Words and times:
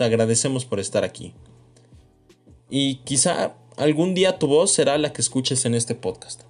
te 0.00 0.06
agradecemos 0.06 0.64
por 0.64 0.80
estar 0.80 1.04
aquí. 1.04 1.34
Y 2.70 3.00
quizá 3.04 3.52
algún 3.76 4.14
día 4.14 4.38
tu 4.38 4.46
voz 4.46 4.72
será 4.72 4.96
la 4.96 5.12
que 5.12 5.20
escuches 5.20 5.66
en 5.66 5.74
este 5.74 5.94
podcast. 5.94 6.44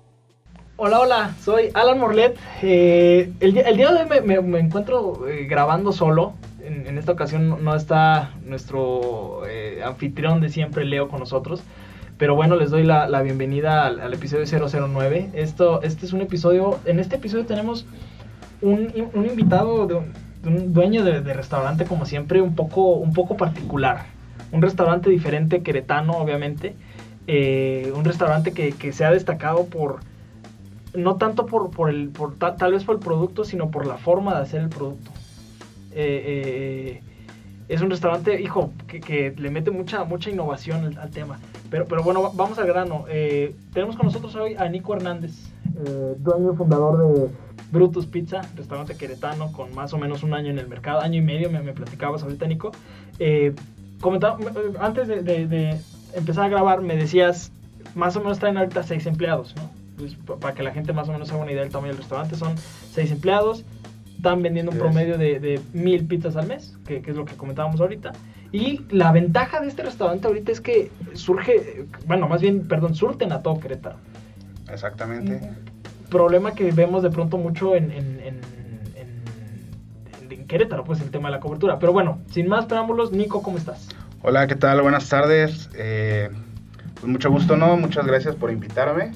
Hola, 0.76 1.00
hola, 1.00 1.34
soy 1.42 1.70
Alan 1.74 1.98
Morlet. 1.98 2.38
Eh, 2.62 3.32
el, 3.40 3.52
día 3.52 3.90
de 3.90 4.04
hoy 4.04 4.42
me, 4.44 4.60
encuentro 4.60 5.26
eh, 5.26 5.46
grabando 5.46 5.90
solo. 5.90 6.34
En, 6.62 6.96
esta 6.96 7.10
ocasión 7.10 7.64
no 7.64 7.74
está 7.74 8.36
nuestro 8.44 9.42
eh, 9.48 9.82
anfitrión 9.84 10.40
de 10.40 10.48
siempre, 10.48 10.84
Leo, 10.84 11.08
con 11.08 11.18
nosotros. 11.18 11.60
Pero 12.18 12.36
bueno, 12.36 12.54
les 12.54 12.70
doy 12.70 12.84
la, 12.84 13.22
bienvenida 13.22 13.84
al, 13.84 14.14
episodio 14.14 14.44
009. 14.46 15.30
Esto, 15.32 15.82
este 15.82 16.06
es 16.06 16.12
un 16.12 16.20
episodio, 16.20 16.78
en 16.84 17.00
este 17.00 17.16
episodio 17.16 17.46
tenemos 17.46 17.84
un, 18.62 18.92
invitado 19.28 19.88
de 19.88 19.94
un, 20.44 20.72
dueño 20.72 21.04
de, 21.04 21.20
restaurante, 21.34 21.84
como 21.84 22.06
siempre, 22.06 22.40
un 22.40 22.54
poco, 22.54 22.94
un 22.94 23.12
poco 23.12 23.36
particular. 23.36 24.06
Un 24.52 24.62
restaurante 24.62 25.10
diferente, 25.10 25.62
queretano, 25.62 26.12
obviamente. 26.12 26.74
Eh, 27.26 27.92
un 27.94 28.04
restaurante 28.04 28.52
que, 28.52 28.92
se 28.92 29.04
ha 29.04 29.10
destacado 29.10 29.66
por, 29.66 30.00
no 30.94 31.16
tanto 31.16 31.46
por, 31.46 31.70
por 31.70 31.90
el, 31.90 32.08
por, 32.08 32.36
tal 32.36 32.72
vez 32.72 32.84
por 32.84 32.96
el 32.96 33.00
producto, 33.00 33.44
sino 33.44 33.70
por 33.70 33.86
la 33.86 33.98
forma 33.98 34.34
de 34.34 34.42
hacer 34.42 34.62
el 34.62 34.68
producto. 34.68 35.10
Eh, 35.92 37.00
eh, 37.02 37.02
es 37.68 37.80
un 37.82 37.90
restaurante, 37.90 38.40
hijo, 38.40 38.72
que, 38.88 39.32
le 39.36 39.50
mete 39.50 39.70
mucha, 39.70 40.04
mucha 40.04 40.30
innovación 40.30 40.98
al, 40.98 41.10
tema. 41.10 41.38
Pero, 41.70 41.84
pero 41.86 42.02
bueno, 42.02 42.32
vamos 42.34 42.58
al 42.58 42.66
grano. 42.66 43.04
Tenemos 43.72 43.96
con 43.96 44.06
nosotros 44.06 44.34
hoy 44.34 44.56
a 44.58 44.68
Nico 44.68 44.94
Hernández, 44.94 45.49
eh, 45.84 46.14
dueño 46.18 46.52
y 46.52 46.56
fundador 46.56 46.98
de 46.98 47.28
Brutus 47.72 48.06
Pizza, 48.06 48.42
restaurante 48.56 48.96
queretano 48.96 49.52
con 49.52 49.74
más 49.74 49.92
o 49.92 49.98
menos 49.98 50.22
un 50.22 50.34
año 50.34 50.50
en 50.50 50.58
el 50.58 50.68
mercado, 50.68 51.00
año 51.00 51.18
y 51.18 51.22
medio, 51.22 51.50
me, 51.50 51.60
me 51.62 51.72
platicabas 51.72 52.22
ahorita, 52.22 52.46
Nico. 52.46 52.72
Eh, 53.18 53.54
comentaba, 54.00 54.38
antes 54.80 55.08
de, 55.08 55.78
empezar 56.14 56.44
a 56.44 56.48
grabar, 56.48 56.82
me 56.82 56.96
decías, 56.96 57.52
más 57.94 58.16
o 58.16 58.20
menos 58.20 58.38
traen 58.38 58.56
ahorita 58.56 58.82
seis 58.82 59.06
empleados, 59.06 59.54
¿no? 59.56 59.70
Pues, 59.96 60.16
para 60.40 60.54
que 60.54 60.62
la 60.62 60.72
gente 60.72 60.92
más 60.92 61.08
o 61.08 61.12
menos 61.12 61.30
haga 61.30 61.42
una 61.42 61.52
idea 61.52 61.62
del 61.62 61.70
tamaño 61.70 61.92
del 61.92 61.98
restaurante, 61.98 62.36
son 62.36 62.54
seis 62.92 63.10
empleados 63.10 63.64
están 64.20 64.42
vendiendo 64.42 64.70
un 64.70 64.78
promedio 64.78 65.16
de, 65.16 65.60
mil 65.72 66.04
pizzas 66.04 66.36
al 66.36 66.46
mes, 66.46 66.76
que, 66.86 67.02
es 67.04 67.16
lo 67.16 67.24
que 67.24 67.34
comentábamos 67.36 67.80
ahorita. 67.80 68.12
Y 68.52 68.82
la 68.90 69.12
ventaja 69.12 69.60
de 69.60 69.68
este 69.68 69.82
restaurante 69.82 70.26
ahorita 70.26 70.52
es 70.52 70.60
que 70.60 70.90
surge, 71.14 71.86
bueno, 72.06 72.28
más 72.28 72.42
bien, 72.42 72.68
perdón, 72.68 72.94
surten 72.94 73.32
a 73.32 73.42
todo 73.42 73.58
Querétaro. 73.58 73.96
Exactamente. 74.72 75.40
problema 76.10 76.54
que 76.54 76.70
vemos 76.72 77.02
de 77.02 77.10
pronto 77.10 77.38
mucho 77.38 77.74
en, 77.74 77.90
en, 77.92 78.20
en, 78.20 78.40
Querétaro, 80.46 80.82
pues 80.82 81.00
el 81.00 81.12
tema 81.12 81.28
de 81.28 81.36
la 81.36 81.40
cobertura. 81.40 81.78
Pero 81.78 81.92
bueno, 81.92 82.22
sin 82.32 82.48
más 82.48 82.66
preámbulos, 82.66 83.12
Nico, 83.12 83.40
¿cómo 83.40 83.56
estás? 83.56 83.88
Hola, 84.22 84.48
¿qué 84.48 84.56
tal? 84.56 84.82
Buenas 84.82 85.08
tardes. 85.08 85.70
Eh, 85.74 86.28
pues 86.94 87.04
mucho 87.04 87.30
gusto, 87.30 87.56
¿no? 87.56 87.76
Muchas 87.76 88.04
gracias 88.04 88.34
por 88.34 88.50
invitarme. 88.50 89.12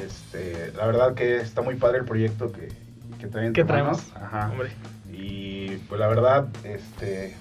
Este, 0.00 0.72
la 0.76 0.86
verdad 0.86 1.14
que 1.14 1.38
está 1.38 1.62
muy 1.62 1.74
padre 1.74 1.98
el 1.98 2.04
proyecto 2.04 2.52
que, 2.52 2.68
que 3.52 3.64
traemos. 3.64 4.12
Ajá. 4.14 4.52
Y 5.12 5.76
pues 5.88 6.00
la 6.00 6.06
verdad, 6.06 6.46
este 6.62 7.34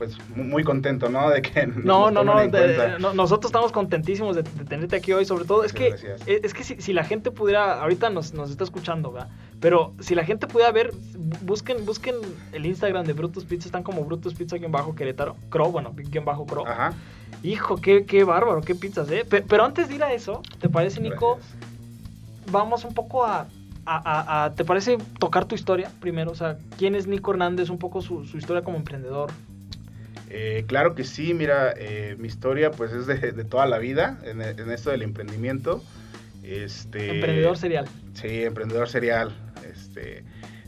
pues 0.00 0.16
muy 0.34 0.64
contento, 0.64 1.10
¿no? 1.10 1.28
De 1.28 1.42
que 1.42 1.66
no, 1.84 2.10
no, 2.10 2.24
no, 2.24 2.34
nosotros 3.12 3.50
estamos 3.50 3.70
contentísimos 3.70 4.34
de, 4.34 4.44
tenerte 4.44 4.96
aquí 4.96 5.12
hoy, 5.12 5.26
sobre 5.26 5.44
todo 5.44 5.62
es 5.62 5.74
que 5.74 5.94
es 6.26 6.54
que 6.54 6.64
si, 6.64 6.92
la 6.94 7.04
gente 7.04 7.30
pudiera, 7.30 7.82
ahorita 7.82 8.08
nos, 8.08 8.32
nos 8.32 8.50
está 8.50 8.64
escuchando, 8.64 9.12
¿verdad? 9.12 9.28
Pero 9.60 9.92
si 10.00 10.14
la 10.14 10.24
gente 10.24 10.46
pudiera 10.46 10.72
ver, 10.72 10.94
busquen, 11.42 11.84
busquen 11.84 12.14
el 12.52 12.64
Instagram 12.64 13.04
de 13.04 13.12
Brutus 13.12 13.44
Pizza, 13.44 13.68
están 13.68 13.82
como 13.82 14.02
Brutus 14.06 14.32
Pizza 14.32 14.56
guion 14.56 14.72
bajo 14.72 14.94
Querétaro, 14.94 15.36
Crow, 15.50 15.70
bueno, 15.70 15.92
guion 15.94 16.24
bajo 16.24 16.46
Crow. 16.46 16.66
Ajá. 16.66 16.94
Hijo, 17.42 17.76
qué, 17.76 18.06
qué 18.06 18.24
bárbaro, 18.24 18.62
qué 18.62 18.74
pizzas, 18.74 19.10
¿eh? 19.10 19.26
Pero, 19.28 19.64
antes 19.64 19.90
de 19.90 19.96
ir 19.96 20.02
a 20.02 20.14
eso, 20.14 20.40
¿te 20.60 20.70
parece, 20.70 21.02
Nico? 21.02 21.38
Vamos 22.50 22.86
un 22.86 22.94
poco 22.94 23.26
a 23.26 23.48
¿te 24.56 24.64
parece 24.64 24.98
tocar 25.18 25.44
tu 25.46 25.54
historia 25.54 25.90
primero? 26.00 26.30
O 26.30 26.34
sea, 26.34 26.58
¿quién 26.78 26.94
es 26.94 27.06
Nico 27.06 27.32
Hernández? 27.32 27.70
Un 27.70 27.78
poco 27.78 28.00
su, 28.02 28.22
historia 28.34 28.62
como 28.62 28.76
emprendedor. 28.76 29.30
Eh, 30.32 30.64
claro 30.68 30.94
que 30.94 31.02
sí, 31.02 31.34
mira, 31.34 31.74
eh, 31.76 32.14
mi 32.18 32.28
historia 32.28 32.70
pues 32.70 32.92
es 32.92 33.06
de, 33.06 33.44
toda 33.44 33.66
la 33.66 33.78
vida 33.78 34.20
en, 34.24 34.40
esto 34.40 34.90
del 34.90 35.02
emprendimiento. 35.02 35.82
Este, 36.44 37.16
emprendedor 37.16 37.58
serial. 37.58 37.88
Sí, 38.14 38.44
emprendedor 38.44 38.88
serial. 38.88 39.34
Este, 39.68 40.22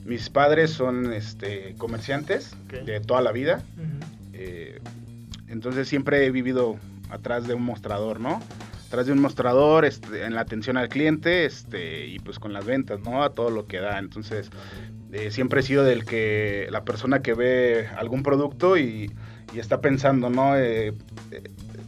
mis 0.05 0.29
padres 0.31 0.71
son 0.71 1.13
este, 1.13 1.77
comerciantes 1.79 2.57
de 2.85 3.01
toda 3.01 3.23
la 3.23 3.31
vida. 3.31 3.63
Eh, 4.33 4.81
entonces 5.47 5.87
siempre 5.87 6.27
he 6.27 6.33
vivido 6.33 6.77
atrás 7.09 7.47
de 7.47 7.55
un 7.55 7.63
mostrador, 7.63 8.19
¿no? 8.19 8.43
Tras 8.91 9.07
de 9.07 9.13
un 9.13 9.21
mostrador, 9.21 9.85
este, 9.85 10.25
en 10.25 10.35
la 10.35 10.41
atención 10.41 10.77
al 10.77 10.89
cliente, 10.89 11.45
este, 11.45 12.07
y 12.07 12.19
pues 12.19 12.41
con 12.41 12.53
las 12.53 12.65
ventas, 12.65 13.01
¿no? 13.01 13.23
A 13.23 13.31
todo 13.31 13.51
lo 13.51 13.67
que 13.67 13.79
da. 13.79 14.01
Entonces, 14.01 14.51
eh, 15.13 15.31
siempre 15.31 15.61
he 15.61 15.63
sido 15.63 15.85
del 15.85 16.05
que 16.05 16.67
la 16.71 16.85
persona 16.85 17.23
que 17.23 17.35
ve 17.35 17.89
algún 17.97 18.25
producto 18.25 18.77
y, 18.77 19.11
está 19.59 19.81
pensando, 19.81 20.31
¿no? 20.31 20.57
Eh, 20.57 20.95
eh, 21.31 21.43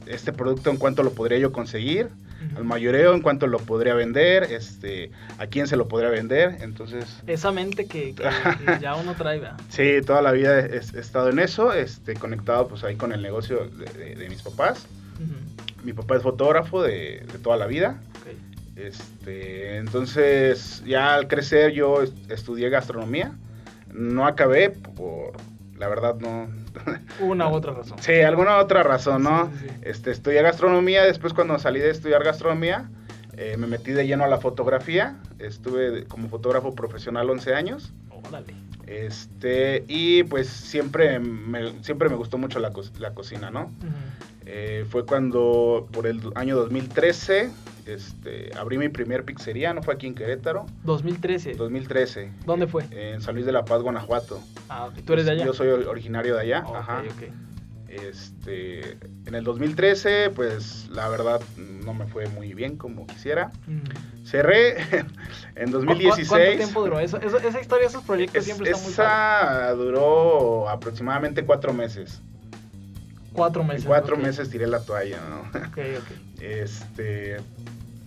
este 0.07 0.33
producto 0.33 0.71
en 0.71 0.77
cuánto 0.77 1.03
lo 1.03 1.13
podría 1.13 1.39
yo 1.39 1.53
conseguir, 1.53 2.09
al 2.57 2.65
mayoreo 2.65 3.15
en 3.15 3.23
cuánto 3.23 3.47
lo 3.47 3.59
podría 3.59 3.95
vender, 3.95 4.45
este, 4.45 5.11
a 5.39 5.47
quién 5.47 5.67
se 5.67 5.77
lo 5.77 5.89
podría 5.89 6.11
vender, 6.11 6.59
entonces... 6.61 7.23
Esa 7.27 7.53
mente 7.53 7.87
que, 7.87 8.15
ya 8.83 8.97
uno 8.97 9.15
trae, 9.15 9.41
Sí, 9.71 10.01
toda 10.05 10.21
la 10.21 10.33
vida 10.33 10.61
he, 10.61 10.77
estado 10.77 11.31
en 11.31 11.39
eso, 11.39 11.73
este, 11.73 12.15
conectado 12.15 12.69
pues 12.69 12.85
ahí 12.85 12.97
con 12.97 13.13
el 13.13 13.23
negocio 13.23 13.67
de, 13.67 14.29
mis 14.29 14.43
papás 14.43 14.87
mi 15.85 15.93
papá 15.93 16.17
es 16.17 16.23
fotógrafo 16.23 16.83
de, 16.83 17.25
toda 17.43 17.57
la 17.57 17.67
vida. 17.67 18.01
Este, 18.75 19.77
entonces, 19.77 20.83
ya 20.85 21.15
al 21.15 21.29
crecer 21.29 21.73
yo 21.73 22.03
estudié 22.29 22.71
gastronomía. 22.71 23.33
No 23.93 24.27
acabé 24.27 24.71
por, 24.71 25.35
la 25.85 25.91
verdad, 25.91 26.15
no. 26.19 26.49
Una 27.21 27.47
u 27.49 27.53
otra 27.53 27.75
razón. 27.75 27.99
sí, 28.01 28.13
alguna 28.23 28.57
otra 28.57 28.83
razón, 28.83 29.23
¿no? 29.23 29.51
Este, 29.83 30.13
estudié 30.13 30.41
gastronomía. 30.41 31.05
Después, 31.05 31.35
cuando 31.35 31.59
salí 31.59 31.79
de 31.79 31.91
estudiar 31.91 32.25
gastronomía, 32.25 32.89
eh, 33.37 33.57
me 33.59 33.67
metí 33.67 33.93
de 33.93 34.07
lleno 34.07 34.25
a 34.25 34.29
la 34.29 34.39
fotografía. 34.39 35.19
Estuve 35.39 36.05
como 36.05 36.31
fotógrafo 36.31 36.75
profesional 36.75 37.29
11 37.29 37.55
años. 37.55 37.93
Órale. 38.11 38.55
Este, 38.87 39.85
y 39.87 40.23
pues 40.23 40.49
siempre 40.49 41.19
me, 41.19 41.83
siempre 41.83 42.09
me 42.09 42.17
gustó 42.17 42.39
mucho 42.39 42.61
la, 42.61 42.73
la 42.99 43.13
cocina, 43.13 43.51
¿no? 43.51 43.71
Eh, 44.47 44.87
fue 44.89 45.05
cuando, 45.05 45.87
por 45.93 46.07
el 46.07 46.23
año 46.35 46.57
2013, 46.57 47.51
este, 47.87 48.51
abrí 48.57 48.79
mi 48.79 48.89
primer 48.89 49.25
pizzería, 49.25 49.73
no 49.75 49.83
fue 49.83 49.95
aquí 49.95 50.07
en 50.07 50.15
Querétaro. 50.15 50.67
2013. 50.85 51.55
2013. 51.55 52.31
¿Dónde 52.47 52.67
fue? 52.67 52.85
En 52.91 53.21
San 53.21 53.35
Luis 53.35 53.47
de 53.47 53.53
la 53.53 53.65
Paz, 53.65 53.83
Guanajuato. 53.83 54.41
Ah, 54.69 54.91
¿tú 55.05 55.13
eres 55.13 55.27
de 55.27 55.33
allá? 55.33 55.45
Yo 55.45 55.53
soy 55.53 55.69
originario 55.69 56.35
de 56.35 56.41
allá. 56.43 56.65
Ajá. 56.75 57.03
Este, 57.89 58.99
en 59.27 59.35
el 59.35 59.45
2013, 59.45 60.31
pues 60.31 60.89
la 60.91 61.09
verdad 61.09 61.41
no 61.57 61.95
me 61.95 62.07
fue 62.07 62.27
muy 62.29 62.53
bien 62.53 62.77
como 62.77 63.07
quisiera. 63.07 63.53
Cerré 64.25 64.77
en 65.55 65.71
2016. 65.71 66.29
¿Cuánto 66.29 66.57
tiempo 66.57 66.83
duró 66.83 66.99
eso? 66.99 67.19
esa 67.19 67.61
historia, 67.61 67.87
esos 67.87 68.03
proyectos 68.03 68.45
siempre 68.45 68.71
están 68.71 68.83
muy 68.83 68.93
Esa 68.93 69.73
duró 69.75 70.69
aproximadamente 70.69 71.45
cuatro 71.45 71.73
meses. 71.73 72.21
Cuatro 73.35 73.65
meses. 73.65 73.85
cuatro 73.85 74.17
meses 74.17 74.49
tiré 74.49 74.67
la 74.67 74.81
toalla, 74.81 75.19
¿no? 75.29 75.61
Ok, 75.67 75.79
ok. 75.99 76.41
Este, 76.41 77.37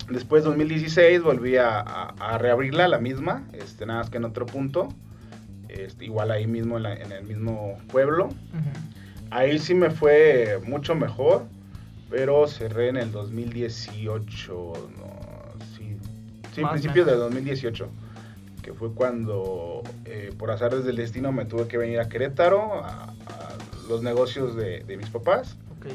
después, 0.09 0.43
2016, 0.43 1.21
volví 1.21 1.57
a, 1.57 1.79
a, 1.79 2.37
reabrirla, 2.37 2.87
la 2.87 2.97
misma, 2.97 3.43
este, 3.53 3.85
nada 3.85 3.99
más 3.99 4.09
que 4.09 4.17
en 4.17 4.25
otro 4.25 4.45
punto. 4.45 4.89
Este, 5.67 6.05
igual 6.05 6.31
ahí 6.31 6.47
mismo, 6.47 6.77
en, 6.77 7.11
el 7.11 7.23
mismo 7.25 7.77
pueblo. 7.91 8.29
Ahí 9.29 9.59
sí 9.59 9.75
me 9.75 9.89
fue 9.89 10.59
mucho 10.65 10.95
mejor, 10.95 11.45
pero 12.09 12.47
cerré 12.47 12.87
en 12.87 12.97
el 12.97 13.11
2018, 13.11 14.73
no, 14.97 15.65
sí, 15.75 15.97
sí, 16.55 16.63
principios 16.63 17.05
de 17.05 17.15
2018 17.15 17.89
que 18.67 18.73
fue 18.73 18.91
cuando 18.91 19.81
eh, 20.03 20.33
por 20.37 20.51
azares 20.51 20.83
del 20.83 20.97
destino 20.97 21.31
me 21.31 21.45
tuve 21.45 21.69
que 21.69 21.77
venir 21.77 22.01
a 22.01 22.09
Querétaro, 22.09 22.83
a, 22.83 23.13
los 23.87 24.01
negocios 24.01 24.55
de, 24.55 24.83
mis 24.97 25.09
papás. 25.09 25.57
Ok. 25.77 25.87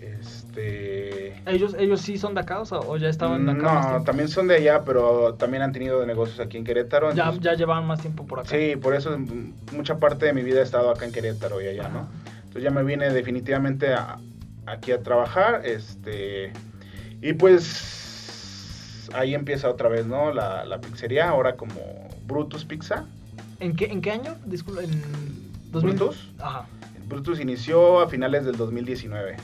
Este... 0.00 1.34
¿Ellos, 1.46 1.74
¿Ellos 1.78 2.00
sí 2.00 2.18
son 2.18 2.34
de 2.34 2.40
acá 2.40 2.60
o, 2.62 2.96
ya 2.96 3.08
estaban 3.08 3.46
de 3.46 3.52
acá? 3.52 3.98
No, 3.98 4.04
también 4.04 4.28
son 4.28 4.48
de 4.48 4.56
allá, 4.56 4.82
pero 4.84 5.34
también 5.34 5.62
han 5.62 5.72
tenido 5.72 6.04
negocios 6.06 6.40
aquí 6.40 6.56
en 6.56 6.64
Querétaro. 6.64 7.12
ya, 7.14 7.32
ya 7.40 7.54
llevaban 7.54 7.86
más 7.86 8.00
tiempo 8.00 8.26
por 8.26 8.40
acá. 8.40 8.48
Sí, 8.48 8.76
por 8.76 8.94
eso 8.94 9.16
mucha 9.72 9.98
parte 9.98 10.26
de 10.26 10.32
mi 10.32 10.42
vida 10.42 10.60
he 10.60 10.62
estado 10.62 10.90
acá 10.90 11.04
en 11.04 11.12
Querétaro 11.12 11.60
y 11.60 11.66
allá, 11.66 11.88
¿no? 11.88 12.08
Entonces 12.38 12.62
ya 12.62 12.70
me 12.70 12.82
vine 12.82 13.10
definitivamente 13.10 13.94
aquí 14.66 14.92
a 14.92 15.02
trabajar, 15.02 15.64
este... 15.64 16.52
Y 17.20 17.32
pues 17.32 19.08
ahí 19.12 19.34
empieza 19.34 19.68
otra 19.68 19.88
vez, 19.88 20.06
¿no? 20.06 20.32
La, 20.32 20.64
la 20.64 20.80
pizzería, 20.80 21.28
ahora 21.28 21.56
como 21.56 22.08
Brutus 22.26 22.64
Pizza. 22.64 23.06
¿En 23.60 23.74
qué, 23.74 23.86
en 23.86 24.00
qué 24.00 24.12
año? 24.12 24.36
Disculpa, 24.44 24.82
en... 24.82 25.02
¿Brutus? 25.72 26.30
Ajá. 26.38 26.66
Brutus 27.08 27.40
inició 27.40 28.00
a 28.00 28.08
finales 28.08 28.44
del 28.44 28.56
2019. 28.56 29.36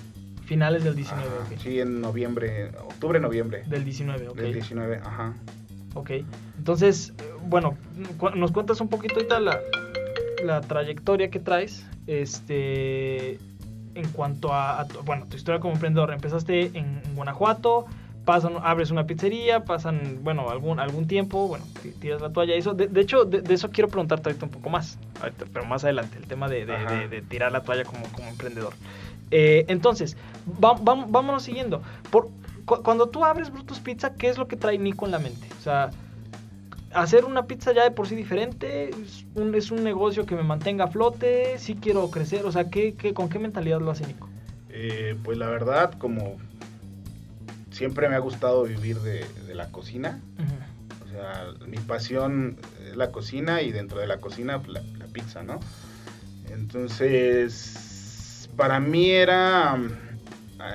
Finales 0.44 0.84
del 0.84 0.94
19, 0.94 1.26
ok. 1.26 1.58
Sí, 1.58 1.80
en 1.80 2.00
noviembre, 2.02 2.70
octubre, 2.86 3.18
noviembre. 3.18 3.62
Del 3.66 3.84
19, 3.84 4.28
ok. 4.28 4.36
Del 4.36 4.52
19, 4.52 5.00
ajá. 5.02 5.34
Ok. 5.94 6.10
Entonces, 6.58 7.14
eh, 7.18 7.32
bueno, 7.46 7.76
nos 8.34 8.52
cuentas 8.52 8.80
un 8.80 8.88
poquito 8.88 9.14
ahorita 9.14 9.40
la, 9.40 9.60
la 10.44 10.60
trayectoria 10.60 11.30
que 11.30 11.40
traes. 11.40 11.86
Este. 12.06 13.38
En 13.94 14.08
cuanto 14.12 14.52
a, 14.52 14.86
bueno, 15.04 15.26
tu 15.26 15.36
historia 15.36 15.60
como 15.60 15.74
emprendedor. 15.74 16.12
Empezaste 16.12 16.72
en, 16.74 17.00
Guanajuato, 17.14 17.86
pasan, 18.24 18.54
abres 18.62 18.90
una 18.90 19.06
pizzería, 19.06 19.64
pasan, 19.64 20.20
bueno, 20.22 20.50
algún, 20.50 20.80
algún 20.80 21.06
tiempo, 21.06 21.48
bueno, 21.48 21.64
tiras 22.00 22.20
la 22.20 22.32
toalla. 22.32 22.54
Eso, 22.54 22.74
de, 22.74 23.00
hecho, 23.00 23.24
de, 23.24 23.52
eso 23.52 23.70
quiero 23.70 23.88
preguntarte 23.88 24.28
ahorita 24.28 24.46
un 24.46 24.52
poco 24.52 24.70
más, 24.70 24.98
pero 25.52 25.64
más 25.64 25.84
adelante, 25.84 26.18
el 26.18 26.26
tema 26.26 26.48
de, 26.48 26.66
de 26.66 27.22
tirar 27.22 27.52
la 27.52 27.62
toalla 27.62 27.84
como, 27.84 28.04
como 28.12 28.28
emprendedor. 28.28 28.74
Eh, 29.30 29.64
entonces, 29.68 30.16
vámonos 30.46 31.42
siguiendo. 31.42 31.82
Por, 32.10 32.28
cuando 32.64 33.08
tú 33.08 33.24
abres 33.24 33.50
Brutus 33.50 33.80
Pizza, 33.80 34.14
¿qué 34.14 34.28
es 34.28 34.38
lo 34.38 34.48
que 34.48 34.56
trae 34.56 34.78
Nico 34.78 35.06
en 35.06 35.12
la 35.12 35.18
mente? 35.18 35.46
O 35.58 35.62
sea, 35.62 35.90
hacer 36.92 37.24
una 37.24 37.46
pizza 37.46 37.72
ya 37.72 37.84
de 37.84 37.90
por 37.90 38.06
sí 38.06 38.14
diferente, 38.14 38.90
es 38.90 39.26
un, 39.34 39.54
es 39.54 39.70
un 39.70 39.82
negocio 39.82 40.24
que 40.24 40.34
me 40.34 40.42
mantenga 40.42 40.84
a 40.84 40.88
flote, 40.88 41.58
sí 41.58 41.74
quiero 41.74 42.10
crecer, 42.10 42.46
o 42.46 42.52
sea, 42.52 42.70
¿qué, 42.70 42.94
con 43.12 43.28
qué 43.28 43.38
mentalidad 43.38 43.80
lo 43.80 43.90
hace 43.90 44.06
Nico? 44.06 44.28
Eh, 44.70 45.16
pues 45.22 45.38
la 45.38 45.48
verdad, 45.48 45.94
como 45.98 46.36
siempre 47.74 48.08
me 48.08 48.14
ha 48.14 48.20
gustado 48.20 48.64
vivir 48.64 49.00
de, 49.00 49.24
la 49.54 49.70
cocina, 49.70 50.20
o 51.04 51.08
sea, 51.08 51.46
mi 51.66 51.78
pasión 51.78 52.56
es 52.88 52.96
la 52.96 53.12
cocina 53.12 53.62
y 53.62 53.70
dentro 53.70 54.00
de 54.00 54.06
la 54.08 54.18
cocina 54.18 54.60
pues, 54.60 54.72
la, 54.72 54.82
la 54.98 55.06
pizza, 55.06 55.42
¿no? 55.44 55.60
Entonces 56.50 57.94
para 58.56 58.80
mí 58.80 59.10
era, 59.10 59.78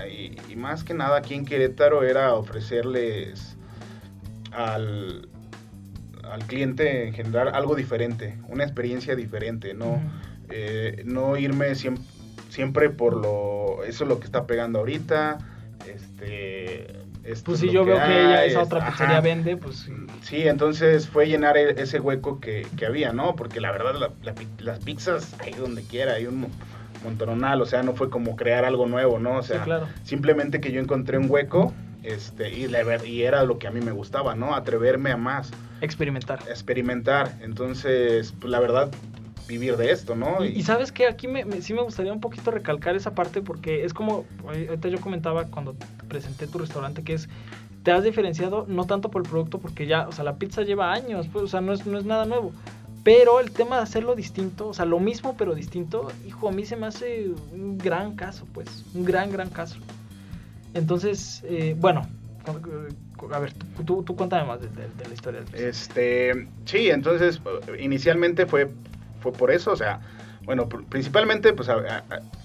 y, 0.10 0.56
más 0.56 0.84
que 0.84 0.94
nada 0.94 1.18
aquí 1.18 1.34
en 1.34 1.46
Querétaro, 1.46 2.04
era 2.04 2.34
ofrecerles 2.34 3.58
al, 4.52 5.30
al 6.24 6.46
cliente 6.46 7.08
en 7.08 7.14
general 7.14 7.50
algo 7.54 7.76
diferente, 7.76 8.38
una 8.48 8.64
experiencia 8.64 9.16
diferente, 9.16 9.74
no, 9.74 10.02
eh, 10.50 11.04
no 11.06 11.38
irme 11.38 11.74
siempre, 11.76 12.90
por 12.90 13.16
lo, 13.16 13.84
eso 13.84 14.04
es 14.04 14.10
lo 14.10 14.20
que 14.20 14.26
está 14.26 14.46
pegando 14.46 14.80
ahorita, 14.80 15.38
este... 15.88 16.88
pues 17.44 17.60
si 17.60 17.70
yo 17.70 17.86
veo 17.86 17.98
que 17.98 18.22
ella 18.22 18.46
esa 18.46 18.64
otra 18.64 18.88
pizzería 18.88 19.22
vende, 19.22 19.58
pues... 19.58 19.90
Sí, 20.22 20.48
entonces 20.48 21.08
fue 21.08 21.28
llenar 21.28 21.58
e, 21.58 21.82
ese 21.82 22.00
hueco 22.00 22.40
que, 22.40 22.66
había, 22.86 23.14
¿no? 23.14 23.36
Porque 23.36 23.62
la 23.62 23.72
verdad 23.72 24.12
las 24.60 24.80
pizzas 24.80 25.36
hay 25.40 25.54
donde 25.54 25.84
quiera, 25.84 26.14
hay 26.14 26.28
un 26.28 26.48
montonal, 27.04 27.62
o 27.62 27.66
sea, 27.66 27.84
no 27.84 27.94
fue 27.94 28.10
como 28.10 28.36
crear 28.36 28.66
algo 28.66 28.86
nuevo, 28.88 29.20
¿no? 29.20 29.38
O 29.38 29.44
sea, 29.44 29.88
simplemente 30.04 30.60
que 30.60 30.72
yo 30.72 30.82
encontré 30.82 31.18
un 31.18 31.30
hueco 31.30 31.74
este, 32.04 32.50
y, 32.54 32.68
y 33.06 33.24
era 33.24 33.44
lo 33.44 33.60
que 33.60 33.68
a 33.68 33.72
mí 33.72 33.82
me 33.82 33.92
gustaba, 33.92 34.36
¿no? 34.36 34.56
Atreverme 34.56 35.12
a 35.12 35.18
más. 35.18 35.52
Experimentar. 35.82 36.40
Experimentar. 36.50 37.34
Entonces, 37.42 38.34
pues 38.40 38.52
la 38.52 38.60
verdad, 38.60 38.90
vivir 39.50 39.76
de 39.78 39.92
esto, 39.92 40.16
¿no? 40.16 40.46
Y, 40.46 40.62
sabes 40.62 40.92
que 40.92 41.08
aquí 41.08 41.28
me, 41.28 41.44
sí 41.62 41.74
me 41.74 41.82
gustaría 41.82 42.14
un 42.14 42.22
poquito 42.22 42.52
recalcar 42.52 42.96
esa 42.96 43.16
parte 43.16 43.42
porque 43.42 43.84
es 43.84 43.94
como, 43.94 44.26
ahorita 44.46 44.88
yo 44.90 45.02
comentaba 45.02 45.46
cuando 45.46 45.76
presenté 46.08 46.46
tu 46.46 46.60
restaurante 46.60 47.04
que 47.04 47.16
es, 47.16 47.28
te 47.84 47.92
has 47.92 48.04
diferenciado 48.04 48.66
no 48.68 48.86
tanto 48.86 49.10
por 49.10 49.24
el 49.24 49.30
producto 49.30 49.58
porque 49.58 49.88
ya, 49.88 50.08
o 50.08 50.12
sea, 50.12 50.24
la 50.24 50.36
pizza 50.36 50.62
lleva 50.62 50.94
años, 50.94 51.28
pues, 51.34 51.44
o 51.44 51.48
sea, 51.48 51.62
no 51.62 51.74
es, 51.74 51.86
no 51.88 51.98
es 51.98 52.06
nada 52.06 52.26
nuevo, 52.26 52.54
pero 53.04 53.40
el 53.40 53.52
tema 53.52 53.78
de 53.78 53.84
hacerlo 53.84 54.14
distinto, 54.14 54.68
o 54.68 54.74
sea, 54.74 54.86
lo 54.86 55.00
mismo 55.00 55.36
pero 55.36 55.56
distinto, 55.56 56.12
hijo, 56.28 56.48
a 56.48 56.52
mí 56.52 56.66
se 56.66 56.76
me 56.76 56.86
hace 56.86 57.32
un 57.52 57.80
gran 57.80 58.16
caso, 58.16 58.46
pues, 58.54 58.86
un 58.94 59.04
gran, 59.04 59.32
gran 59.32 59.50
caso. 59.50 59.78
Entonces, 60.76 61.42
eh, 61.46 61.76
bueno, 61.76 62.08
a 63.32 63.40
ver, 63.40 63.54
tú, 63.86 64.04
tú, 64.04 64.16
cuéntame 64.16 64.48
más 64.48 64.62
de, 64.62 64.70
la 65.08 65.14
historia. 65.14 65.42
Este, 65.54 66.48
sí, 66.66 66.92
entonces, 66.92 67.42
inicialmente 67.80 68.46
fue, 68.46 68.70
fue 69.20 69.32
por 69.34 69.52
eso, 69.52 69.72
o 69.72 69.76
sea, 69.76 70.02
bueno, 70.44 70.68
principalmente, 70.68 71.54
pues, 71.54 71.70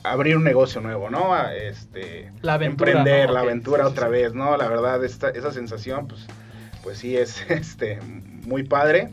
abrir 0.02 0.36
un 0.36 0.44
negocio 0.44 0.80
nuevo, 0.80 1.08
¿no? 1.10 1.34
este, 1.48 2.32
la 2.42 2.54
aventura, 2.54 2.90
emprender, 2.90 3.30
la 3.30 3.40
aventura 3.40 3.86
otra 3.86 4.08
vez, 4.08 4.34
¿no? 4.34 4.56
La 4.56 4.68
verdad, 4.68 5.02
esta, 5.04 5.30
esa 5.30 5.52
sensación, 5.52 6.06
pues, 6.06 6.26
pues 6.82 6.98
sí 6.98 7.16
es, 7.16 7.42
este, 7.50 8.00
muy 8.02 8.64
padre. 8.64 9.10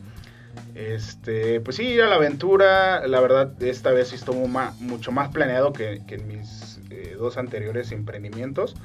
Este, 0.75 1.61
pues 1.61 1.77
sí, 1.77 1.83
ir 1.83 2.01
a 2.01 2.07
la 2.07 2.15
aventura, 2.15 3.07
la 3.07 3.21
verdad, 3.21 3.61
esta 3.63 3.91
vez 3.91 4.11
estuvo 4.13 4.47
mucho 4.47 5.11
más 5.11 5.29
planeado 5.29 5.71
que, 5.71 6.01
en 6.07 6.27
mis 6.27 6.79
eh, 6.89 7.15
dos 7.17 7.37
anteriores 7.37 7.91
emprendimientos. 7.91 8.75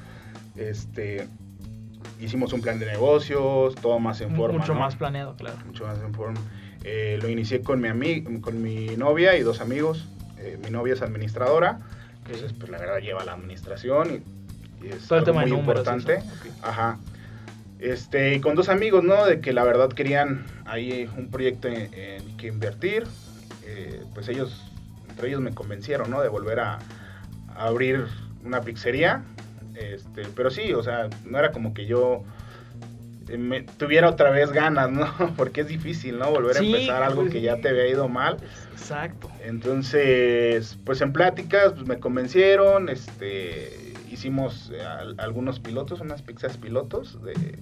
Este, 0.55 1.27
hicimos 2.19 2.53
un 2.53 2.61
plan 2.61 2.79
de 2.79 2.85
negocios, 2.85 3.75
todo 3.75 3.99
más 3.99 4.21
en 4.21 4.35
forma. 4.35 4.59
Mucho 4.59 4.73
más 4.73 4.95
planeado, 4.95 5.35
claro. 5.35 5.57
Mucho 5.65 5.85
más 5.85 5.99
en 5.99 6.13
forma. 6.13 6.39
Eh, 6.89 7.19
lo 7.21 7.27
inicié 7.27 7.61
con 7.61 7.81
mi, 7.81 8.23
con 8.39 8.61
mi 8.61 8.95
novia 8.95 9.35
y 9.35 9.41
dos 9.41 9.59
amigos. 9.59 10.07
Eh, 10.39 10.57
mi 10.63 10.69
novia 10.69 10.93
es 10.93 11.01
administradora, 11.01 11.79
entonces, 12.23 12.53
pues 12.53 12.71
la 12.71 12.77
verdad 12.77 12.99
lleva 12.99 13.25
la 13.25 13.33
administración 13.33 14.23
y, 14.81 14.87
es 14.87 15.11
muy 15.33 15.51
importante. 15.51 16.19
Ajá. 16.61 16.97
Este, 17.79 18.35
y 18.35 18.39
con 18.39 18.55
dos 18.55 18.69
amigos, 18.69 19.03
¿no? 19.03 19.25
De 19.25 19.41
que 19.41 19.51
la 19.51 19.65
verdad 19.65 19.89
querían 19.89 20.45
ahí 20.65 21.09
un 21.17 21.29
proyecto 21.29 21.67
en, 21.67 21.89
que 22.37 22.47
invertir. 22.47 23.03
Eh, 23.65 24.01
pues 24.13 24.29
ellos, 24.29 24.63
entre 25.09 25.27
ellos 25.27 25.41
me 25.41 25.53
convencieron, 25.53 26.09
¿no? 26.09 26.21
De 26.21 26.29
volver 26.29 26.61
a, 26.61 26.79
abrir 27.53 28.05
una 28.45 28.61
pizzería. 28.61 29.25
Este, 29.75 30.23
pero 30.33 30.51
sí, 30.51 30.71
o 30.73 30.83
sea, 30.83 31.09
no 31.25 31.37
era 31.37 31.51
como 31.51 31.73
que 31.73 31.85
yo 31.85 32.23
me 33.37 33.63
tuviera 33.63 34.09
otra 34.09 34.29
vez 34.29 34.51
ganas, 34.51 34.91
¿no? 34.91 35.07
Porque 35.37 35.61
es 35.61 35.67
difícil, 35.67 36.19
¿no? 36.19 36.31
Volver 36.31 36.57
a 36.57 36.59
empezar 36.59 37.03
algo 37.03 37.21
pues, 37.21 37.33
que 37.33 37.41
ya 37.41 37.57
te 37.57 37.69
había 37.69 37.87
ido 37.87 38.07
mal. 38.07 38.37
Exacto. 38.73 39.29
Entonces, 39.43 40.77
pues 40.85 41.01
en 41.01 41.13
pláticas 41.13 41.73
pues 41.73 41.87
me 41.87 41.99
convencieron, 41.99 42.89
este 42.89 43.93
hicimos 44.11 44.71
eh, 44.73 44.81
algunos 45.17 45.59
pilotos, 45.59 45.99
unas 45.99 46.21
pizzas 46.21 46.57
pilotos 46.57 47.21
de 47.23 47.59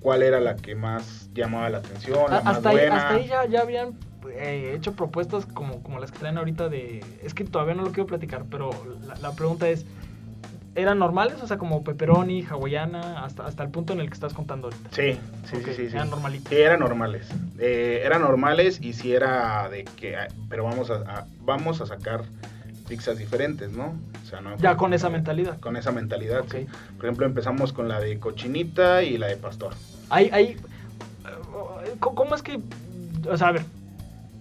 cuál 0.00 0.22
era 0.22 0.40
la 0.40 0.56
que 0.56 0.74
más 0.74 1.28
llamaba 1.34 1.68
la 1.70 1.78
atención, 1.78 2.30
la 2.30 2.38
hasta 2.38 2.52
más 2.52 2.66
ahí, 2.66 2.76
buena. 2.76 2.96
Hasta 2.96 3.14
ahí 3.14 3.26
ya, 3.26 3.46
ya 3.46 3.60
habían 3.60 3.98
eh, 4.30 4.74
hecho 4.76 4.94
propuestas 4.94 5.46
como, 5.46 5.82
como 5.82 5.98
las 5.98 6.12
que 6.12 6.18
traen 6.18 6.38
ahorita 6.38 6.68
de... 6.68 7.04
Es 7.22 7.34
que 7.34 7.44
todavía 7.44 7.74
no 7.74 7.82
lo 7.82 7.92
quiero 7.92 8.06
platicar, 8.06 8.44
pero 8.50 8.70
la, 9.20 9.32
pregunta 9.32 9.68
es... 9.68 9.84
¿Eran 10.78 11.00
normales? 11.00 11.42
O 11.42 11.46
sea, 11.48 11.58
como 11.58 11.82
pepperoni, 11.82 12.44
hawaiana, 12.48 13.24
hasta, 13.24 13.44
hasta 13.44 13.64
el 13.64 13.70
punto 13.70 13.94
en 13.94 14.00
el 14.00 14.06
que 14.06 14.14
estás 14.14 14.32
contando 14.32 14.68
ahorita. 14.68 14.90
Sí, 14.92 15.18
sí, 15.50 15.56
sí, 15.64 15.72
sí, 15.74 15.82
Eran 15.86 16.08
normalitos. 16.08 16.48
Sí, 16.48 16.56
eran 16.56 16.78
normales. 16.78 17.28
Eh, 17.58 18.02
eran 18.04 18.22
normales 18.22 18.80
y 18.80 18.92
si 18.92 19.12
era 19.12 19.68
de 19.68 19.84
que... 19.84 20.16
Pero 20.48 20.62
vamos 20.62 20.90
a 20.90 21.26
vamos 21.44 21.80
a 21.80 21.86
sacar 21.86 22.22
pizzas 22.88 23.18
diferentes, 23.18 23.72
¿no? 23.72 23.94
O 24.22 24.26
sea, 24.26 24.40
no 24.40 24.56
ya 24.56 24.76
con 24.76 24.94
esa 24.94 25.10
mentalidad. 25.10 25.58
Con 25.58 25.76
esa 25.76 25.90
mentalidad, 25.90 26.44
sí. 26.50 26.66
Por 26.96 27.06
ejemplo, 27.06 27.26
empezamos 27.26 27.72
con 27.72 27.88
la 27.88 27.98
de 27.98 28.20
cochinita 28.20 29.02
y 29.02 29.18
la 29.18 29.26
de 29.26 29.36
pastor. 29.36 29.74
Hay, 30.10 30.30
hay, 30.32 30.56
¿Cómo 31.98 32.34
es 32.36 32.42
que, 32.42 32.60
o 33.28 33.36
sea, 33.36 33.48
a 33.48 33.52
ver, 33.52 33.64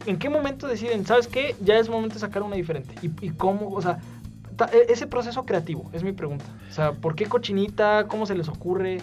¿en 0.06 0.18
qué 0.18 0.30
momento 0.30 0.68
deciden, 0.68 1.06
sabes 1.06 1.28
qué, 1.28 1.56
ya 1.62 1.80
es 1.80 1.90
momento 1.90 2.16
de 2.16 2.20
sacar 2.20 2.44
una 2.44 2.56
diferente? 2.56 2.94
¿Y, 3.02 3.26
y 3.26 3.32
cómo, 3.32 3.70
o 3.70 3.82
sea, 3.82 4.00
ese 4.88 5.08
proceso 5.08 5.46
creativo, 5.46 5.90
es 5.94 6.04
mi 6.04 6.12
pregunta. 6.12 6.46
O 6.70 6.74
sea, 6.74 6.94
¿por 6.94 7.16
qué 7.16 7.26
cochinita? 7.26 8.08
¿Cómo 8.08 8.26
se 8.26 8.36
les 8.36 8.48
ocurre? 8.48 8.98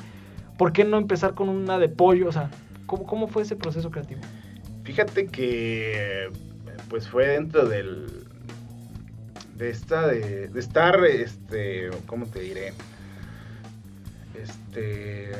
¿Por 0.58 0.72
qué 0.72 0.84
no 0.84 0.98
empezar 0.98 1.34
con 1.34 1.48
una 1.48 1.78
de 1.78 1.88
pollo? 1.88 2.28
O 2.28 2.32
sea, 2.32 2.50
¿cómo, 2.86 3.04
cómo 3.04 3.28
fue 3.28 3.42
ese 3.42 3.56
proceso 3.56 3.90
creativo? 3.90 4.20
Fíjate 4.84 5.26
que, 5.26 6.30
pues 6.88 7.08
fue 7.08 7.26
dentro 7.28 7.66
del 7.66 8.24
de 9.56 9.70
esta 9.70 10.06
de, 10.08 10.50
estar 10.56 11.04
este 11.04 11.90
cómo 12.06 12.26
te 12.26 12.40
diré 12.40 12.72
este 14.34 15.32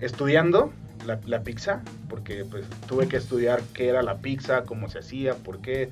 estudiando 0.00 0.72
la, 1.06 1.42
pizza 1.42 1.80
porque 2.10 2.44
pues 2.44 2.66
tuve 2.86 3.08
que 3.08 3.16
estudiar 3.16 3.62
qué 3.72 3.88
era 3.88 4.02
la 4.02 4.18
pizza 4.18 4.64
cómo 4.64 4.90
se 4.90 4.98
hacía 4.98 5.34
por 5.34 5.60
qué 5.60 5.88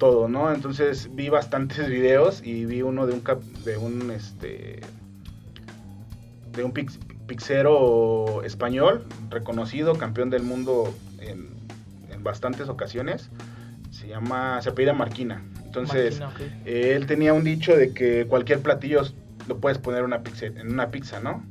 todo, 0.00 0.28
¿no? 0.28 0.52
Entonces 0.52 1.14
vi 1.14 1.28
bastantes 1.28 1.88
videos 1.98 2.42
y 2.44 2.64
vi 2.64 2.82
uno 2.82 3.06
de 3.06 3.12
un 3.12 3.20
cap, 3.20 3.40
de 3.64 3.76
un 3.76 4.10
este 4.10 4.80
de 6.52 6.64
un 6.64 6.72
pix, 6.72 6.98
pixero 7.28 8.42
español 8.42 9.06
reconocido, 9.28 9.94
campeón 9.94 10.30
del 10.30 10.42
mundo 10.42 10.92
en, 11.20 11.50
en, 12.10 12.24
bastantes 12.24 12.68
ocasiones. 12.68 13.30
Se 13.92 14.08
llama, 14.08 14.60
se 14.62 14.70
apellida 14.70 14.94
Marquina. 14.94 15.44
Entonces, 15.64 16.18
Marquina, 16.18 16.48
okay. 16.48 16.62
eh, 16.64 16.96
él 16.96 17.06
tenía 17.06 17.32
un 17.32 17.44
dicho 17.44 17.76
de 17.76 17.94
que 17.94 18.26
cualquier 18.26 18.60
platillo 18.60 19.02
lo 19.46 19.58
puedes 19.58 19.78
poner 19.78 20.02
una 20.02 20.24
pizza, 20.24 20.46
en 20.46 20.72
una 20.72 20.90
pizza, 20.90 21.20
¿no? 21.20 21.44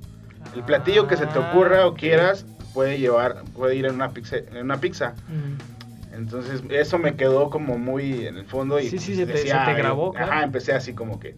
El 0.53 0.63
platillo 0.63 1.07
que 1.07 1.15
se 1.15 1.27
te 1.27 1.39
ocurra 1.39 1.85
o 1.85 1.93
quieras 1.93 2.45
puede 2.73 2.97
llevar, 2.97 3.43
puede 3.55 3.75
ir 3.75 3.85
en 3.85 3.95
una 3.95 4.11
pizza. 4.11 4.37
En 4.37 4.57
una 4.57 4.81
pizza. 4.81 5.13
Mm. 5.27 5.78
Entonces, 6.19 6.61
eso 6.69 6.97
me 6.97 7.15
quedó 7.15 7.49
como 7.49 7.77
muy 7.77 8.27
en 8.27 8.37
el 8.37 8.45
fondo. 8.45 8.79
Y 8.79 8.89
sí, 8.89 8.99
sí, 8.99 9.15
se, 9.15 9.25
decía, 9.25 9.59
te, 9.63 9.71
se 9.71 9.71
te 9.71 9.81
grabó. 9.81 10.13
Ajá, 10.17 10.43
empecé 10.43 10.73
así 10.73 10.93
como 10.93 11.19
que. 11.19 11.35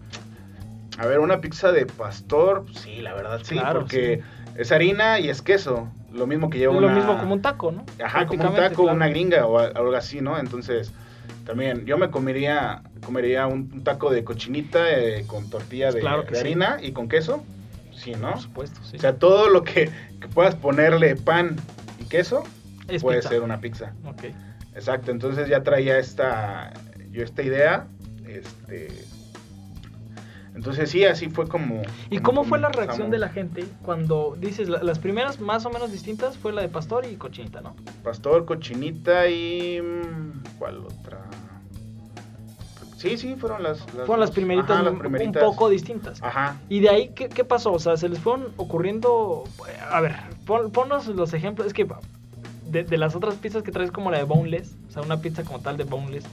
A 0.97 1.05
ver, 1.05 1.19
una 1.19 1.39
pizza 1.39 1.71
de 1.71 1.85
pastor, 1.85 2.65
sí, 2.73 2.97
la 2.97 3.13
verdad 3.13 3.39
sí, 3.43 3.55
claro, 3.55 3.81
porque 3.81 4.21
sí. 4.23 4.51
es 4.57 4.71
harina 4.71 5.19
y 5.19 5.29
es 5.29 5.41
queso. 5.41 5.87
Lo 6.11 6.27
mismo 6.27 6.49
que 6.49 6.57
lleva 6.57 6.73
Lo 6.73 6.87
una... 6.87 6.95
mismo 6.95 7.17
como 7.17 7.33
un 7.33 7.41
taco, 7.41 7.71
¿no? 7.71 7.85
Ajá, 8.03 8.27
como 8.27 8.43
un 8.43 8.55
taco, 8.55 8.83
claro. 8.83 8.97
una 8.97 9.07
gringa 9.07 9.45
o 9.45 9.59
algo 9.59 9.95
así, 9.95 10.19
¿no? 10.19 10.37
Entonces, 10.37 10.91
también 11.45 11.85
yo 11.85 11.97
me 11.97 12.09
comería 12.09 12.81
comería 13.05 13.47
un 13.47 13.83
taco 13.83 14.11
de 14.11 14.23
cochinita 14.23 14.91
eh, 14.91 15.23
con 15.27 15.49
tortilla 15.49 15.91
de, 15.91 16.05
harina 16.39 16.77
sí. 16.79 16.87
y 16.87 16.91
con 16.91 17.07
queso. 17.07 17.43
Sí, 17.95 18.13
¿no? 18.13 18.31
Por 18.31 18.41
supuesto, 18.41 18.81
sí. 18.83 18.97
O 18.97 18.99
sea, 18.99 19.15
todo 19.15 19.49
lo 19.49 19.63
que, 19.63 19.89
que 20.19 20.27
puedas 20.27 20.55
ponerle 20.55 21.15
pan 21.15 21.55
y 21.99 22.05
queso 22.05 22.43
es 22.87 23.01
puede 23.01 23.19
pizza. 23.19 23.29
ser 23.29 23.41
una 23.41 23.59
pizza. 23.59 23.93
Ok. 24.05 24.23
Exacto, 24.73 25.11
entonces 25.11 25.47
ya 25.49 25.63
traía 25.63 25.97
esta 25.99 26.73
yo 27.11 27.23
esta 27.23 27.43
idea, 27.43 27.87
este 28.25 28.87
entonces 30.53 30.89
sí, 30.89 31.05
así 31.05 31.29
fue 31.29 31.47
como... 31.47 31.81
¿Y 32.09 32.17
como 32.19 32.41
cómo 32.41 32.43
fue 32.43 32.59
la 32.59 32.69
reacción 32.69 33.09
de 33.09 33.17
la 33.17 33.29
gente 33.29 33.65
cuando 33.83 34.35
dices, 34.37 34.67
la, 34.67 34.83
las 34.83 34.99
primeras 34.99 35.39
más 35.39 35.65
o 35.65 35.69
menos 35.69 35.91
distintas 35.93 36.37
fue 36.37 36.51
la 36.51 36.61
de 36.61 36.67
pastor 36.67 37.05
y 37.05 37.15
cochinita, 37.15 37.61
¿no? 37.61 37.73
Pastor, 38.03 38.45
cochinita 38.45 39.27
y... 39.29 39.81
mm, 39.81 40.59
¿Cuál 40.59 40.79
otra? 40.85 41.19
Sí, 42.97 43.17
sí, 43.17 43.35
fueron 43.35 43.63
las... 43.63 43.79
las 43.95 44.05
fueron 44.05 44.19
las 44.19 44.29
dos. 44.29 44.35
primeritas, 44.35 44.71
Ajá, 44.71 44.83
las 44.83 44.93
un- 44.93 44.99
primeritas. 44.99 45.41
un 45.41 45.49
poco 45.49 45.69
distintas. 45.69 46.21
Ajá. 46.21 46.57
Y 46.69 46.81
de 46.81 46.89
ahí, 46.89 47.09
¿qué, 47.15 47.29
qué 47.29 47.43
pasó? 47.45 47.71
O 47.71 47.79
sea, 47.79 47.95
se 47.97 48.09
les 48.09 48.19
fueron 48.19 48.47
ocurriendo... 48.57 49.45
A 49.89 50.01
ver, 50.01 50.17
pon- 50.45 50.69
ponnos 50.71 51.07
los 51.07 51.33
ejemplos. 51.33 51.65
Es 51.67 51.73
que 51.73 51.87
de, 52.71 52.83
de 52.83 52.97
las 52.97 53.15
otras 53.15 53.35
pizzas 53.35 53.63
que 53.63 53.71
traes 53.71 53.91
como 53.91 54.11
la 54.11 54.17
de 54.17 54.23
boneless, 54.23 54.75
o 54.89 54.91
sea, 54.91 55.01
una 55.01 55.21
pizza 55.21 55.43
como 55.43 55.59
tal 55.59 55.77
de 55.77 55.83
boneless, 55.83 56.23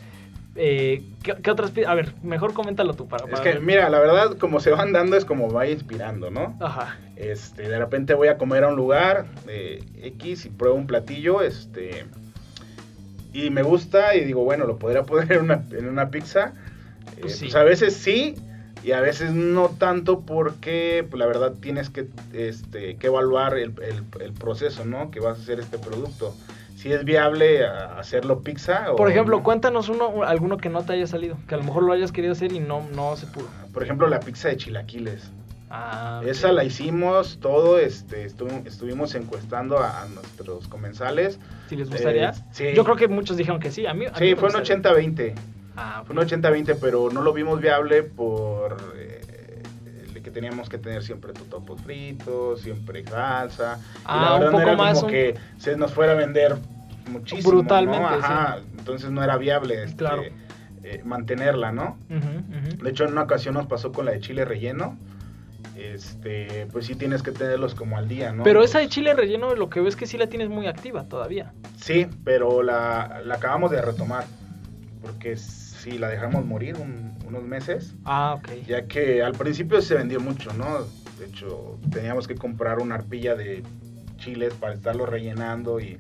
eh, 0.57 1.02
¿qué, 1.23 1.35
qué 1.42 1.50
otras 1.50 1.71
pizzas? 1.71 1.90
A 1.90 1.95
ver, 1.95 2.14
mejor 2.23 2.52
coméntalo 2.52 2.95
tú 2.95 3.07
para... 3.07 3.25
Es 3.33 3.40
que, 3.40 3.50
ver. 3.50 3.61
mira, 3.61 3.88
la 3.90 3.99
verdad, 4.00 4.37
como 4.38 4.59
se 4.61 4.71
van 4.71 4.92
dando 4.92 5.16
es 5.16 5.25
como 5.25 5.50
va 5.50 5.66
inspirando, 5.68 6.30
¿no? 6.30 6.57
Ajá. 6.61 6.97
Este, 7.16 7.68
de 7.68 7.78
repente 7.78 8.14
voy 8.14 8.28
a 8.28 8.38
comer 8.38 8.64
a 8.64 8.68
un 8.68 8.76
lugar 8.76 9.26
de 9.47 9.85
X 10.02 10.47
y 10.47 10.50
pruebo 10.50 10.76
un 10.76 10.87
platillo, 10.87 11.42
este, 11.42 12.07
y 13.33 13.50
me 13.50 13.62
gusta 13.62 14.16
y 14.16 14.25
digo, 14.25 14.42
bueno, 14.45 14.66
lo 14.66 14.78
podría 14.78 15.02
poner 15.04 15.33
en 15.33 15.40
una, 15.42 15.62
en 15.71 15.88
una 15.88 16.11
pizza. 16.11 16.54
Eh, 17.16 17.21
Pues 17.23 17.37
sí. 17.37 17.45
pues 17.47 17.54
a 17.57 17.62
veces 17.62 17.95
sí 17.95 18.35
y 18.85 18.92
a 18.92 19.00
veces 19.00 19.32
no 19.32 19.68
tanto 19.68 20.20
porque, 20.20 21.06
pues, 21.11 21.18
la 21.18 21.26
verdad, 21.26 21.54
tienes 21.61 21.90
que, 21.90 22.06
este, 22.32 22.97
que 22.97 23.06
evaluar 23.08 23.58
el, 23.58 23.73
el- 23.82 24.23
el 24.23 24.32
proceso, 24.32 24.85
¿no? 24.85 25.11
Que 25.11 25.20
vas 25.20 25.38
a 25.38 25.42
hacer 25.42 25.58
este 25.61 25.78
producto. 25.78 26.35
Si 26.76 26.92
es 26.92 27.04
viable 27.04 27.66
hacerlo 27.66 28.40
pizza 28.42 28.92
o 28.92 28.97
Por 28.97 29.11
ejemplo, 29.11 29.38
no. 29.38 29.42
cuéntanos 29.42 29.88
uno, 29.88 30.23
alguno 30.23 30.58
que 30.58 30.68
no 30.68 30.85
te 30.85 30.92
haya 30.92 31.08
salido, 31.08 31.37
que 31.49 31.54
a 31.56 31.58
lo 31.58 31.64
mejor 31.64 31.82
lo 31.82 31.92
hayas 31.92 32.12
querido 32.12 32.32
hacer 32.35 32.52
y 32.52 32.61
no, 32.61 32.87
no 32.94 33.16
se 33.16 33.26
pudo. 33.26 33.49
Por 33.75 33.82
ejemplo, 33.82 34.06
la 34.06 34.20
pizza 34.20 34.49
de 34.49 34.56
chilaquiles. 34.58 35.28
Ah, 35.70 36.20
ok. 36.23 36.28
Esa 36.28 36.52
la 36.52 36.62
hicimos 36.64 37.38
todo, 37.40 37.78
este, 37.80 38.26
estu- 38.26 38.64
estuvimos 38.64 39.14
encuestando 39.16 39.78
a, 39.78 40.02
a 40.02 40.06
nuestros 40.06 40.68
comensales. 40.68 41.38
Si 41.68 41.75
les 41.76 41.90
gustaría. 41.90 42.30
Eh, 42.30 42.35
sí. 42.52 42.64
Yo 42.75 42.85
creo 42.85 42.97
que 42.97 43.08
muchos 43.08 43.37
dijeron 43.37 43.61
que 43.61 43.70
sí. 43.73 43.85
A 43.85 43.92
mí, 43.92 44.06
a 44.06 44.11
mí 44.11 44.14
Sí, 44.16 44.25
me 44.26 44.37
fue 44.37 44.49
un 44.49 44.54
gustaría. 44.54 44.82
80-20. 44.82 45.35
Ah, 45.80 46.02
Fue 46.04 46.16
un 46.16 46.23
80-20, 46.23 46.76
pero 46.80 47.08
no 47.12 47.23
lo 47.23 47.32
vimos 47.32 47.61
viable 47.61 48.02
por 48.02 48.76
eh, 48.97 49.62
el 50.14 50.23
que 50.23 50.30
teníamos 50.32 50.68
que 50.68 50.76
tener 50.78 51.04
siempre 51.04 51.32
totopos 51.32 51.80
fritos, 51.82 52.62
siempre 52.62 53.04
salsa. 53.04 53.78
Ah, 54.04 54.16
y 54.16 54.25
la 54.25 54.35
un 54.35 54.40
verdad 54.40 54.52
no 54.52 54.61
era 54.61 54.76
más, 54.76 54.94
como 54.94 55.06
un- 55.06 55.12
que 55.12 55.35
se 55.58 55.76
nos 55.76 55.92
fuera 55.92 56.12
a 56.12 56.16
vender 56.16 56.56
muchísimo. 57.11 57.50
Brutalmente, 57.50 58.00
¿no? 58.00 58.08
Ajá, 58.08 58.58
entonces 58.76 59.11
no 59.11 59.23
era 59.23 59.37
viable 59.37 59.85
este, 59.85 59.97
Claro. 59.99 60.23
eh, 60.82 61.02
mantenerla, 61.04 61.70
¿no? 61.70 61.97
De 62.08 62.90
hecho, 62.90 63.04
en 63.04 63.12
una 63.12 63.23
ocasión 63.23 63.54
nos 63.54 63.66
pasó 63.66 63.92
con 63.92 64.04
la 64.06 64.12
de 64.12 64.20
chile 64.20 64.44
relleno. 64.44 64.99
Este, 65.76 66.66
pues 66.73 66.87
sí 66.87 66.97
tienes 66.97 67.23
que 67.23 67.30
tenerlos 67.30 67.75
como 67.76 67.97
al 67.99 68.08
día, 68.08 68.32
¿no? 68.32 68.42
Pero 68.42 68.64
esa 68.64 68.80
de 68.80 68.88
chile 68.88 69.14
relleno, 69.14 69.54
lo 69.54 69.70
que 69.70 69.78
veo 69.80 69.88
es 69.88 69.94
que 69.97 70.06
sí 70.06 70.18
la 70.18 70.26
tienes 70.26 70.49
muy 70.49 70.66
activa 70.66 71.04
todavía. 71.04 71.52
Sí, 71.76 72.08
pero 72.25 72.62
la, 72.64 73.20
la 73.25 73.35
acabamos 73.37 73.70
de 73.70 73.80
retomar. 73.80 74.25
Porque 75.02 75.37
sí, 75.90 75.99
la 75.99 76.09
dejamos 76.09 76.45
morir 76.45 76.76
un- 76.76 77.12
unos 77.26 77.42
meses. 77.45 77.95
Ah, 78.04 78.37
ok. 78.38 78.66
Ya 78.66 78.87
que 78.87 79.23
al 79.23 79.33
principio 79.33 79.80
se 79.83 79.95
vendió 79.95 80.21
mucho, 80.21 80.52
¿no? 80.52 80.87
De 81.18 81.26
hecho, 81.26 81.78
teníamos 81.92 82.26
que 82.28 82.35
comprar 82.35 82.78
una 82.78 82.95
arpilla 82.97 83.35
de 83.35 83.62
chiles 84.16 84.54
para 84.54 84.75
estarlo 84.75 85.07
rellenando 85.07 85.80
y... 85.80 85.99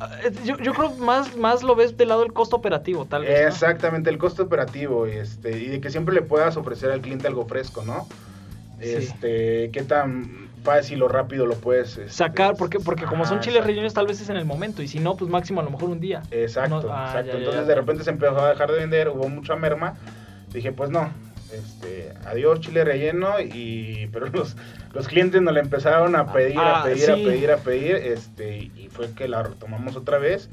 Ah, 0.00 0.10
Yo, 0.44 0.56
yo 0.58 0.74
creo 0.74 0.94
más, 0.96 1.36
más 1.36 1.62
lo 1.62 1.74
ves 1.74 1.96
del 1.96 2.08
lado 2.08 2.20
del 2.22 2.32
costo 2.32 2.56
operativo, 2.56 3.06
tal 3.06 3.22
vez. 3.22 3.40
¿no? 3.42 3.48
Exactamente, 3.48 4.10
el 4.10 4.18
costo 4.18 4.44
operativo 4.44 5.08
y, 5.08 5.12
este, 5.12 5.58
y 5.58 5.66
de 5.68 5.80
que 5.80 5.90
siempre 5.90 6.14
le 6.14 6.22
puedas 6.22 6.56
ofrecer 6.56 6.90
al 6.90 7.00
cliente 7.00 7.26
algo 7.26 7.46
fresco, 7.46 7.82
¿no? 7.84 8.06
Sí. 8.80 8.90
Este, 8.90 9.70
qué 9.72 9.82
tan 9.82 10.47
fácil 10.62 11.02
o 11.02 11.08
rápido 11.08 11.46
lo 11.46 11.54
puedes 11.56 11.96
este, 11.98 12.08
Sacar, 12.10 12.56
porque, 12.56 12.78
porque 12.78 13.04
como 13.04 13.24
son 13.24 13.40
chiles 13.40 13.56
exacto. 13.56 13.68
rellenos, 13.68 13.94
tal 13.94 14.06
vez 14.06 14.20
es 14.20 14.28
en 14.28 14.36
el 14.36 14.44
momento. 14.44 14.82
Y 14.82 14.88
si 14.88 14.98
no, 14.98 15.16
pues 15.16 15.30
máximo 15.30 15.60
a 15.60 15.64
lo 15.64 15.70
mejor 15.70 15.88
un 15.90 16.00
día. 16.00 16.22
Exacto, 16.30 16.82
No- 16.82 16.92
ah, 16.92 17.06
exacto. 17.08 17.26
ya, 17.26 17.32
ya, 17.32 17.38
Entonces 17.38 17.62
ya. 17.62 17.68
de 17.68 17.74
repente 17.74 18.04
se 18.04 18.10
empezó 18.10 18.38
a 18.40 18.50
dejar 18.50 18.70
de 18.72 18.78
vender, 18.78 19.08
hubo 19.08 19.28
mucha 19.28 19.56
merma. 19.56 19.94
Dije, 20.52 20.72
pues 20.72 20.90
no, 20.90 21.10
este, 21.52 22.12
adiós 22.26 22.60
chile 22.60 22.84
relleno 22.84 23.40
y 23.40 24.08
pero 24.12 24.26
los, 24.32 24.56
los 24.92 25.08
clientes 25.08 25.40
nos 25.42 25.54
le 25.54 25.60
empezaron 25.60 26.14
a 26.16 26.32
pedir, 26.32 26.58
Ah, 26.58 26.80
a 26.80 26.84
pedir, 26.84 27.10
a 27.10 27.14
sí. 27.16 27.24
pedir, 27.24 27.50
a 27.50 27.56
pedir, 27.58 27.96
este, 27.96 28.58
y 28.58 28.88
fue 28.90 29.12
que 29.12 29.28
la 29.28 29.42
retomamos 29.42 29.96
otra 29.96 30.18
vez. 30.18 30.48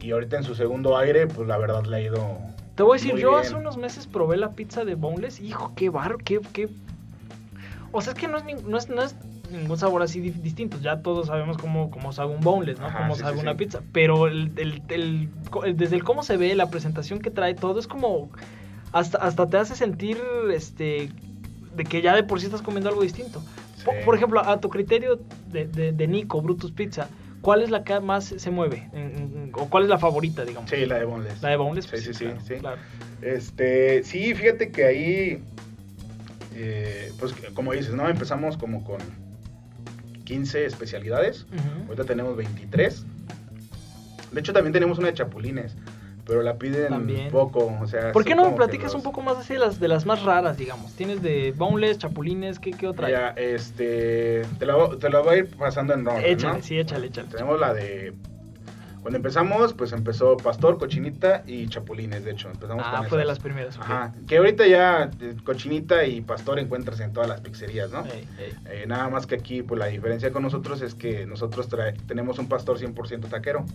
Y 0.00 0.10
ahorita 0.10 0.36
en 0.36 0.42
su 0.44 0.54
segundo 0.56 0.98
aire, 0.98 1.26
pues 1.28 1.46
la 1.46 1.56
verdad 1.58 1.84
le 1.84 1.96
ha 1.96 2.00
ido. 2.00 2.38
Te 2.74 2.82
voy 2.82 2.98
a 2.98 3.00
decir, 3.00 3.16
yo 3.20 3.30
bien. 3.30 3.40
hace 3.40 3.54
unos 3.54 3.76
meses 3.76 4.06
probé 4.06 4.36
la 4.36 4.50
pizza 4.50 4.84
de 4.84 4.94
boneless. 4.96 5.38
Hijo, 5.40 5.72
qué 5.76 5.90
barro, 5.90 6.18
qué, 6.18 6.40
qué... 6.52 6.68
O 7.92 8.00
sea, 8.00 8.14
es 8.14 8.18
que 8.18 8.26
no 8.26 8.38
es, 8.38 8.64
no 8.64 8.78
es, 8.78 8.88
no 8.88 9.02
es 9.02 9.14
ningún 9.52 9.78
sabor 9.78 10.02
así 10.02 10.20
di- 10.20 10.30
distinto. 10.30 10.78
Ya 10.80 11.02
todos 11.02 11.28
sabemos 11.28 11.58
cómo, 11.58 11.90
cómo 11.90 12.12
sabe 12.12 12.34
un 12.34 12.40
boneless, 12.40 12.80
¿no? 12.80 12.86
Ajá, 12.86 12.98
cómo 12.98 13.14
sí, 13.14 13.20
sabe 13.20 13.36
sí, 13.36 13.42
una 13.42 13.52
sí. 13.52 13.58
pizza. 13.58 13.82
Pero 13.92 14.26
el, 14.26 14.54
desde 15.74 15.96
el 15.96 16.04
cómo 16.04 16.22
se 16.22 16.36
ve, 16.36 16.54
la 16.54 16.70
presentación 16.70 17.20
que 17.20 17.30
trae, 17.30 17.54
todo 17.54 17.78
es 17.78 17.86
como... 17.86 18.30
Hasta, 18.92 19.18
hasta 19.18 19.48
te 19.48 19.56
hace 19.56 19.74
sentir, 19.74 20.18
este... 20.52 21.10
De 21.76 21.84
que 21.84 22.02
ya 22.02 22.14
de 22.14 22.22
por 22.22 22.40
sí 22.40 22.46
estás 22.46 22.62
comiendo 22.62 22.88
algo 22.90 23.02
distinto. 23.02 23.42
Por 24.04 24.14
ejemplo, 24.14 24.40
a 24.44 24.60
tu 24.60 24.68
criterio 24.68 25.18
de, 25.50 25.66
de, 25.66 25.92
de 25.92 26.06
Nico, 26.06 26.40
Brutus 26.40 26.70
Pizza, 26.70 27.08
¿cuál 27.40 27.62
es 27.62 27.70
la 27.70 27.82
que 27.82 27.98
más 27.98 28.26
se 28.36 28.50
mueve? 28.50 28.88
¿O 29.54 29.68
cuál 29.68 29.84
es 29.84 29.88
la 29.88 29.98
favorita, 29.98 30.44
digamos? 30.44 30.70
Sí, 30.70 30.86
la 30.86 30.98
de 30.98 31.04
boneless. 31.04 31.42
La 31.42 31.48
de 31.48 31.56
boneless. 31.56 31.86
Sí, 31.86 31.90
pues 31.90 32.04
sí, 32.04 32.14
sí, 32.14 32.24
claro, 32.26 32.40
sí. 32.46 32.54
claro. 32.56 32.80
Este, 33.22 34.04
sí, 34.04 34.34
fíjate 34.34 34.70
que 34.70 34.84
ahí, 34.84 35.42
eh, 36.54 37.10
pues 37.18 37.34
como 37.54 37.72
dices, 37.72 37.94
¿no? 37.94 38.08
Empezamos 38.08 38.56
como 38.56 38.84
con 38.84 38.98
15 40.32 40.64
especialidades. 40.64 41.46
Ujú. 41.52 41.84
Ahorita 41.88 42.04
tenemos 42.04 42.36
23. 42.36 43.04
De 44.32 44.40
hecho, 44.40 44.52
también 44.54 44.72
tenemos 44.72 44.98
una 44.98 45.08
de 45.08 45.14
chapulines, 45.14 45.76
pero 46.26 46.40
la 46.42 46.56
piden 46.56 46.88
También. 46.88 47.30
poco. 47.30 47.76
O 47.82 47.86
sea, 47.86 48.12
¿Por 48.12 48.24
qué 48.24 48.34
no 48.34 48.48
me 48.50 48.56
platicas 48.56 48.86
los- 48.86 48.94
un 48.94 49.02
poco 49.02 49.20
más 49.20 49.36
así 49.36 49.52
de 49.52 49.58
las, 49.60 49.78
de 49.78 49.88
las 49.88 50.06
más 50.06 50.22
raras, 50.22 50.56
digamos? 50.56 50.92
Tienes 50.94 51.22
de 51.22 51.52
boneless, 51.54 51.98
chapulines, 51.98 52.58
¿qué, 52.58 52.70
qué 52.70 52.86
otra? 52.86 53.10
Ya, 53.10 53.28
este, 53.36 54.42
te 54.58 54.64
la, 54.64 54.88
te 54.98 55.10
la 55.10 55.20
voy 55.20 55.34
a 55.34 55.38
ir 55.38 55.50
pasando 55.56 55.92
en 55.92 56.04
ronda, 56.06 56.22
échale, 56.26 56.58
¿no? 56.58 56.62
sí, 56.64 56.78
échale, 56.78 57.08
échale. 57.08 57.28
Tenemos 57.28 57.60
la 57.60 57.74
de... 57.74 58.14
Cuando 59.02 59.16
empezamos, 59.16 59.74
pues 59.74 59.92
empezó 59.92 60.36
pastor, 60.36 60.78
cochinita 60.78 61.42
y 61.46 61.66
chapulines, 61.68 62.24
de 62.24 62.30
hecho. 62.30 62.48
Empezamos 62.50 62.84
Ah, 62.86 62.98
con 63.00 63.08
fue 63.08 63.18
de 63.18 63.24
las 63.24 63.40
primeras. 63.40 63.76
Ajá, 63.78 64.14
que 64.28 64.36
ahorita 64.38 64.66
ya 64.66 65.10
eh, 65.20 65.34
cochinita 65.44 66.04
y 66.06 66.20
pastor 66.20 66.60
encuentras 66.60 67.00
en 67.00 67.12
todas 67.12 67.28
las 67.28 67.40
pizzerías, 67.40 67.90
¿no? 67.90 68.04
Ey, 68.06 68.28
ey. 68.38 68.52
Eh, 68.66 68.84
nada 68.86 69.08
más 69.08 69.26
que 69.26 69.34
aquí, 69.34 69.62
pues 69.62 69.78
la 69.80 69.86
diferencia 69.86 70.32
con 70.32 70.42
nosotros 70.44 70.80
es 70.82 70.94
que 70.94 71.26
nosotros 71.26 71.68
trae- 71.68 71.96
tenemos 72.06 72.38
un 72.38 72.48
pastor 72.48 72.78
100% 72.78 73.28
taquero. 73.28 73.66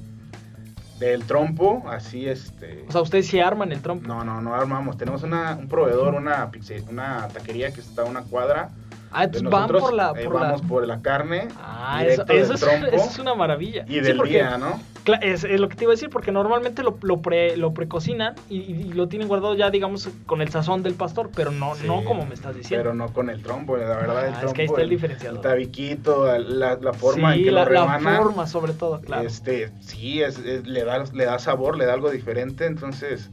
Del 0.99 1.25
trompo, 1.25 1.83
así 1.89 2.27
este... 2.27 2.85
O 2.87 2.91
sea, 2.91 3.01
ustedes 3.01 3.27
sí 3.27 3.39
arman 3.39 3.71
el 3.71 3.81
trompo. 3.81 4.07
no, 4.07 4.23
no, 4.23 4.41
no 4.41 4.55
armamos. 4.55 4.97
Tenemos 4.97 5.21
una, 5.21 5.55
un 5.55 5.67
proveedor, 5.67 6.15
una, 6.15 6.49
pizze- 6.51 6.83
una 6.89 7.27
taquería 7.27 7.71
que 7.71 7.81
está 7.81 8.01
a 8.01 8.05
una 8.05 8.21
cuadra. 8.23 8.71
Ah, 9.19 9.23
entonces 9.25 9.49
van 9.49 9.67
por 9.67 9.93
la... 9.93 10.13
eh, 10.15 10.23
Por 10.25 10.33
la... 10.35 10.39
vamos 10.41 10.61
por 10.61 10.87
la 10.87 11.01
carne. 11.01 11.47
Ah, 11.59 12.03
eso, 12.05 12.25
es, 12.27 12.59
trompo 12.59 12.87
eso 12.87 13.09
es 13.09 13.19
una 13.19 13.35
maravilla. 13.35 13.83
Y 13.87 13.93
Sí, 13.93 13.99
del 14.01 14.17
porque 14.17 14.33
día, 14.33 14.57
¿no? 14.57 14.79
Es, 15.21 15.43
lo 15.43 15.69
que 15.69 15.75
te 15.75 15.85
iba 15.85 15.93
a 15.93 15.95
decir, 15.95 16.09
porque 16.09 16.31
normalmente 16.31 16.83
lo, 16.83 16.97
lo, 17.01 17.21
pre, 17.21 17.55
lo 17.55 17.73
precocinan 17.73 18.35
y, 18.49 18.91
lo 18.93 19.07
tienen 19.07 19.29
guardado 19.29 19.55
ya, 19.55 19.69
digamos, 19.69 20.09
con 20.25 20.41
el 20.41 20.49
sazón 20.49 20.83
del 20.83 20.95
pastor, 20.95 21.29
pero 21.33 21.51
no, 21.51 21.75
no 21.85 22.03
como 22.03 22.25
me 22.25 22.33
estás 22.33 22.55
diciendo. 22.55 22.83
Pero 22.83 22.93
no 22.93 23.13
con 23.13 23.29
el 23.29 23.41
trompo, 23.41 23.77
la 23.77 23.85
verdad. 23.85 24.27
el 24.27 24.33
trompo, 24.33 24.47
ah, 24.47 24.47
es 24.47 24.53
que 24.53 24.61
ahí 24.61 24.67
está 24.67 24.81
el, 24.81 24.89
diferenciador. 24.89 25.37
El 25.37 25.41
tabiquito, 25.41 26.37
la, 26.37 26.75
la 26.75 26.93
forma 26.93 27.35
en 27.35 27.43
que 27.45 27.51
la, 27.51 27.63
lo 27.63 27.69
remana. 27.69 28.11
la 28.11 28.17
forma 28.17 28.47
sobre 28.47 28.73
todo, 28.73 28.99
claro. 28.99 29.25
Este, 29.25 29.71
sí, 29.79 30.21
es, 30.21 30.39
le, 30.39 30.83
da, 30.83 31.03
le 31.13 31.25
da 31.25 31.39
sabor, 31.39 31.77
le 31.77 31.85
da 31.85 31.93
algo 31.93 32.11
diferente, 32.11 32.65
entonces, 32.65 33.29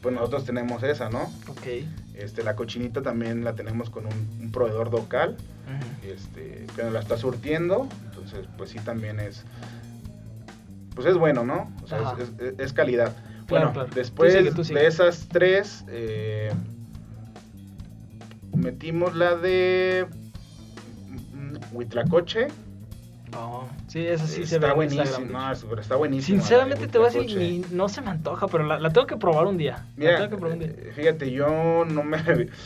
pues 0.00 0.14
nosotros 0.14 0.44
tenemos 0.46 0.82
esa, 0.82 1.10
¿no? 1.10 1.24
Ok. 1.48 1.84
Este, 2.22 2.42
la 2.44 2.54
cochinita 2.54 3.02
también 3.02 3.42
la 3.44 3.54
tenemos 3.54 3.90
con 3.90 4.06
un, 4.06 4.52
proveedor 4.52 4.92
local, 4.92 5.36
este, 6.06 6.66
que 6.76 6.84
nos 6.84 6.92
la 6.92 7.00
está 7.00 7.16
surtiendo, 7.16 7.88
entonces, 8.06 8.46
pues 8.56 8.70
sí, 8.70 8.78
también 8.78 9.18
es 9.18 9.44
pues 10.94 11.06
es 11.06 11.16
bueno, 11.16 11.44
¿no? 11.44 11.72
O 11.82 11.86
sea, 11.86 12.16
es, 12.58 12.72
calidad. 12.72 13.12
bueno, 13.48 13.72
después 13.94 14.34
de 14.34 14.86
esas 14.86 15.26
tres, 15.28 15.84
eh, 15.88 16.52
metimos 18.54 19.14
la 19.14 19.36
de 19.36 20.06
Huitlacoche. 21.72 22.48
Oh, 23.36 23.66
sí, 23.88 24.06
esa 24.06 24.26
sí 24.26 24.46
se 24.46 24.58
ve. 24.58 24.66
Está 24.66 24.74
buenísimo, 24.74 25.26
no, 25.30 25.52
está 25.52 25.96
buenísimo. 25.96 26.40
Sinceramente 26.40 26.86
te 26.86 26.98
voy 26.98 27.08
a 27.08 27.10
decir, 27.10 27.66
no 27.70 27.88
se 27.88 28.00
me 28.02 28.10
antoja, 28.10 28.46
pero 28.48 28.64
la, 28.64 28.92
tengo 28.92 29.06
que 29.06 29.16
probar 29.16 29.46
un 29.46 29.56
día. 29.56 29.86
Mira, 29.96 30.24
eh, 30.24 30.92
fíjate, 30.94 31.30
yo 31.30 31.84
no 31.84 32.02
me... 32.02 32.48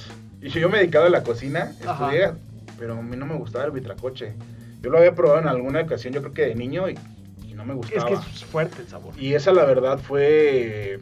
Yo 0.41 0.69
me 0.69 0.77
he 0.77 0.81
dedicado 0.81 1.07
a 1.07 1.11
la 1.11 1.23
cocina, 1.25 1.73
estudié, 1.81 2.31
pero 2.79 2.99
a 2.99 3.03
mí 3.03 3.17
no 3.17 3.27
me 3.27 3.35
gustaba 3.35 3.65
el 3.65 3.71
huitlacoche. 3.73 4.35
Yo 4.83 4.91
lo 4.91 4.99
había 4.99 5.15
probado 5.15 5.41
en 5.41 5.49
alguna 5.49 5.81
ocasión, 5.81 6.13
yo 6.13 6.21
creo 6.21 6.35
que 6.35 6.43
de 6.43 6.55
niño, 6.55 6.89
y 6.89 6.95
no 7.55 7.65
me 7.65 7.75
gustaba. 7.75 8.11
Es 8.11 8.21
que 8.21 8.31
es 8.31 8.45
fuerte 8.45 8.83
el 8.83 8.89
sabor. 8.89 9.15
Y 9.19 9.35
esa 9.35 9.53
la 9.53 9.65
verdad 9.65 9.99
fue, 9.99 11.01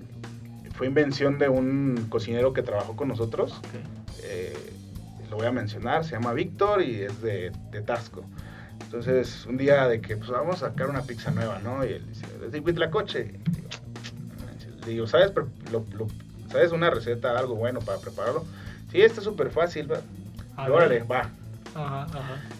fue 0.75 0.87
invención 0.87 1.39
de 1.39 1.49
un 1.49 2.07
cocinero 2.09 2.53
que 2.53 2.63
trabajó 2.63 2.97
con 2.97 3.09
nosotros. 3.09 3.61
Eh, 4.23 4.57
lo 5.31 5.37
voy 5.37 5.47
a 5.47 5.53
mencionar, 5.53 6.05
se 6.05 6.13
llama 6.13 6.33
Víctor 6.33 6.83
y 6.83 7.03
es 7.03 7.21
de, 7.21 7.53
de 7.71 7.83
Tasco. 7.83 8.25
Entonces, 8.95 9.45
un 9.47 9.57
día 9.57 9.89
de 9.89 10.01
que 10.01 10.17
pues, 10.17 10.31
vamos 10.31 10.63
a 10.63 10.69
sacar 10.69 10.89
una 10.89 11.03
pizza 11.03 11.33
nueva, 11.33 11.59
¿no? 11.65 11.85
Y 11.85 11.95
él 11.95 12.07
dice, 12.07 12.27
de 12.49 12.61
Huitlacoche. 12.61 13.33
Le 14.87 14.93
digo, 14.93 15.09
¿sabes, 15.09 15.33
¿sabes 16.49 16.71
una 16.71 16.91
receta, 16.91 17.37
algo 17.37 17.57
bueno 17.57 17.81
para 17.81 17.99
prepararlo? 17.99 18.45
Sí, 18.93 19.03
está 19.03 19.21
súper 19.21 19.51
fácil. 19.51 19.91
Va. 19.91 20.01
Órale, 20.71 21.03
va. 21.03 21.29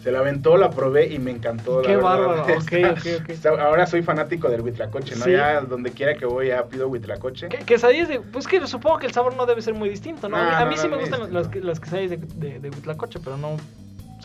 Se 0.03 0.11
la 0.11 0.19
aventó, 0.19 0.57
la 0.57 0.71
probé 0.71 1.07
y 1.07 1.19
me 1.19 1.31
encantó. 1.31 1.81
Qué 1.83 1.95
bárbaro, 1.95 2.45
Ahora 3.61 3.87
soy 3.87 4.03
fanático 4.03 4.49
del 4.49 4.59
huitlacoche, 4.59 5.15
¿no? 5.15 5.27
Ya 5.27 5.61
donde 5.61 5.91
quiera 5.91 6.15
que 6.15 6.25
voy 6.25 6.47
ya 6.49 6.65
pido 6.65 6.89
huitlacoche. 6.89 7.47
¿Qué, 7.47 7.59
quesadillas 7.59 8.09
de...? 8.09 8.19
Pues 8.19 8.45
que 8.45 8.67
supongo 8.67 8.99
que 8.99 9.05
el 9.05 9.13
sabor 9.13 9.37
no 9.37 9.45
debe 9.45 9.61
ser 9.61 9.73
muy 9.73 9.87
distinto, 9.87 10.27
¿no? 10.27 10.35
a 10.35 10.65
mí, 10.65 10.75
sí 10.75 10.89
me 10.89 10.97
gustan 10.97 11.31
las, 11.31 11.55
las, 11.55 11.79
quesadillas 11.79 12.19
de, 12.37 12.59
de, 12.59 12.69
huitlacoche, 12.69 13.21
pero 13.23 13.37
no... 13.37 13.55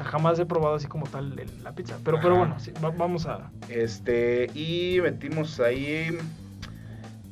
Sea, 0.00 0.10
jamás 0.10 0.38
he 0.38 0.46
probado 0.46 0.74
así 0.74 0.86
como 0.86 1.06
tal 1.06 1.36
la 1.62 1.72
pizza. 1.72 1.96
Pero, 2.04 2.18
pero 2.20 2.36
bueno, 2.36 2.58
sí, 2.58 2.72
vamos 2.80 3.26
a... 3.26 3.50
Este, 3.68 4.50
y 4.54 5.00
metimos 5.00 5.60
ahí 5.60 6.16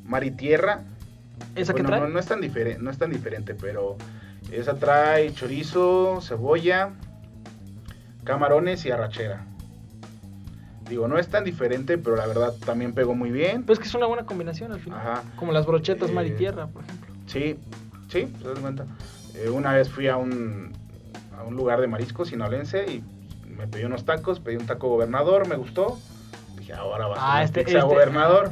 maritierra. 0.05 0.83
¿Esa 1.55 1.75
que 1.75 1.83
trae? 1.83 2.01
No, 2.01 2.09
no, 2.09 2.19
es 2.19 2.27
tan 2.27 2.41
diferente, 2.41 2.83
no 2.83 2.91
es 2.91 2.99
tan 2.99 3.11
diferente, 3.11 3.55
pero 3.55 3.97
esa 4.51 4.75
trae 4.75 5.33
chorizo, 5.33 6.21
cebolla, 6.21 6.91
camarones 8.25 8.85
y 8.85 8.91
arrachera. 8.91 9.45
Digo, 10.89 11.07
no 11.07 11.19
es 11.19 11.29
tan 11.29 11.45
diferente, 11.45 11.99
pero 11.99 12.17
la 12.17 12.27
verdad 12.27 12.55
también 12.65 12.95
pegó 12.95 13.15
muy 13.15 13.31
bien. 13.31 13.65
Pues 13.65 13.79
que 13.79 13.87
es 13.87 13.95
una 13.95 14.07
buena 14.07 14.25
combinación 14.25 14.73
al 14.73 14.81
final. 14.81 14.99
Ajá. 14.99 15.23
Como 15.37 15.53
las 15.53 15.67
brochetas 15.67 16.11
mar 16.13 16.27
y 16.27 16.31
eh, 16.31 16.33
tierra, 16.33 16.67
por 16.67 16.83
ejemplo. 16.85 17.15
Sí, 17.27 17.59
sí, 18.09 18.27
te 18.27 18.49
das 18.49 18.59
cuenta. 18.59 18.87
Eh, 19.35 19.51
una 19.51 19.73
vez 19.75 19.91
fui 19.91 20.09
a 20.09 20.17
un, 20.17 20.73
a 21.39 21.45
un 21.45 21.57
lugar 21.57 21.81
de 21.81 21.87
mariscos 21.87 22.29
sinolense 22.29 22.85
y 22.91 23.05
me 23.49 23.67
pedí 23.67 23.85
unos 23.85 24.05
tacos, 24.05 24.41
pedí 24.41 24.57
un 24.57 24.67
taco 24.67 24.89
gobernador, 24.89 25.49
me 25.49 25.57
gustó. 25.57 25.99
Dije, 26.59 26.73
ahora 26.75 27.07
va 27.07 27.15
a 27.15 27.19
ser 27.19 27.27
ah, 27.29 27.43
este, 27.43 27.65
pizza 27.65 27.79
este, 27.79 27.91
gobernador. 27.91 28.51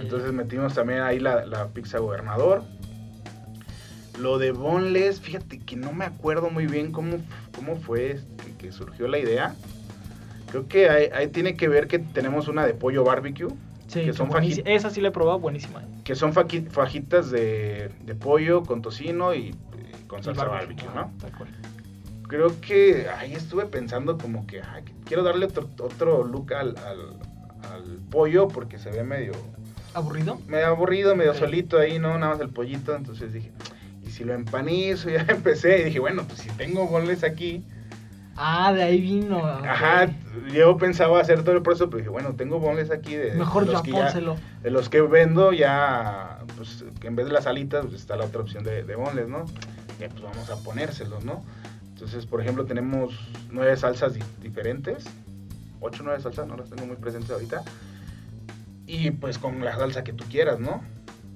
Entonces 0.00 0.32
metimos 0.32 0.74
también 0.74 1.00
ahí 1.00 1.20
la, 1.20 1.46
la 1.46 1.68
pizza 1.68 1.98
gobernador. 1.98 2.62
Lo 4.18 4.38
de 4.38 4.52
Boneless, 4.52 5.20
fíjate 5.20 5.58
que 5.58 5.76
no 5.76 5.92
me 5.92 6.04
acuerdo 6.04 6.50
muy 6.50 6.66
bien 6.66 6.92
cómo, 6.92 7.18
cómo 7.54 7.76
fue 7.76 8.20
que, 8.58 8.70
surgió 8.70 9.08
la 9.08 9.18
idea. 9.18 9.54
Creo 10.50 10.68
que 10.68 10.88
ahí, 10.88 11.28
tiene 11.28 11.56
que 11.56 11.68
ver 11.68 11.88
que 11.88 11.98
tenemos 11.98 12.48
una 12.48 12.64
de 12.64 12.74
pollo 12.74 13.04
barbecue. 13.04 13.48
Sí, 13.88 14.04
que 14.04 14.12
son 14.12 14.30
esa 14.64 14.90
sí 14.90 15.00
la 15.00 15.08
he 15.08 15.10
probado, 15.10 15.38
buenísima. 15.40 15.82
Que 16.04 16.14
son 16.14 16.32
fajitas 16.32 17.30
de, 17.30 17.90
pollo 18.20 18.62
con 18.62 18.82
tocino 18.82 19.34
y, 19.34 19.54
con 20.06 20.22
salsa 20.22 20.44
barbecue, 20.44 20.88
¿no? 20.94 21.10
Creo 22.28 22.60
que 22.60 23.08
ahí 23.08 23.34
estuve 23.34 23.66
pensando 23.66 24.18
como 24.18 24.46
que 24.46 24.62
quiero 25.04 25.22
darle 25.22 25.46
otro, 25.46 25.68
otro 25.80 26.24
look 26.24 26.54
al, 26.54 26.74
pollo 28.10 28.48
porque 28.48 28.78
se 28.78 28.90
ve 28.90 29.02
medio... 29.04 29.32
¿Aburrido? 29.94 30.40
Medio 30.48 30.66
aburrido, 30.66 31.14
medio 31.14 31.34
solito 31.34 31.78
ahí, 31.78 31.98
¿no? 31.98 32.18
Nada 32.18 32.32
más 32.32 32.40
el 32.40 32.50
pollito, 32.50 32.94
entonces 32.96 33.32
dije 33.32 33.52
si 34.14 34.24
lo 34.24 34.32
empanizo, 34.32 35.10
ya 35.10 35.26
empecé 35.28 35.80
y 35.80 35.84
dije, 35.84 35.98
bueno, 35.98 36.24
pues 36.24 36.40
si 36.40 36.48
tengo 36.50 36.86
goles 36.86 37.24
aquí. 37.24 37.64
Ah, 38.36 38.72
de 38.72 38.82
ahí 38.82 39.00
vino. 39.00 39.44
Ajá, 39.46 40.08
yo 40.52 40.76
pensaba 40.76 41.20
hacer 41.20 41.42
todo 41.42 41.54
el 41.54 41.62
proceso, 41.62 41.88
pero 41.88 41.98
dije, 41.98 42.10
bueno, 42.10 42.34
tengo 42.34 42.58
bonles 42.58 42.90
aquí 42.90 43.14
de, 43.14 43.32
Mejor 43.34 43.66
los, 43.66 43.82
que 43.82 43.92
de 43.92 44.70
los 44.70 44.88
que 44.88 45.00
vendo, 45.02 45.52
ya, 45.52 46.40
pues 46.56 46.84
en 47.02 47.14
vez 47.14 47.26
de 47.26 47.32
las 47.32 47.46
alitas, 47.46 47.86
pues 47.86 48.00
está 48.00 48.16
la 48.16 48.24
otra 48.24 48.40
opción 48.40 48.64
de, 48.64 48.82
de 48.82 48.96
bonles, 48.96 49.28
¿no? 49.28 49.44
Y 50.00 50.08
pues 50.08 50.20
vamos 50.20 50.50
a 50.50 50.56
ponérselos, 50.64 51.24
¿no? 51.24 51.44
Entonces, 51.94 52.26
por 52.26 52.40
ejemplo, 52.40 52.66
tenemos 52.66 53.14
nueve 53.50 53.76
salsas 53.76 54.14
diferentes, 54.42 55.04
ocho, 55.80 56.02
nueve 56.04 56.20
salsas, 56.20 56.46
no 56.46 56.56
las 56.56 56.68
tengo 56.68 56.86
muy 56.86 56.96
presentes 56.96 57.30
ahorita. 57.30 57.62
Y 58.86 59.10
pues 59.12 59.38
con 59.38 59.64
la 59.64 59.74
salsa 59.76 60.04
que 60.04 60.12
tú 60.12 60.24
quieras, 60.28 60.60
¿no? 60.60 60.82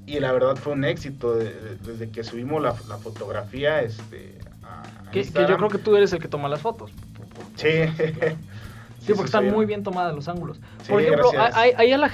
y 0.09 0.21
la 0.21 0.33
verdad 0.33 0.57
fue 0.57 0.73
un 0.73 0.85
éxito 0.85 1.37
desde 1.37 2.11
que 2.11 2.25
subimos 2.25 2.63
la, 2.63 2.73
fotografía 2.73 3.83
este, 3.83 4.39
a, 4.63 5.11
que, 5.11 5.23
yo 5.23 5.57
creo 5.59 5.69
que 5.69 5.77
tú 5.77 5.97
eres 5.97 6.13
el 6.15 6.19
que 6.19 6.29
toma 6.29 6.49
las 6.49 6.61
fotos. 6.61 6.91
Sí. 7.55 7.69
Sí, 9.01 9.15
porque 9.15 9.27
están 9.27 9.51
muy 9.51 9.65
bien 9.65 9.83
tomadas 9.83 10.15
los 10.15 10.29
ángulos. 10.29 10.61
Por 10.89 11.01
ejemplo, 11.01 11.31
ahí 11.55 11.93
a 11.93 11.99
la, 11.99 12.11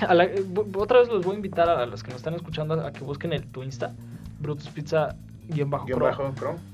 otra 0.77 1.01
vez 1.01 1.09
los 1.09 1.25
voy 1.25 1.35
a 1.35 1.37
invitar 1.37 1.69
a, 1.69 1.87
los 1.87 2.03
que 2.03 2.11
nos 2.11 2.19
están 2.19 2.35
escuchando 2.35 2.75
a 2.75 2.93
que 2.93 3.01
busquen 3.01 3.33
el, 3.33 3.45
tu 3.47 3.63
Insta, 3.63 3.93
Brutus 4.39 4.69
Pizza 4.69 5.17
guion 5.49 5.71
bajo, 5.71 5.89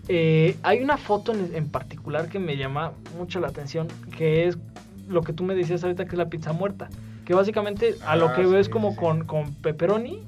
eh, 0.09 0.57
hay 0.63 0.83
una 0.83 0.97
foto 0.97 1.33
en, 1.33 1.69
particular 1.69 2.29
que 2.29 2.39
me 2.39 2.57
llama 2.57 2.93
mucho 3.19 3.41
la 3.41 3.49
atención, 3.49 3.89
que 4.17 4.47
es 4.47 4.59
lo 5.09 5.23
que 5.23 5.33
tú 5.33 5.43
me 5.45 5.55
decías 5.55 5.83
ahorita 5.83 6.05
que 6.05 6.11
es 6.11 6.19
la 6.19 6.29
pizza 6.29 6.53
muerta. 6.53 6.89
Que 7.25 7.35
básicamente 7.35 7.97
a 8.07 8.17
lo 8.17 8.29
ah, 8.29 8.35
que 8.35 8.43
veo 8.43 8.59
es 8.59 8.69
como 8.69 8.97
con, 8.97 9.25
con 9.25 9.55
pepperoni 9.55 10.27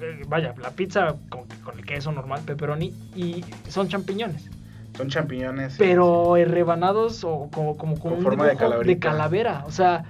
eh, 0.00 0.22
vaya, 0.28 0.54
la 0.60 0.70
pizza 0.70 1.14
con, 1.28 1.44
el 1.76 1.84
queso 1.84 2.12
normal, 2.12 2.42
pepperoni, 2.44 2.92
y 3.14 3.44
son 3.68 3.88
champiñones. 3.88 4.50
Son 4.96 5.08
champiñones. 5.08 5.76
Pero 5.78 6.34
rebanados 6.36 7.24
o 7.24 7.48
como, 7.52 7.76
como 7.76 7.98
con, 7.98 8.14
un 8.14 8.22
forma 8.22 8.46
de, 8.46 8.98
calavera. 8.98 9.64
O 9.66 9.70
sea, 9.70 10.04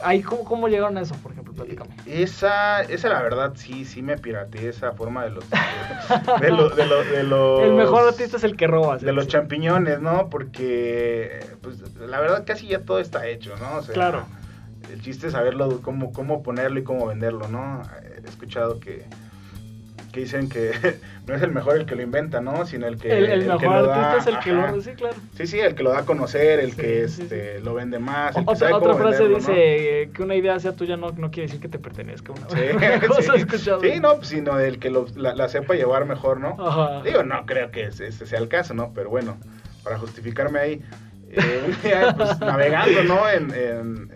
ahí 0.00 0.22
¿cómo, 0.22 0.44
¿cómo, 0.44 0.68
llegaron 0.68 0.96
a 0.98 1.00
eso, 1.00 1.14
por 1.16 1.32
ejemplo? 1.32 1.54
Platícame. 1.54 1.90
Esa, 2.06 2.82
esa 2.82 3.08
la 3.08 3.22
verdad, 3.22 3.52
sí, 3.56 3.84
sí 3.84 4.02
me 4.02 4.16
pirateé 4.18 4.68
esa 4.68 4.92
forma 4.92 5.24
de 5.24 5.30
los... 5.30 5.44
De, 6.40 6.46
de, 6.46 7.22
los 7.24 7.62
el 7.62 7.72
mejor 7.74 8.08
artista 8.08 8.36
es 8.36 8.44
el 8.44 8.56
que 8.56 8.66
roba. 8.66 8.98
De 8.98 9.12
los 9.12 9.26
champiñones, 9.26 10.00
¿no? 10.00 10.28
Porque, 10.30 11.44
pues, 11.62 11.80
la 11.98 12.20
verdad 12.20 12.44
casi 12.46 12.68
ya 12.68 12.80
todo 12.80 13.00
está 13.00 13.26
hecho, 13.26 13.54
¿no? 13.56 13.80
claro. 13.92 14.26
El 14.92 15.02
chiste 15.02 15.26
es 15.26 15.32
saberlo, 15.32 15.80
cómo, 15.82 16.12
cómo 16.12 16.44
ponerlo 16.44 16.78
y 16.78 16.84
cómo 16.84 17.06
venderlo, 17.06 17.48
¿no? 17.48 17.82
He 18.24 18.28
escuchado 18.28 18.78
que 18.78 19.04
que 20.16 20.22
dicen 20.22 20.48
que 20.48 20.72
no 21.26 21.34
es 21.34 21.42
el 21.42 21.52
mejor 21.52 21.76
el 21.76 21.86
que 21.86 21.94
lo 21.94 22.02
inventa, 22.02 22.40
¿no? 22.40 22.64
Sino 22.66 22.86
el 22.86 22.96
que. 22.96 23.12
El, 23.12 23.46
mejor 23.46 23.90
artista 23.90 24.16
es 24.18 24.26
el 24.26 24.38
que 24.40 24.52
lo. 24.52 24.80
Sí, 24.80 24.90
claro. 24.92 25.16
Sí, 25.36 25.46
sí, 25.46 25.60
el 25.60 25.74
que 25.74 25.82
lo 25.82 25.90
da 25.90 26.00
a 26.00 26.04
conocer, 26.04 26.58
el 26.58 26.74
que 26.74 27.04
este, 27.04 27.60
lo 27.60 27.74
vende 27.74 27.98
más. 27.98 28.36
El 28.36 28.44
otra, 28.46 28.74
otra 28.76 28.94
frase 28.94 29.28
dice 29.28 30.10
que 30.12 30.22
una 30.22 30.34
idea 30.34 30.58
sea 30.58 30.72
tuya 30.72 30.96
no, 30.96 31.10
no 31.12 31.30
quiere 31.30 31.48
decir 31.48 31.60
que 31.60 31.68
te 31.68 31.78
pertenezca. 31.78 32.32
Una, 32.32 32.48
sí, 32.48 32.56
sí, 33.92 34.00
no, 34.00 34.16
pues, 34.16 34.28
sino 34.28 34.58
el 34.58 34.78
que 34.78 34.90
lo, 34.90 35.06
la, 35.16 35.48
sepa 35.48 35.74
llevar 35.74 36.06
mejor, 36.06 36.40
¿no? 36.40 37.02
Digo, 37.02 37.22
no 37.22 37.44
creo 37.44 37.70
que 37.70 37.84
ese, 37.84 38.10
sea 38.10 38.38
el 38.38 38.48
caso, 38.48 38.72
¿no? 38.72 38.92
Pero 38.94 39.10
bueno, 39.10 39.36
para 39.84 39.98
justificarme 39.98 40.58
ahí, 40.58 40.82
eh, 41.30 41.62
un 41.66 41.82
día, 41.82 42.14
pues, 42.16 42.40
navegando, 42.40 43.04
¿no? 43.04 43.28
En, 43.28 43.52
en, 43.52 44.10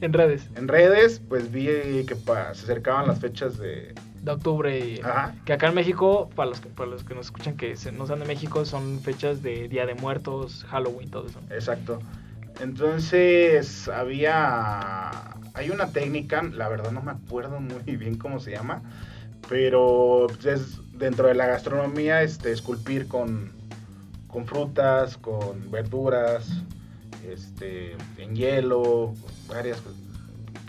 en, 0.00 0.12
redes. 0.12 0.48
En 0.54 0.68
redes, 0.68 1.20
pues 1.28 1.50
vi 1.50 1.66
que 2.06 2.14
se 2.14 2.32
acercaban 2.32 3.08
las 3.08 3.18
fechas 3.18 3.58
de 3.58 3.94
de 4.22 4.30
octubre. 4.30 4.78
Y, 4.78 5.00
que 5.44 5.52
acá 5.52 5.68
en 5.68 5.74
México, 5.74 6.30
para 6.34 6.50
los, 6.50 6.60
que, 6.60 6.68
para 6.68 6.90
los 6.90 7.04
que 7.04 7.14
nos 7.14 7.26
escuchan 7.26 7.56
que 7.56 7.74
no 7.92 8.06
sean 8.06 8.20
de 8.20 8.26
México, 8.26 8.64
son 8.64 9.00
fechas 9.00 9.42
de 9.42 9.68
Día 9.68 9.86
de 9.86 9.94
Muertos, 9.94 10.64
Halloween, 10.68 11.10
todo 11.10 11.26
eso. 11.26 11.40
Exacto. 11.50 12.00
Entonces 12.60 13.88
había 13.88 15.30
hay 15.54 15.70
una 15.70 15.92
técnica, 15.92 16.42
la 16.42 16.68
verdad 16.68 16.90
no 16.92 17.02
me 17.02 17.12
acuerdo 17.12 17.60
muy 17.60 17.96
bien 17.96 18.16
cómo 18.16 18.40
se 18.40 18.52
llama, 18.52 18.82
pero 19.48 20.26
es 20.44 20.78
dentro 20.92 21.28
de 21.28 21.34
la 21.34 21.46
gastronomía 21.46 22.22
este, 22.22 22.52
esculpir 22.52 23.08
con, 23.08 23.52
con 24.26 24.46
frutas, 24.46 25.16
con 25.16 25.70
verduras, 25.70 26.48
este, 27.28 27.96
en 28.18 28.34
hielo, 28.34 29.14
varias 29.48 29.82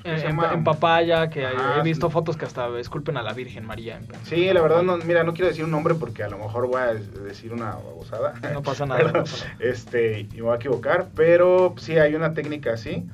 cosas. 0.02 0.24
En, 0.24 0.64
papaya, 0.64 1.30
que 1.30 1.44
he 1.44 1.82
visto 1.84 2.10
fotos 2.10 2.38
que 2.38 2.46
hasta 2.46 2.68
esculpen 2.80 3.18
a 3.18 3.22
la 3.22 3.34
Virgen 3.34 3.66
María. 3.66 4.00
sí, 4.24 4.52
la 4.52 4.62
verdad, 4.62 4.84
no, 4.84 4.98
mira, 4.98 5.24
no 5.24 5.34
quiero 5.34 5.48
decir 5.48 5.64
un 5.64 5.72
nombre 5.72 5.96
porque 5.96 6.24
a 6.24 6.30
lo 6.30 6.38
mejor 6.38 6.68
voy 6.68 6.82
a 6.82 6.94
decir 6.94 7.54
una 7.54 7.72
babosada. 7.72 8.34
No 8.54 8.62
pasa 8.62 8.86
nada. 8.88 9.24
Este, 9.60 10.22
y 10.22 10.36
me 10.36 10.42
voy 10.44 10.54
a 10.54 10.56
equivocar, 10.56 11.08
pero 11.16 11.76
sí 11.78 11.98
hay 11.98 12.16
una 12.16 12.34
técnica 12.34 12.74
así. 12.74 13.08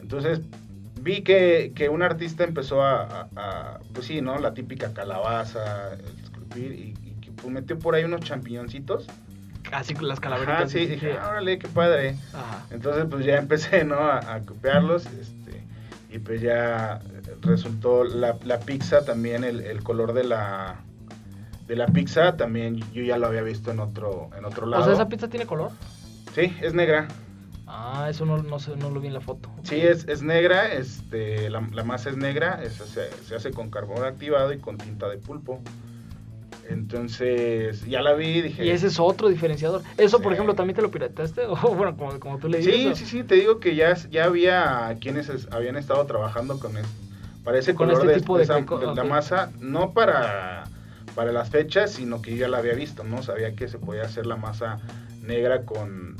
Entonces, 0.00 0.40
vi 1.00 1.22
que, 1.22 1.72
que 1.74 1.88
un 1.88 2.02
artista 2.02 2.44
empezó 2.44 2.82
a, 2.82 3.28
pues 3.92 4.06
sí, 4.06 4.20
¿no? 4.20 4.38
La 4.38 4.54
típica 4.54 4.92
calabaza, 4.92 5.94
esculpir, 6.22 6.72
y, 6.72 6.94
y 7.04 7.30
pues 7.30 7.48
metió 7.48 7.78
por 7.78 7.94
ahí 7.94 8.04
unos 8.04 8.20
champiñoncitos 8.20 9.06
así 9.72 9.94
con 9.94 10.08
las 10.08 10.20
calaveritas. 10.20 10.70
sí, 10.70 10.86
dije, 10.86 11.12
órale, 11.12 11.58
qué 11.58 11.68
padre. 11.68 12.16
Entonces, 12.70 13.06
pues 13.10 13.24
ya 13.24 13.36
empecé, 13.36 13.84
¿no? 13.84 13.96
A, 13.96 14.40
copiarlos, 14.44 15.06
este, 15.06 15.62
y 16.10 16.18
pues 16.18 16.40
ya 16.40 17.00
resultó 17.42 18.04
la, 18.04 18.38
pizza 18.60 19.04
también, 19.04 19.44
el, 19.44 19.82
color 19.82 20.12
de 20.12 20.24
la 20.24 20.80
de 21.66 21.76
la 21.76 21.86
pizza 21.86 22.36
también 22.36 22.80
yo 22.92 23.02
ya 23.02 23.18
lo 23.18 23.26
había 23.26 23.42
visto 23.42 23.70
en 23.70 23.80
otro 23.80 24.30
en 24.36 24.44
otro 24.44 24.66
lado. 24.66 24.82
O 24.82 24.86
sea, 24.86 24.94
esa 24.94 25.08
pizza 25.08 25.28
tiene 25.28 25.44
color? 25.44 25.70
Sí, 26.34 26.56
es 26.62 26.72
negra. 26.72 27.08
Ah, 27.66 28.06
eso 28.08 28.24
no, 28.24 28.42
no, 28.42 28.58
sé, 28.58 28.74
no 28.76 28.88
lo 28.88 28.98
vi 28.98 29.08
en 29.08 29.14
la 29.14 29.20
foto. 29.20 29.50
Sí, 29.62 29.76
es, 29.76 30.08
es 30.08 30.22
negra, 30.22 30.72
este, 30.72 31.50
la, 31.50 31.60
masa 31.60 32.08
es 32.08 32.16
negra, 32.16 32.62
se, 32.70 33.10
se, 33.12 33.34
hace 33.34 33.50
con 33.50 33.70
carbón 33.70 34.04
activado 34.04 34.54
y 34.54 34.58
con 34.58 34.78
tinta 34.78 35.06
de 35.10 35.18
pulpo. 35.18 35.60
Entonces, 36.68 37.86
ya 37.86 38.02
la 38.02 38.12
vi 38.12 38.26
y 38.26 38.42
dije... 38.42 38.64
Y 38.64 38.70
ese 38.70 38.88
es 38.88 39.00
otro 39.00 39.28
diferenciador. 39.28 39.82
Eso, 39.96 40.20
por 40.20 40.32
ejemplo, 40.32 40.54
¿también 40.54 40.76
te 40.76 40.82
lo 40.82 40.90
pirataste? 40.90 41.42
O 41.48 41.74
bueno, 41.74 41.96
como, 41.96 42.38
tú 42.38 42.48
le 42.48 42.58
dices. 42.58 42.74
Sí, 42.74 43.04
sí, 43.04 43.10
sí, 43.10 43.24
te 43.24 43.36
digo 43.36 43.58
que 43.58 43.74
ya, 43.74 43.94
ya 44.10 44.24
había 44.24 44.96
quienes 45.00 45.48
habían 45.50 45.76
estado 45.76 46.04
trabajando 46.04 46.58
con 46.58 46.76
eso. 46.76 46.88
Para 47.42 47.58
ese 47.58 47.74
color 47.74 47.94
este 47.94 48.08
de, 48.08 48.14
tipo 48.16 48.38
de, 48.38 48.94
la 48.94 49.04
masa, 49.04 49.50
no 49.58 49.92
para, 49.92 50.64
para 51.14 51.32
las 51.32 51.48
fechas, 51.48 51.92
sino 51.92 52.20
que 52.20 52.32
yo 52.32 52.36
ya 52.38 52.48
la 52.48 52.58
había 52.58 52.74
visto, 52.74 53.04
¿no? 53.04 53.22
Sabía 53.22 53.54
que 53.54 53.68
se 53.68 53.78
podía 53.78 54.02
hacer 54.02 54.26
la 54.26 54.36
masa 54.36 54.78
negra 55.22 55.64
con 55.64 56.16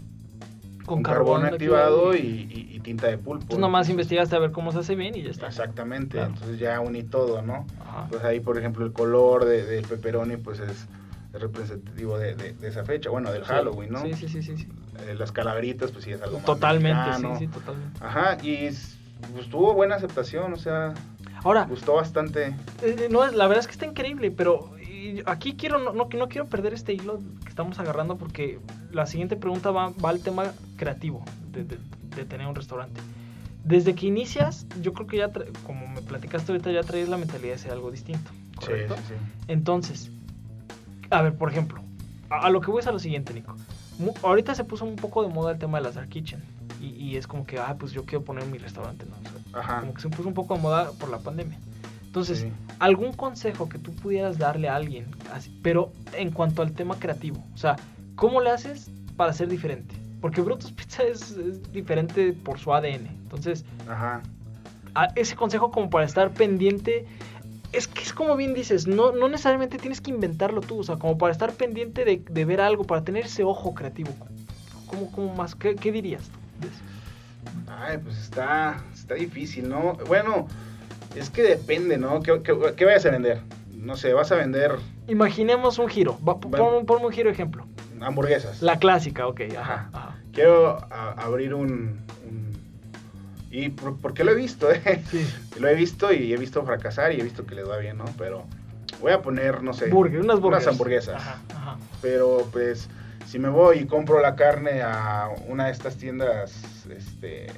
con, 0.89 1.03
carbón, 1.03 1.45
activado 1.45 2.15
y, 2.15 2.81
tinta 2.83 3.09
de 3.09 3.19
pulpo. 3.19 3.43
Entonces 3.43 3.59
nomás 3.59 3.89
investigaste 3.91 4.35
a 4.35 4.39
ver 4.39 4.51
cómo 4.51 4.73
se 4.73 4.79
hace 4.79 4.95
bien 4.95 5.15
y 5.15 5.23
ya 5.23 5.31
está. 5.31 5.47
Exactamente, 5.49 6.21
entonces 6.21 6.59
ya 6.59 6.81
uní 6.81 7.03
todo, 7.03 7.43
¿no? 7.43 7.67
Pues 8.11 8.25
ahí, 8.25 8.41
por 8.41 8.59
ejemplo, 8.59 8.85
el 8.85 8.93
color 8.93 9.45
del 9.45 9.67
de 9.67 9.83
pepperoni 9.83 10.39
pues 10.39 10.61
es, 10.61 10.89
representativo 11.33 12.19
de, 12.19 12.55
esa 12.63 12.85
fecha, 12.85 13.11
bueno, 13.11 13.31
del 13.31 13.45
Halloween, 13.45 13.91
¿no? 13.91 14.03
Sí, 14.03 14.15
sí, 14.15 14.29
sí, 14.29 14.43
sí. 14.43 14.69
Eh, 15.07 15.15
las 15.15 15.33
calaveritas, 15.33 15.93
pues 15.93 16.05
sí, 16.05 16.13
es 16.13 16.23
algo 16.23 16.39
Totalmente, 16.39 17.15
sí, 17.15 17.27
sí, 17.39 17.47
totalmente. 17.49 18.05
Ajá, 18.05 18.39
y 18.43 18.71
pues 19.35 19.49
tuvo 19.51 19.75
buena 19.75 19.97
aceptación, 19.97 20.53
o 20.53 20.57
sea... 20.57 20.95
Ahora... 21.45 21.67
Gustó 21.67 21.95
bastante. 21.95 22.47
Eh, 22.83 22.97
eh, 22.99 23.09
no, 23.11 23.25
la 23.27 23.47
verdad 23.47 23.61
es 23.61 23.67
que 23.67 23.73
está 23.73 23.87
increíble, 23.87 24.31
pero 24.31 24.73
aquí 25.27 25.55
quiero, 25.55 25.79
no, 25.79 25.93
no, 25.93 26.09
no, 26.13 26.29
quiero 26.29 26.47
perder 26.47 26.75
este 26.75 26.93
hilo 26.93 27.21
que 27.43 27.49
estamos 27.49 27.79
agarrando 27.79 28.17
porque 28.17 28.59
la 28.93 29.07
siguiente 29.07 29.37
pregunta 29.37 29.71
va, 29.71 29.91
va 29.91 30.11
al 30.11 30.21
tema 30.21 30.53
creativo 30.77 31.25
de, 31.51 31.65
de, 31.65 32.25
tener 32.25 32.47
un 32.47 32.55
restaurante. 32.55 33.01
Desde 33.65 33.95
que 33.95 34.07
inicias, 34.07 34.67
yo 34.81 34.93
creo 34.93 35.07
que 35.07 35.19
ya, 35.19 35.31
como 35.67 35.87
me 35.89 36.01
platicaste 36.01 36.53
ahorita, 36.53 36.73
ya 36.73 36.83
traes 36.83 37.09
la 37.09 37.17
mentalidad 37.17 37.53
de 37.53 37.59
ser 37.59 37.73
algo 37.73 37.91
distinto. 37.91 38.31
¿correcto? 38.57 38.97
Sí, 38.97 39.03
sí, 39.09 39.15
Entonces, 39.49 40.11
a 41.11 41.23
ver, 41.23 41.37
por 41.37 41.51
ejemplo, 41.51 41.83
a, 42.31 42.51
lo 42.51 42.61
que 42.61 42.71
voy 42.71 42.81
es 42.81 42.87
a 42.87 42.93
lo 42.93 42.99
siguiente, 42.99 43.33
Nico. 43.35 43.55
ahorita 44.23 44.55
se 44.55 44.65
puso 44.65 44.85
un 44.85 44.97
poco 44.97 45.23
de 45.23 45.29
moda 45.29 45.53
el 45.53 45.59
tema 45.59 45.79
de 45.79 45.85
las 45.85 45.95
dark 45.95 46.09
kitchen. 46.09 46.43
Y, 46.81 46.89
y 46.89 47.17
es 47.17 47.27
como 47.27 47.45
que, 47.45 47.59
ah, 47.59 47.77
pues 47.79 47.93
yo 47.93 48.05
quiero 48.05 48.25
poner 48.25 48.47
mi 48.47 48.59
restaurante, 48.59 49.05
¿no? 49.05 49.59
Ajá. 49.59 49.81
Como 49.81 49.95
que 49.95 50.01
se 50.01 50.09
puso 50.09 50.29
un 50.29 50.35
poco 50.35 50.55
de 50.55 50.61
moda 50.61 50.93
por 50.93 51.09
la 51.09 51.19
pandemia. 51.19 51.59
Entonces, 52.09 52.47
algún 52.79 53.13
consejo 53.13 53.69
que 53.69 53.79
tú 53.79 53.93
pudieras 53.93 54.39
darle 54.39 54.71
a 54.71 54.77
alguien, 54.77 55.07
pero 55.63 55.93
en 56.15 56.31
cuanto 56.31 56.63
al 56.63 56.73
tema 56.73 56.99
creativo, 56.99 57.45
o 57.53 57.59
sea, 57.59 57.77
¿cómo 58.15 58.41
le 58.41 58.49
haces 58.49 58.91
para 59.19 59.35
ser 59.35 59.49
diferente? 59.49 59.95
Porque 60.23 60.41
Brutus 60.41 60.73
Pizza 60.77 61.03
es, 61.03 61.37
diferente 61.71 62.33
por 62.33 62.59
su 62.59 62.73
ADN. 62.73 63.09
Entonces, 63.09 63.67
Ajá. 63.87 64.23
ese 65.17 65.37
consejo 65.37 65.71
como 65.71 65.91
para 65.91 66.07
estar 66.07 66.31
pendiente, 66.31 67.05
es 67.73 67.87
que 67.87 68.01
es 68.01 68.15
como 68.15 68.37
bien 68.37 68.55
dices, 68.55 68.87
no, 68.87 69.13
no 69.13 69.29
necesariamente 69.29 69.77
tienes 69.77 70.01
que 70.01 70.11
inventarlo 70.11 70.63
tú, 70.63 70.79
o 70.79 70.85
sea, 70.85 70.97
como 70.97 71.19
para 71.19 71.33
estar 71.33 71.53
pendiente 71.53 72.07
de, 72.07 72.45
ver 72.47 72.63
algo, 72.63 72.85
para 72.85 73.05
tener 73.05 73.27
ese 73.27 73.45
ojo 73.45 73.75
creativo. 73.75 74.13
¿Cómo, 74.87 75.13
cómo 75.13 75.35
más? 75.35 75.55
¿Qué, 75.55 75.93
dirías 75.93 76.23
tú? 76.23 76.39
Ay, 77.71 77.99
pues 77.99 78.17
está, 78.17 78.83
está 78.95 79.13
difícil, 79.13 79.69
¿no? 79.69 79.93
Bueno, 80.07 80.49
es 81.15 81.31
que 81.31 81.43
depende, 81.43 81.99
¿no? 81.99 82.21
¿Qué, 82.23 82.43
qué, 82.77 82.85
vayas 82.85 83.07
a 83.07 83.11
vender? 83.11 83.41
No 83.75 83.97
sé, 83.97 84.13
vas 84.13 84.33
a 84.33 84.37
vender... 84.37 84.77
Imaginemos 85.07 85.79
un 85.79 85.89
giro. 85.89 86.17
Ponme 86.19 87.07
un 87.07 87.13
giro 87.13 87.31
ejemplo. 87.31 87.65
Hamburguesas. 88.01 88.63
La 88.63 88.79
clásica, 88.79 89.27
ok. 89.27 89.41
Ajá. 89.59 90.17
Quiero 90.33 90.79
abrir 90.91 91.55
un... 91.55 92.07
Y 93.51 93.71
por, 93.71 94.13
qué 94.13 94.25
lo 94.25 94.33
he 94.33 94.35
visto, 94.35 94.71
¿eh? 94.71 95.03
Sí. 95.11 95.27
Lo 95.59 95.69
he 95.69 95.75
visto 95.75 96.13
y 96.13 96.33
he 96.33 96.37
visto 96.37 96.63
fracasar 96.65 97.13
y 97.13 97.21
he 97.21 97.23
visto 97.23 97.47
que 97.47 97.55
le 97.55 97.65
va 97.65 97.79
bien, 97.79 97.97
¿no? 97.97 98.05
Pero 98.19 98.45
voy 99.01 99.13
a 99.13 99.23
poner, 99.23 99.63
no 99.63 99.73
sé... 99.73 99.89
Burger, 99.89 100.21
unas, 100.21 100.39
unas 100.39 100.67
hamburguesas. 100.67 101.17
Ajá, 101.17 101.41
ajá. 101.55 101.79
Pero 102.03 102.47
pues 102.53 102.91
si 103.27 103.39
me 103.39 103.49
voy 103.49 103.81
y 103.81 103.87
compro 103.87 104.21
la 104.21 104.37
carne 104.37 104.83
a 104.83 105.31
una 105.49 105.67
de 105.67 105.73
estas 105.73 105.97
tiendas 105.97 106.63
este, 106.91 107.49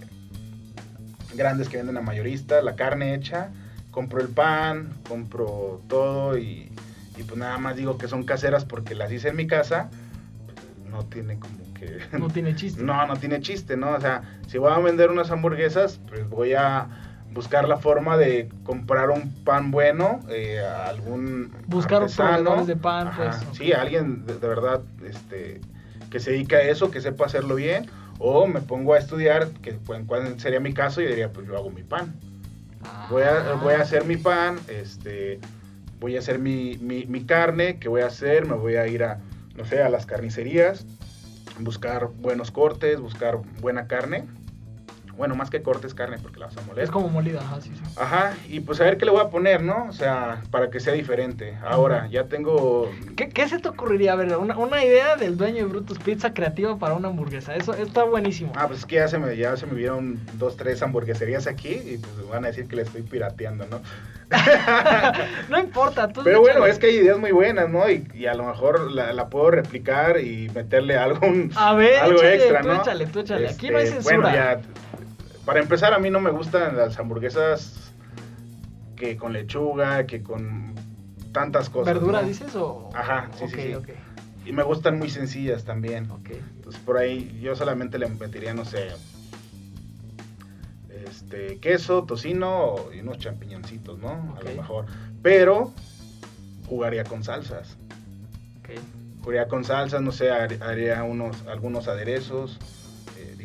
grandes 1.34 1.68
que 1.68 1.76
venden 1.76 1.96
a 1.96 2.00
mayorista, 2.00 2.62
la 2.62 2.76
carne 2.76 3.14
hecha, 3.14 3.50
compro 3.90 4.20
el 4.20 4.28
pan, 4.28 4.94
compro 5.08 5.82
todo 5.88 6.38
y, 6.38 6.72
pues 7.14 7.36
nada 7.36 7.58
más 7.58 7.76
digo 7.76 7.98
que 7.98 8.08
son 8.08 8.24
caseras 8.24 8.64
porque 8.64 8.94
las 8.94 9.12
hice 9.12 9.28
en 9.28 9.36
mi 9.36 9.46
casa, 9.46 9.90
no 10.90 11.04
tiene 11.04 11.38
como 11.38 11.58
que... 11.74 11.98
No 12.18 12.28
tiene 12.28 12.54
chiste. 12.54 12.82
No, 12.82 13.06
no 13.06 13.16
tiene 13.16 13.40
chiste, 13.40 13.76
¿no? 13.76 13.92
O 13.92 14.00
sea, 14.00 14.22
si 14.46 14.58
voy 14.58 14.72
a 14.72 14.78
vender 14.78 15.10
unas 15.10 15.30
hamburguesas, 15.30 16.00
pues 16.08 16.28
voy 16.28 16.54
a 16.54 16.88
buscar 17.32 17.68
la 17.68 17.76
forma 17.76 18.16
de 18.16 18.48
comprar 18.64 19.10
un 19.10 19.32
pan 19.44 19.70
bueno, 19.70 20.20
eh, 20.28 20.60
algún 20.60 21.52
buscar 21.66 22.06
proveedores 22.06 22.66
de 22.66 22.76
pan, 22.76 23.10
pues. 23.16 23.36
Sí, 23.52 23.72
alguien 23.72 24.26
de, 24.26 24.34
verdad, 24.34 24.82
este, 25.04 25.60
que 26.10 26.20
se 26.20 26.32
dedica 26.32 26.56
a 26.56 26.62
eso, 26.62 26.90
que 26.90 27.00
sepa 27.00 27.26
hacerlo 27.26 27.54
bien, 27.54 27.88
o 28.20 28.46
me 28.46 28.60
pongo 28.60 28.94
a 28.94 28.98
estudiar, 28.98 29.48
que 29.62 29.76
cuál 30.06 30.38
sería 30.38 30.60
mi 30.60 30.72
caso, 30.72 31.00
y 31.00 31.06
diría, 31.06 31.32
pues 31.32 31.46
yo 31.46 31.56
hago 31.56 31.70
mi 31.70 31.82
pan. 31.82 32.14
Voy, 33.10 33.22
a, 33.22 33.54
voy 33.54 33.74
a 33.74 33.82
hacer 33.82 34.04
mi 34.04 34.16
pan, 34.16 34.58
este, 34.68 35.40
voy 35.98 36.16
a 36.16 36.20
hacer 36.20 36.38
mi, 36.38 36.78
mi, 36.78 37.06
mi 37.06 37.24
carne, 37.24 37.78
¿qué 37.78 37.88
voy 37.88 38.02
a 38.02 38.06
hacer? 38.06 38.46
Me 38.46 38.54
voy 38.54 38.76
a 38.76 38.86
ir 38.86 39.02
a, 39.02 39.20
no 39.56 39.64
sé, 39.64 39.82
a 39.82 39.88
las 39.88 40.06
carnicerías, 40.06 40.86
buscar 41.58 42.08
buenos 42.20 42.50
cortes, 42.50 43.00
buscar 43.00 43.38
buena 43.60 43.86
carne 43.86 44.24
bueno, 45.20 45.34
más 45.34 45.50
que 45.50 45.60
cortes 45.60 45.92
carne 45.92 46.16
porque 46.18 46.40
la 46.40 46.46
vas 46.46 46.56
a 46.56 46.62
moler. 46.62 46.82
Es 46.82 46.90
como 46.90 47.10
molida, 47.10 47.40
ajá, 47.40 47.60
sí, 47.60 47.70
sí. 47.74 47.82
Ajá, 48.00 48.32
y 48.48 48.60
pues 48.60 48.80
a 48.80 48.84
ver 48.84 48.96
qué 48.96 49.04
le 49.04 49.10
voy 49.10 49.20
a 49.20 49.28
poner, 49.28 49.62
¿no? 49.62 49.84
O 49.86 49.92
sea, 49.92 50.40
para 50.50 50.70
que 50.70 50.80
sea 50.80 50.94
diferente. 50.94 51.58
Ahora, 51.62 52.06
ya 52.06 52.24
tengo... 52.24 52.90
¿Qué, 53.16 53.46
se 53.46 53.58
te 53.58 53.68
ocurriría? 53.68 54.14
A 54.14 54.16
ver, 54.16 54.34
una, 54.34 54.82
idea 54.82 55.16
del 55.16 55.36
dueño 55.36 55.58
de 55.58 55.64
Brutus 55.64 55.98
Pizza 55.98 56.32
creativa 56.32 56.78
para 56.78 56.94
una 56.94 57.08
hamburguesa. 57.08 57.54
Eso 57.54 57.74
está 57.74 58.04
buenísimo. 58.04 58.52
Ah, 58.56 58.66
pues 58.66 58.78
es 58.78 58.86
que 58.86 58.94
ya 58.94 59.08
se 59.08 59.18
me, 59.18 59.36
ya 59.36 59.58
se 59.58 59.66
me 59.66 59.74
vieron 59.74 60.18
dos, 60.38 60.56
tres 60.56 60.82
hamburgueserías 60.82 61.46
aquí 61.46 61.68
y 61.68 61.98
pues 61.98 62.30
van 62.30 62.46
a 62.46 62.48
decir 62.48 62.66
que 62.66 62.76
le 62.76 62.82
estoy 62.82 63.02
pirateando, 63.02 63.66
¿no? 63.66 63.82
no 65.50 65.58
importa. 65.58 66.08
Tú 66.08 66.22
Pero 66.24 66.40
bueno, 66.40 66.64
es 66.64 66.78
que 66.78 66.86
hay 66.86 66.96
ideas 66.96 67.18
muy 67.18 67.32
buenas, 67.32 67.68
¿no? 67.68 67.82
Y, 67.90 68.24
a 68.24 68.32
lo 68.32 68.44
mejor 68.44 68.90
la, 68.90 69.28
puedo 69.28 69.50
replicar 69.50 70.18
y 70.18 70.48
meterle 70.54 70.96
algo, 70.96 71.20
a 71.56 71.74
ver, 71.74 71.98
algo 71.98 72.22
extra, 72.22 72.62
¿no? 72.62 72.80
Échale, 72.80 73.06
tú 73.06 73.20
échale. 73.20 73.50
Aquí 73.50 73.68
no 73.68 73.76
hay 73.76 73.84
este, 73.84 73.96
censura. 73.96 74.16
Bueno, 74.16 74.34
ya 74.34 74.60
para 75.50 75.62
empezar, 75.62 75.92
a 75.94 75.98
mí 75.98 76.10
no 76.10 76.20
me 76.20 76.30
gustan 76.30 76.76
las 76.76 76.96
hamburguesas 77.00 77.92
que 78.94 79.16
con 79.16 79.32
lechuga, 79.32 80.06
que 80.06 80.22
con 80.22 80.76
tantas 81.32 81.68
cosas. 81.68 81.92
¿Verdura 81.92 82.22
dices 82.22 82.54
o...? 82.54 82.88
Ajá, 82.94 83.28
sí, 83.36 83.46
sí, 83.48 83.74
Y 84.46 84.52
me 84.52 84.62
gustan 84.62 84.96
muy 84.96 85.10
sencillas 85.10 85.64
también. 85.64 86.08
Ok. 86.08 86.30
Entonces 86.54 86.80
por 86.82 86.98
ahí 86.98 87.36
yo 87.42 87.56
solamente 87.56 87.98
le 87.98 88.06
metería, 88.06 88.54
no 88.54 88.64
sé, 88.64 88.90
este, 91.08 91.58
queso, 91.58 92.04
tocino 92.04 92.76
y 92.94 93.00
unos 93.00 93.18
champiñoncitos, 93.18 93.98
¿no? 93.98 94.36
A 94.38 94.44
lo 94.44 94.54
mejor. 94.54 94.86
Pero 95.20 95.72
jugaría 96.68 97.02
con 97.02 97.24
salsas. 97.24 97.76
Ok. 98.60 98.78
Jugaría 99.24 99.48
con 99.48 99.64
salsas, 99.64 100.00
no 100.00 100.12
sé, 100.12 100.30
haría 100.30 101.02
unos, 101.02 101.44
algunos 101.48 101.88
aderezos 101.88 102.56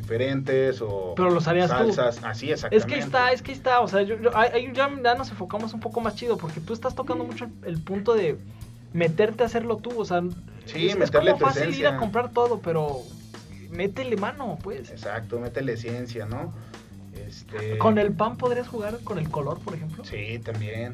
diferentes 0.06 0.82
o 0.82 1.14
Pero 1.16 1.32
los 1.32 1.48
harías 1.48 1.70
salsas, 1.70 2.24
así 2.24 2.52
exactamente. 2.52 2.78
Es 2.78 2.86
que 2.86 3.00
está, 3.00 3.32
es 3.32 3.42
que 3.42 3.52
está, 3.52 3.82
o 3.82 3.88
sea, 3.88 4.04
yo, 4.04 4.16
ahí 4.36 4.72
ya, 4.74 4.90
ya, 5.04 5.16
nos 5.16 5.32
enfocamos 5.32 5.74
un 5.74 5.80
poco 5.80 6.00
más 6.00 6.16
chido 6.16 6.38
porque 6.38 6.62
tú 6.62 6.74
estás 6.74 6.96
tocando 6.96 7.24
mucho 7.24 7.48
el, 7.66 7.80
punto 7.80 8.14
de 8.14 8.38
meterte 8.94 9.44
a 9.44 9.48
hacerlo 9.48 9.78
tú, 9.78 10.00
o 10.00 10.06
sea, 10.06 10.22
sí, 10.66 10.90
es, 10.90 10.98
meterle 10.98 11.32
es 11.32 11.38
como 11.38 11.52
fácil 11.52 11.74
ir 11.74 11.88
a 11.88 11.98
comprar 11.98 12.32
todo, 12.32 12.60
pero 12.60 13.02
métele 13.72 14.16
mano, 14.16 14.60
pues. 14.62 14.92
Exacto, 14.92 15.40
métele 15.40 15.76
ciencia, 15.76 16.26
¿no? 16.26 16.54
Este... 17.28 17.78
¿Con 17.80 17.98
el 17.98 18.14
pan 18.14 18.38
podrías 18.38 18.68
jugar 18.68 19.00
con 19.04 19.18
el 19.18 19.30
color, 19.30 19.60
por 19.60 19.74
ejemplo? 19.74 20.06
Sí, 20.06 20.40
también. 20.40 20.94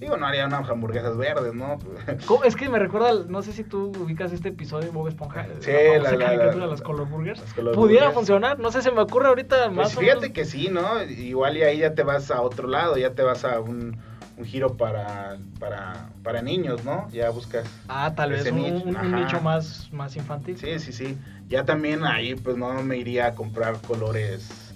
Digo, 0.00 0.16
no 0.16 0.26
haría 0.26 0.46
unas 0.46 0.66
hamburguesas 0.66 1.18
verdes, 1.18 1.52
¿no? 1.52 1.78
Es 2.44 2.56
que 2.56 2.70
me 2.70 2.78
recuerda, 2.78 3.12
no 3.28 3.42
sé 3.42 3.52
si 3.52 3.64
tú 3.64 3.92
ubicas 4.00 4.32
este 4.32 4.48
episodio 4.48 4.86
de 4.86 4.92
Bob 4.92 5.08
Esponja. 5.08 5.46
Sí, 5.60 5.70
la, 5.70 6.10
la, 6.12 6.18
caricatura 6.18 6.64
de 6.64 6.70
las 6.70 6.80
Color 6.80 7.06
Burgers. 7.06 7.42
Pudiera 7.74 8.10
funcionar, 8.10 8.58
no 8.58 8.72
sé, 8.72 8.80
se 8.80 8.90
me 8.90 9.02
ocurre 9.02 9.28
ahorita 9.28 9.66
pues 9.66 9.76
más. 9.76 9.94
fíjate 9.94 10.32
que 10.32 10.46
sí, 10.46 10.68
¿no? 10.72 11.02
Igual 11.02 11.58
y 11.58 11.62
ahí 11.64 11.78
ya 11.80 11.94
te 11.94 12.02
vas 12.02 12.30
a 12.30 12.40
otro 12.40 12.66
lado, 12.66 12.96
ya 12.96 13.14
te 13.14 13.22
vas 13.22 13.44
a 13.44 13.60
un, 13.60 13.98
un 14.38 14.44
giro 14.46 14.78
para, 14.78 15.36
para, 15.58 16.08
para 16.22 16.40
niños, 16.40 16.82
¿no? 16.82 17.06
Ya 17.10 17.28
buscas. 17.28 17.68
Ah, 17.88 18.14
tal 18.16 18.30
vez 18.32 18.50
un 18.50 18.56
nicho, 18.56 18.86
un, 18.86 19.14
nicho 19.14 19.40
más, 19.42 19.92
más 19.92 20.16
infantil. 20.16 20.56
Sí, 20.56 20.78
sí, 20.78 20.94
sí. 20.94 21.18
Ya 21.48 21.66
también 21.66 22.04
ahí, 22.04 22.36
pues 22.36 22.56
no 22.56 22.82
me 22.82 22.96
iría 22.96 23.26
a 23.26 23.34
comprar 23.34 23.78
colores, 23.82 24.72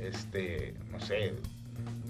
este, 0.00 0.74
no 0.92 1.00
sé, 1.00 1.34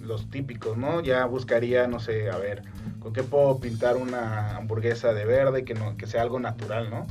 los 0.09 0.29
típicos, 0.31 0.77
¿no? 0.77 1.01
Ya 1.03 1.25
buscaría, 1.27 1.87
no 1.87 2.01
sé, 2.01 2.31
a 2.31 2.38
ver, 2.38 2.62
¿con 2.99 3.12
qué 3.12 3.23
puedo 3.23 3.61
pintar 3.61 3.97
una 3.97 4.57
hamburguesa 4.57 5.12
de 5.12 5.25
verde 5.25 5.64
que 5.64 5.75
no 5.75 5.97
que 5.97 6.07
sea 6.07 6.23
algo 6.23 6.40
natural, 6.40 6.90
¿no? 6.90 7.07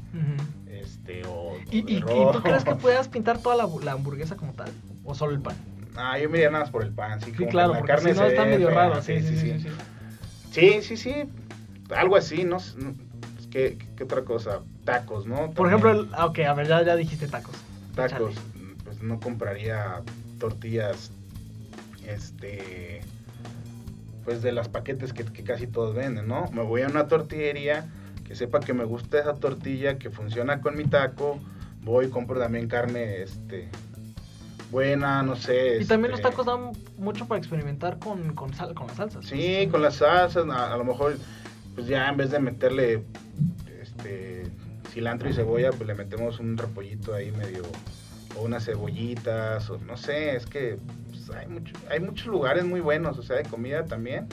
Este, 0.68 1.22
o, 1.26 1.54
¿Y, 1.72 2.02
tú 2.02 2.42
crees 2.42 2.66
que 2.66 2.76
puedas 2.82 3.08
pintar 3.08 3.38
toda 3.38 3.56
la, 3.56 3.92
hamburguesa 3.92 4.36
como 4.36 4.54
tal? 4.54 4.70
¿O 5.06 5.16
solo 5.16 5.34
el 5.34 5.40
pan? 5.40 5.56
Ah, 5.96 6.20
yo 6.20 6.30
me 6.30 6.38
iría 6.38 6.50
nada 6.50 6.66
más 6.66 6.72
por 6.72 6.84
el 6.84 6.92
pan, 6.92 7.22
sí. 7.22 7.32
Sí, 7.38 7.46
claro, 7.46 7.74
la 7.74 7.84
carne 7.84 8.14
si 8.14 8.20
no 8.20 8.26
está 8.26 8.46
medio 8.46 8.70
raro, 8.70 9.02
sí 9.02 9.22
sí 9.22 9.38
sí, 9.38 9.60
sí 10.52 10.82
sí 10.82 10.98
sí, 10.98 11.14
algo 11.96 12.18
así, 12.18 12.44
¿no? 12.44 12.58
¿Qué, 13.52 13.78
¿Qué, 13.96 14.04
otra 14.04 14.24
cosa? 14.24 14.60
Tacos, 14.84 15.26
¿no? 15.26 15.52
Por 15.52 15.68
ejemplo, 15.68 16.08
ok, 16.26 16.40
a 16.40 16.54
ver, 16.54 16.68
ya, 16.68 16.84
ya 16.84 16.96
dijiste 16.96 17.28
tacos. 17.28 17.56
Tacos, 17.96 18.36
pues 18.84 19.02
no 19.02 19.20
compraría 19.20 20.02
tortillas 20.38 21.12
este 22.08 23.02
pues 24.24 24.42
de 24.42 24.52
las 24.52 24.68
paquetes 24.68 25.14
que, 25.14 25.24
casi 25.24 25.68
todos 25.68 25.96
venden, 25.96 26.28
¿no? 26.28 26.50
Me 26.52 26.62
voy 26.62 26.82
a 26.82 26.88
una 26.88 27.08
tortillería 27.08 27.88
que 28.26 28.36
sepa 28.36 28.60
que 28.60 28.74
me 28.74 28.84
gusta 28.84 29.20
esa 29.20 29.36
tortilla, 29.36 29.98
que 29.98 30.10
funciona 30.10 30.60
con 30.60 30.76
mi 30.76 30.84
taco, 30.84 31.40
voy 31.84 32.10
compro 32.10 32.38
también 32.38 32.68
carne 32.68 33.22
este 33.22 33.70
buena, 34.70 35.24
no 35.24 35.38
sé. 35.38 35.82
Y 35.82 35.86
también 35.86 36.12
los 36.12 36.20
este 36.20 36.30
tacos 36.30 36.46
dan 36.46 36.72
mucho 36.98 37.26
para 37.26 37.40
experimentar 37.40 38.00
con, 38.00 38.34
con, 38.36 38.54
sal, 38.54 38.74
con 38.74 38.88
las 38.88 38.98
salsas. 38.98 39.26
Sí, 39.26 39.70
con 39.72 39.82
las 39.82 39.96
salsas, 39.96 40.46
a, 40.50 40.76
lo 40.76 40.84
mejor 40.84 41.16
pues 41.76 41.88
ya 41.88 42.10
en 42.10 42.18
vez 42.18 42.30
de 42.30 42.40
meterle 42.40 43.04
este 43.82 44.48
cilantro 44.92 45.30
y 45.30 45.34
cebolla, 45.34 45.72
pues 45.72 45.88
le 45.88 45.96
metemos 45.96 46.42
un 46.42 46.58
repollito 46.58 47.14
ahí 47.14 47.32
medio 47.32 47.64
o 48.36 48.42
unas 48.42 48.66
cebollitas 48.66 49.70
o 49.70 49.78
no 49.78 49.96
sé, 49.96 50.36
es 50.36 50.46
que 50.46 50.78
hay, 51.36 51.48
mucho, 51.48 51.74
hay 51.90 52.00
muchos 52.00 52.28
lugares 52.28 52.66
muy 52.66 52.80
buenos, 52.80 53.18
o 53.18 53.24
sea, 53.24 53.38
de 53.38 53.44
comida 53.44 53.86
también. 53.86 54.28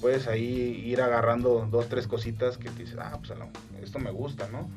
puedes 0.00 0.26
ahí 0.26 0.82
ir 0.84 1.02
agarrando 1.02 1.68
dos, 1.70 1.88
tres 1.88 2.06
cositas 2.06 2.58
que 2.58 2.70
te 2.70 2.82
dices, 2.82 2.98
ah, 3.00 3.18
pues 3.18 3.32
esto 3.82 3.98
me 3.98 4.10
gusta, 4.10 4.48
¿no? 4.50 4.68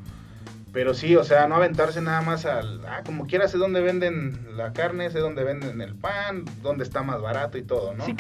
Pero 0.74 0.96
sí, 0.96 1.16
o 1.16 1.24
sea, 1.24 1.48
no 1.48 1.56
aventarse 1.56 2.02
nada 2.02 2.22
más 2.22 2.46
al, 2.46 2.84
ah, 2.88 3.04
como 3.06 3.28
quiera, 3.28 3.48
sé 3.48 3.60
dónde 3.60 3.80
venden 3.80 4.58
la 4.58 4.74
carne, 4.74 5.12
sé 5.12 5.20
dónde 5.20 5.44
venden 5.44 5.82
el 5.82 5.94
pan, 5.94 6.46
dónde 6.64 6.84
está 6.84 7.04
más 7.04 7.22
barato 7.22 7.60
y 7.60 7.64
todo, 7.64 7.94
¿no? 7.94 8.04
Sí, 8.04 8.16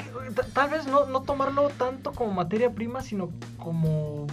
tal 0.53 0.69
vez 0.69 0.85
no, 0.85 1.07
no 1.07 1.23
tomarlo 1.23 1.69
tanto 1.69 2.11
como 2.11 2.31
materia 2.31 2.69
prima, 2.69 3.01
sino 3.01 3.31
como 3.57 4.27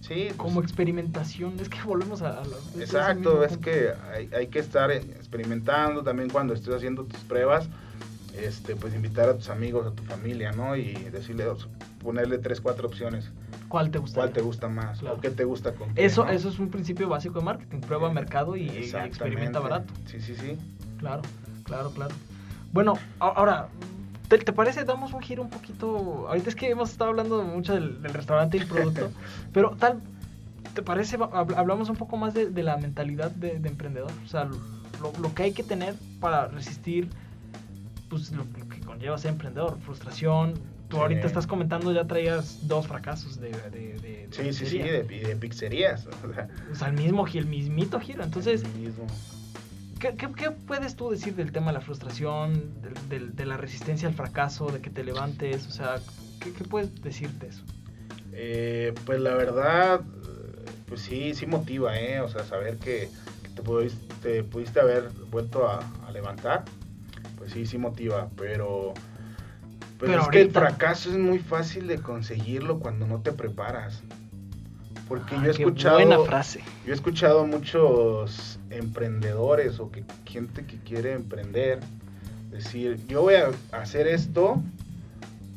Sí, 0.00 0.24
pues 0.26 0.36
como 0.36 0.60
experimentación, 0.60 1.60
es 1.60 1.68
que 1.68 1.80
volvemos 1.86 2.22
a, 2.22 2.42
Exacto, 2.78 3.44
es 3.44 3.56
que 3.58 3.92
hay, 4.12 4.28
hay, 4.34 4.48
que 4.48 4.58
estar 4.58 4.90
experimentando 4.90 6.02
también 6.02 6.30
cuando 6.30 6.54
estés 6.54 6.74
haciendo 6.74 7.04
tus 7.04 7.20
pruebas 7.20 7.68
este, 8.38 8.76
pues 8.76 8.94
invitar 8.94 9.28
a 9.28 9.34
tus 9.34 9.48
amigos, 9.48 9.86
a 9.86 9.90
tu 9.90 10.02
familia, 10.04 10.52
¿no? 10.52 10.76
Y 10.76 10.92
decirle, 10.92 11.44
ponerle 12.02 12.38
tres, 12.38 12.60
cuatro 12.60 12.88
opciones. 12.88 13.30
¿Cuál 13.68 13.90
te 13.90 13.98
gusta? 13.98 14.20
¿Cuál 14.20 14.32
te 14.32 14.40
gusta 14.40 14.68
más? 14.68 15.02
¿O 15.02 15.20
qué 15.20 15.30
te 15.30 15.44
gusta 15.44 15.72
con 15.72 15.92
Eso, 15.96 16.26
eso 16.28 16.48
es 16.48 16.58
un 16.58 16.70
principio 16.70 17.08
básico 17.08 17.38
de 17.38 17.44
marketing. 17.44 17.80
Prueba 17.80 18.12
mercado 18.12 18.56
y 18.56 18.68
experimenta 18.68 19.60
barato. 19.60 19.92
Sí, 20.06 20.20
sí, 20.20 20.34
sí. 20.34 20.56
Claro, 20.98 21.22
claro, 21.64 21.90
claro. 21.92 22.14
Bueno, 22.72 22.94
ahora, 23.18 23.68
¿te, 24.28 24.38
parece? 24.52 24.84
Damos 24.84 25.12
un 25.12 25.20
giro 25.20 25.42
un 25.42 25.50
poquito. 25.50 26.26
Ahorita 26.28 26.50
es 26.50 26.56
que 26.56 26.70
hemos 26.70 26.90
estado 26.90 27.10
hablando 27.10 27.42
mucho 27.42 27.74
del, 27.74 28.02
restaurante 28.02 28.56
y 28.56 28.60
el 28.60 28.66
producto, 28.66 29.10
pero 29.52 29.76
tal, 29.78 30.00
¿te 30.74 30.82
parece? 30.82 31.16
Hablamos 31.32 31.88
un 31.90 31.96
poco 31.96 32.16
más 32.16 32.34
de, 32.34 32.50
la 32.62 32.76
mentalidad 32.76 33.30
de, 33.30 33.56
emprendedor. 33.68 34.10
O 34.24 34.28
sea, 34.28 34.44
lo, 34.44 35.12
lo 35.20 35.34
que 35.34 35.44
hay 35.44 35.52
que 35.52 35.62
tener 35.62 35.94
para 36.20 36.48
resistir 36.48 37.08
pues 38.10 38.32
lo, 38.32 38.44
que 38.68 38.80
conlleva 38.80 39.16
ser 39.16 39.30
emprendedor, 39.30 39.78
frustración. 39.80 40.54
Tú 40.88 40.98
ahorita 40.98 41.28
estás 41.28 41.46
comentando, 41.46 41.92
ya 41.92 42.04
traías 42.06 42.66
dos 42.66 42.88
fracasos 42.88 43.40
de... 43.40 43.50
de, 43.52 44.28
sí, 44.32 44.52
sí, 44.52 44.66
sí, 44.66 44.78
de, 44.78 45.04
de 45.04 45.36
pizzerías. 45.36 46.08
O 46.70 46.74
sea, 46.74 46.88
el 46.88 46.94
mismo, 46.94 47.24
el 47.28 47.46
mismito 47.46 48.00
giro. 48.00 48.24
Entonces, 48.24 48.64
¿qué, 50.00 50.16
qué, 50.16 50.50
puedes 50.50 50.96
tú 50.96 51.10
decir 51.10 51.36
del 51.36 51.52
tema 51.52 51.68
de 51.68 51.74
la 51.74 51.80
frustración, 51.80 52.74
de, 53.08 53.46
la 53.46 53.56
resistencia 53.56 54.08
al 54.08 54.14
fracaso, 54.14 54.66
de 54.66 54.80
que 54.80 54.90
te 54.90 55.04
levantes? 55.04 55.68
O 55.68 55.70
sea, 55.70 56.00
¿qué, 56.40 56.52
qué 56.52 56.64
puedes 56.64 57.00
decirte 57.02 57.46
eso? 57.46 57.62
Eh, 58.32 58.92
pues 59.06 59.20
la 59.20 59.36
verdad, 59.36 60.00
pues 60.88 61.02
sí, 61.02 61.34
sí 61.34 61.46
motiva, 61.46 61.96
¿eh? 61.96 62.20
O 62.20 62.28
sea, 62.28 62.42
saber 62.42 62.78
que, 62.78 63.08
te, 63.54 63.62
pudiste, 63.62 64.42
pudiste 64.42 64.80
haber 64.80 65.08
vuelto 65.30 65.68
a, 65.68 65.88
a 66.04 66.10
levantar 66.10 66.64
pues 67.40 67.52
sí, 67.52 67.64
sí 67.64 67.78
motiva, 67.78 68.28
pero... 68.36 68.92
Pero, 69.98 70.20
es 70.20 70.28
que 70.28 70.42
el 70.42 70.50
fracaso 70.50 71.10
es 71.10 71.16
muy 71.16 71.38
fácil 71.38 71.86
de 71.86 71.98
conseguirlo 71.98 72.80
cuando 72.80 73.06
no 73.06 73.22
te 73.22 73.32
preparas. 73.32 74.02
Porque 75.08 75.36
yo 75.36 75.46
he 75.46 75.50
escuchado... 75.50 75.96
Buena 75.96 76.18
frase. 76.20 76.60
Yo 76.84 76.92
he 76.92 76.94
escuchado 76.94 77.40
a 77.40 77.46
muchos 77.46 78.60
emprendedores 78.68 79.80
o 79.80 79.90
que, 79.90 80.04
gente 80.26 80.66
que 80.66 80.76
quiere 80.80 81.14
emprender 81.14 81.80
decir, 82.50 83.00
yo 83.06 83.22
voy 83.22 83.36
a 83.36 83.50
hacer 83.72 84.06
esto, 84.06 84.62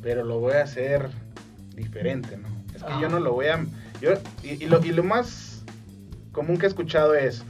pero 0.02 0.24
lo 0.24 0.40
voy 0.40 0.54
a 0.54 0.62
hacer 0.62 1.10
diferente, 1.76 2.38
¿no? 2.38 2.48
Es 2.74 2.82
que 2.82 2.98
yo 2.98 3.10
no 3.10 3.20
lo 3.20 3.34
voy 3.34 3.48
a... 3.48 3.62
y, 4.42 4.64
lo, 4.64 4.82
y 4.82 4.92
lo 4.92 5.04
más 5.04 5.66
común 6.32 6.56
que 6.56 6.64
he 6.64 6.68
escuchado 6.68 7.14
es, 7.14 7.44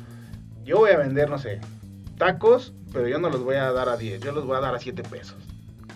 yo 0.64 0.78
voy 0.78 0.90
a 0.90 0.98
vender, 0.98 1.30
no 1.30 1.38
sé, 1.38 1.60
tacos 2.18 2.74
pero 2.94 3.08
yo 3.08 3.18
no 3.18 3.28
los 3.28 3.42
voy 3.42 3.56
a 3.56 3.72
dar 3.72 3.88
a 3.88 3.96
10, 3.96 4.22
yo 4.22 4.32
los 4.32 4.46
voy 4.46 4.56
a 4.56 4.60
dar 4.60 4.74
a 4.74 4.78
7 4.78 5.02
pesos. 5.02 5.36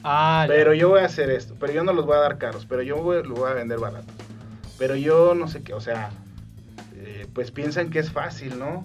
Ah, 0.03 0.45
pero 0.49 0.75
yo 0.75 0.89
voy 0.89 1.01
a 1.01 1.07
hacer 1.07 1.31
esto, 1.31 1.55
pero 1.59 1.73
yo 1.73 1.85
no 1.85 1.93
los 1.93 2.05
voy 2.05 2.17
a 2.17 2.21
dar 2.21 2.39
caros, 2.39 2.67
pero 2.67 2.83
yo 2.83 2.97
voy, 2.97 3.23
lo 3.23 3.37
voy 3.37 3.51
a 3.51 3.55
vender 3.55 3.79
barato. 3.79 4.13
Pero 4.79 4.97
yo 4.97 5.35
no 5.35 5.49
sé 5.49 5.63
qué, 5.63 5.75
o 5.75 5.81
sea, 5.81 6.11
eh, 6.97 7.27
pues 7.33 7.53
piensan 7.53 7.91
que 7.91 8.01
es 8.01 8.11
fácil, 8.11 8.59
¿no? 8.59 8.85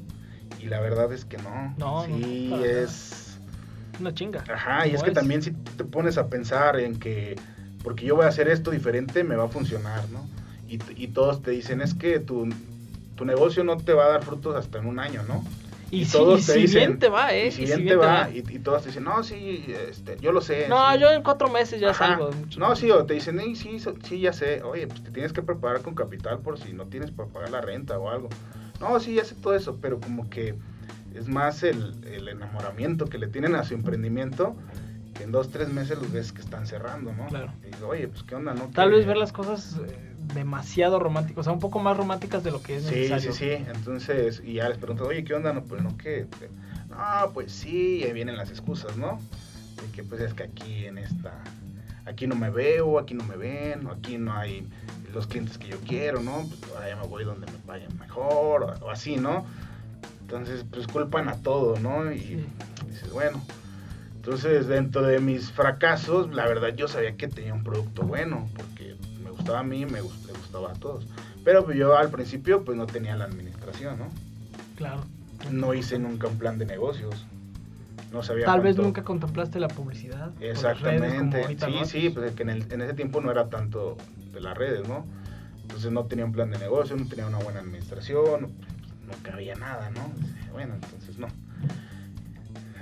Y 0.59 0.67
la 0.67 0.79
verdad 0.79 1.11
es 1.11 1.25
que 1.25 1.37
no. 1.37 1.75
No, 1.77 2.05
sí, 2.05 2.53
es... 2.63 3.39
Una 3.99 4.13
chinga. 4.13 4.43
Ajá, 4.51 4.87
y 4.87 4.95
es, 4.95 5.03
que 5.03 5.11
también 5.11 5.41
si 5.41 5.51
te 5.51 5.83
pones 5.83 6.17
a 6.17 6.27
pensar 6.27 6.79
en 6.79 6.99
que, 6.99 7.35
porque 7.83 8.05
yo 8.05 8.15
voy 8.15 8.25
a 8.25 8.29
hacer 8.29 8.47
esto 8.47 8.71
diferente, 8.71 9.23
me 9.23 9.35
va 9.35 9.45
a 9.45 9.49
funcionar, 9.49 10.07
¿no? 10.09 10.27
Y, 10.67 10.79
y 10.95 11.07
todos 11.09 11.41
te 11.41 11.51
dicen, 11.51 11.81
es 11.81 11.93
que 11.93 12.19
tu, 12.19 12.49
tu 13.15 13.25
negocio 13.25 13.63
no 13.63 13.77
te 13.77 13.93
va 13.93 14.05
a 14.05 14.09
dar 14.09 14.23
frutos 14.23 14.55
hasta 14.55 14.79
en 14.79 14.85
un 14.85 14.99
año, 14.99 15.23
¿no? 15.27 15.43
Y, 15.93 16.05
todos 16.05 16.45
te 16.47 16.57
dicen, 16.57 16.79
bien 16.79 16.99
te 16.99 17.07
va, 17.07 17.33
¿eh? 17.33 17.47
Y 17.47 17.51
si, 17.51 17.65
bien, 17.65 17.85
te 17.85 17.95
va, 17.95 18.27
Y, 18.33 18.41
todos 18.59 18.81
te 18.81 18.89
dicen, 18.89 19.03
no, 19.03 19.21
sí, 19.21 19.63
este, 19.89 20.17
yo 20.19 20.31
lo 20.31 20.41
sé. 20.41 20.67
No, 20.67 20.95
yo 20.97 21.11
en 21.11 21.21
cuatro 21.21 21.49
meses 21.49 21.79
ya 21.79 21.93
salgo. 21.93 22.31
No, 22.57 22.75
sí, 22.75 22.89
o 22.89 23.05
te 23.05 23.13
dicen, 23.13 23.39
sí, 23.55 23.79
sí, 23.79 24.19
ya 24.19 24.33
sé. 24.33 24.63
Oye, 24.63 24.87
pues 24.87 25.03
te 25.03 25.11
tienes 25.11 25.33
que 25.33 25.43
preparar 25.43 25.81
con 25.81 25.93
capital 25.93 26.39
por 26.39 26.57
si 26.57 26.73
no 26.73 26.87
tienes 26.87 27.11
para 27.11 27.29
pagar 27.29 27.51
la 27.51 27.61
renta 27.61 27.99
o 27.99 28.09
algo. 28.09 28.29
No, 28.79 28.99
sí, 28.99 29.13
ya 29.13 29.23
sé 29.23 29.35
todo 29.35 29.53
eso, 29.53 29.77
pero 29.79 29.99
como 29.99 30.29
que 30.31 30.55
es 31.13 31.27
más 31.27 31.61
el, 31.61 31.93
el 32.11 32.27
enamoramiento 32.27 33.05
que 33.05 33.19
le 33.19 33.27
tienen 33.27 33.53
a 33.53 33.63
su 33.63 33.75
emprendimiento 33.75 34.55
en 35.19 35.31
dos, 35.31 35.49
tres 35.49 35.69
meses 35.69 35.97
los 35.99 36.11
ves 36.11 36.31
que 36.31 36.41
están 36.41 36.65
cerrando, 36.67 37.13
¿no? 37.13 37.27
Claro. 37.27 37.51
Y 37.67 37.75
digo, 37.75 37.89
oye, 37.89 38.07
pues 38.07 38.23
qué 38.23 38.35
onda, 38.35 38.53
¿no? 38.53 38.69
Tal 38.73 38.91
vez 38.91 39.05
ver 39.05 39.17
las 39.17 39.31
cosas 39.31 39.77
eh, 39.87 40.13
demasiado 40.33 40.99
románticas, 40.99 41.41
o 41.41 41.43
sea, 41.43 41.53
un 41.53 41.59
poco 41.59 41.79
más 41.79 41.95
románticas 41.97 42.43
de 42.43 42.51
lo 42.51 42.61
que 42.61 42.77
es 42.77 42.83
sí, 42.83 42.95
necesario. 42.95 43.33
Sí, 43.33 43.39
sí, 43.39 43.57
sí. 43.57 43.71
Entonces, 43.73 44.41
y 44.43 44.53
ya 44.53 44.69
les 44.69 44.77
pregunto, 44.77 45.05
oye, 45.05 45.23
¿qué 45.23 45.33
onda? 45.33 45.53
No, 45.53 45.63
pues 45.63 45.81
no, 45.81 45.95
¿qué? 45.97 46.27
No, 46.89 47.31
pues 47.33 47.51
sí, 47.51 47.99
y 48.01 48.03
ahí 48.03 48.13
vienen 48.13 48.37
las 48.37 48.49
excusas, 48.49 48.97
¿no? 48.97 49.19
De 49.81 49.91
que 49.91 50.03
pues 50.03 50.21
es 50.21 50.33
que 50.33 50.43
aquí 50.43 50.85
en 50.85 50.97
esta, 50.97 51.33
aquí 52.05 52.27
no 52.27 52.35
me 52.35 52.49
veo, 52.49 52.99
aquí 52.99 53.13
no 53.13 53.23
me 53.23 53.35
ven, 53.35 53.87
aquí 53.87 54.17
no 54.17 54.33
hay 54.33 54.67
los 55.13 55.27
clientes 55.27 55.57
que 55.57 55.67
yo 55.67 55.77
quiero, 55.87 56.21
¿no? 56.21 56.45
Pues 56.47 56.71
ahora 56.73 56.89
ya 56.89 56.95
me 56.95 57.07
voy 57.07 57.23
donde 57.23 57.45
me 57.45 57.57
vayan 57.65 57.97
mejor, 57.99 58.77
o, 58.81 58.89
así, 58.89 59.17
¿no? 59.17 59.45
Entonces, 60.21 60.65
pues 60.71 60.87
culpan 60.87 61.29
a 61.29 61.35
todo, 61.35 61.79
¿no? 61.79 62.11
Y, 62.11 62.45
dices, 62.87 63.11
bueno. 63.11 63.41
Entonces, 64.23 64.67
dentro 64.67 65.01
de 65.01 65.19
mis 65.19 65.51
fracasos, 65.51 66.33
la 66.33 66.47
verdad 66.47 66.69
yo 66.69 66.87
sabía 66.87 67.17
que 67.17 67.27
tenía 67.27 67.53
un 67.53 67.61
producto 67.61 68.03
bueno, 68.03 68.47
porque 68.55 68.95
me 69.21 69.29
gustaba 69.29 69.59
a 69.59 69.63
mí, 69.63 69.85
me 69.85 69.99
le 69.99 70.01
gustaba 70.01 70.71
a 70.71 70.73
todos. 70.75 71.05
Pero 71.43 71.65
pues, 71.65 71.77
yo 71.77 71.97
al 71.97 72.09
principio 72.09 72.63
pues 72.63 72.77
no 72.77 72.87
tenía 72.87 73.17
la 73.17 73.25
administración, 73.25 73.99
¿no? 73.99 74.07
Claro. 74.77 75.03
No 75.51 75.73
hice 75.73 75.99
nunca 75.99 76.27
un 76.27 76.37
plan 76.37 76.57
de 76.57 76.65
negocios. 76.65 77.25
No 78.13 78.23
sabía 78.23 78.45
Tal 78.45 78.61
vez 78.61 78.77
nunca 78.77 79.03
contemplaste 79.03 79.59
la 79.59 79.67
publicidad. 79.67 80.31
Exactamente. 80.39 81.57
sí, 81.59 81.79
sí, 81.83 82.09
pues 82.09 82.31
que 82.31 82.43
en, 82.43 82.49
en, 82.49 82.81
ese 82.81 82.93
tiempo 82.93 83.19
no 83.19 83.29
era 83.29 83.49
tanto 83.49 83.97
de 84.31 84.39
las 84.39 84.57
redes, 84.57 84.87
¿no? 84.87 85.05
Entonces 85.63 85.91
no 85.91 86.05
tenía 86.05 86.23
un 86.23 86.31
plan 86.31 86.49
de 86.49 86.59
negocio, 86.59 86.95
no 86.95 87.05
tenía 87.07 87.27
una 87.27 87.39
buena 87.39 87.59
administración, 87.59 88.53
no 89.05 89.13
cabía 89.21 89.55
nada, 89.55 89.89
¿no? 89.89 90.09
Bueno, 90.53 90.75
entonces 90.75 91.17
no. 91.17 91.27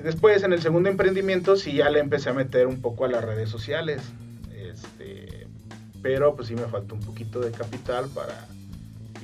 Después, 0.04 0.44
en 0.44 0.54
el 0.54 0.62
segundo 0.62 0.90
emprendimiento, 0.90 1.56
sí 1.56 1.74
ya 1.74 1.90
le 1.90 2.00
empecé 2.00 2.30
a 2.30 2.34
meter 2.34 2.68
un 2.68 2.82
poco 2.82 3.06
a 3.06 3.08
las 3.08 3.24
redes 3.24 3.50
sociales. 3.50 4.02
Este, 4.54 5.48
pero 6.02 6.36
pues 6.36 6.48
sí 6.48 6.56
me 6.56 6.64
faltó 6.64 6.96
un 6.96 7.02
poquito 7.02 7.40
de 7.40 7.52
capital 7.52 8.08
para 8.10 8.48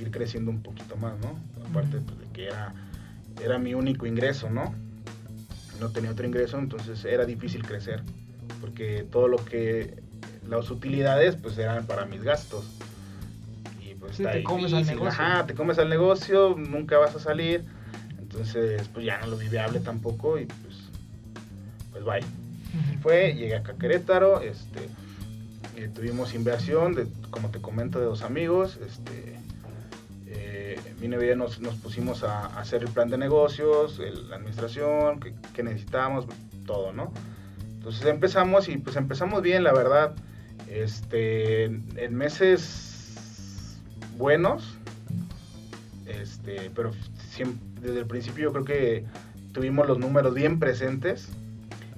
ir 0.00 0.10
creciendo 0.10 0.50
un 0.50 0.62
poquito 0.62 0.96
más, 0.96 1.14
¿no? 1.20 1.38
Aparte 1.68 1.98
pues, 1.98 2.18
de 2.20 2.26
que 2.32 2.46
era, 2.46 2.74
era 3.42 3.58
mi 3.58 3.74
único 3.74 4.06
ingreso, 4.06 4.50
¿no? 4.50 4.74
No 5.80 5.90
tenía 5.90 6.10
otro 6.10 6.26
ingreso, 6.26 6.58
entonces 6.58 7.04
era 7.04 7.24
difícil 7.24 7.64
crecer. 7.64 8.02
Porque 8.60 9.06
todo 9.10 9.28
lo 9.28 9.44
que, 9.44 10.02
las 10.48 10.70
utilidades, 10.70 11.36
pues 11.36 11.58
eran 11.58 11.86
para 11.86 12.04
mis 12.06 12.22
gastos. 12.22 12.64
Y 13.80 13.94
pues 13.94 14.16
te 14.16 14.42
comes 14.42 14.72
al 14.72 14.86
negocio. 14.86 15.08
Ajá, 15.08 15.46
te 15.46 15.54
comes 15.54 15.78
al 15.78 15.88
negocio, 15.88 16.56
nunca 16.56 16.98
vas 16.98 17.14
a 17.14 17.20
salir. 17.20 17.64
Entonces, 18.18 18.88
pues 18.92 19.06
ya 19.06 19.18
no 19.20 19.28
lo 19.28 19.36
vi 19.36 19.48
viable 19.48 19.80
tampoco 19.80 20.38
y 20.38 20.46
bye. 22.08 22.24
Fue, 23.02 23.34
llegué 23.34 23.56
acá 23.56 23.72
a 23.72 23.78
Querétaro, 23.78 24.40
este, 24.40 24.88
eh, 25.76 25.88
tuvimos 25.94 26.34
inversión, 26.34 26.94
de, 26.94 27.06
como 27.30 27.50
te 27.50 27.60
comento, 27.60 27.98
de 27.98 28.06
dos 28.06 28.22
amigos, 28.22 28.78
este, 28.84 29.36
eh, 30.26 30.78
mi 31.00 31.08
novia 31.08 31.36
nos, 31.36 31.60
nos 31.60 31.74
pusimos 31.76 32.24
a, 32.24 32.46
hacer 32.58 32.82
el 32.82 32.88
plan 32.88 33.08
de 33.10 33.18
negocios, 33.18 33.98
la 34.28 34.36
administración, 34.36 35.20
que, 35.20 35.62
necesitábamos, 35.62 36.26
todo, 36.66 36.92
¿no? 36.92 37.12
Entonces 37.74 38.04
empezamos 38.06 38.68
y 38.68 38.76
pues 38.78 38.96
empezamos 38.96 39.42
bien, 39.42 39.62
la 39.64 39.72
verdad, 39.72 40.14
este, 40.68 41.64
en 41.64 42.14
meses 42.14 43.78
buenos, 44.16 44.76
este, 46.06 46.70
pero 46.74 46.90
desde 47.80 48.00
el 48.00 48.06
principio 48.06 48.44
yo 48.44 48.52
creo 48.52 48.64
que 48.64 49.04
tuvimos 49.52 49.86
los 49.86 49.98
números 49.98 50.34
bien 50.34 50.58
presentes 50.58 51.28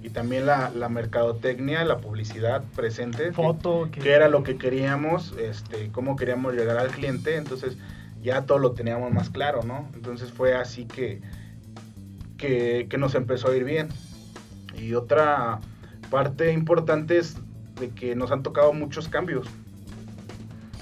y 0.02 0.10
también 0.10 0.46
la, 0.46 0.70
la 0.70 0.88
mercadotecnia, 0.88 1.84
la 1.84 1.98
publicidad 1.98 2.64
presente. 2.74 3.32
Foto. 3.32 3.88
Que, 3.92 4.12
era 4.12 4.28
lo 4.28 4.42
que 4.42 4.56
queríamos, 4.56 5.34
este, 5.38 5.90
cómo 5.92 6.16
queríamos 6.16 6.54
llegar 6.54 6.78
al 6.78 6.88
cliente. 6.88 7.36
Entonces 7.36 7.76
ya 8.22 8.46
todo 8.46 8.58
lo 8.58 8.72
teníamos 8.72 9.12
más 9.12 9.28
claro, 9.28 9.62
¿no? 9.62 9.88
Entonces 9.94 10.32
fue 10.32 10.54
así 10.54 10.86
que, 10.86 11.20
que, 12.38 12.88
nos 12.98 13.14
empezó 13.14 13.48
a 13.48 13.56
ir 13.56 13.64
bien. 13.64 13.88
Y 14.74 14.94
otra 14.94 15.60
parte 16.10 16.52
importante 16.52 17.18
es 17.18 17.36
de 17.78 17.90
que 17.90 18.14
nos 18.16 18.30
han 18.30 18.42
tocado 18.42 18.72
muchos 18.72 19.08
cambios. 19.08 19.46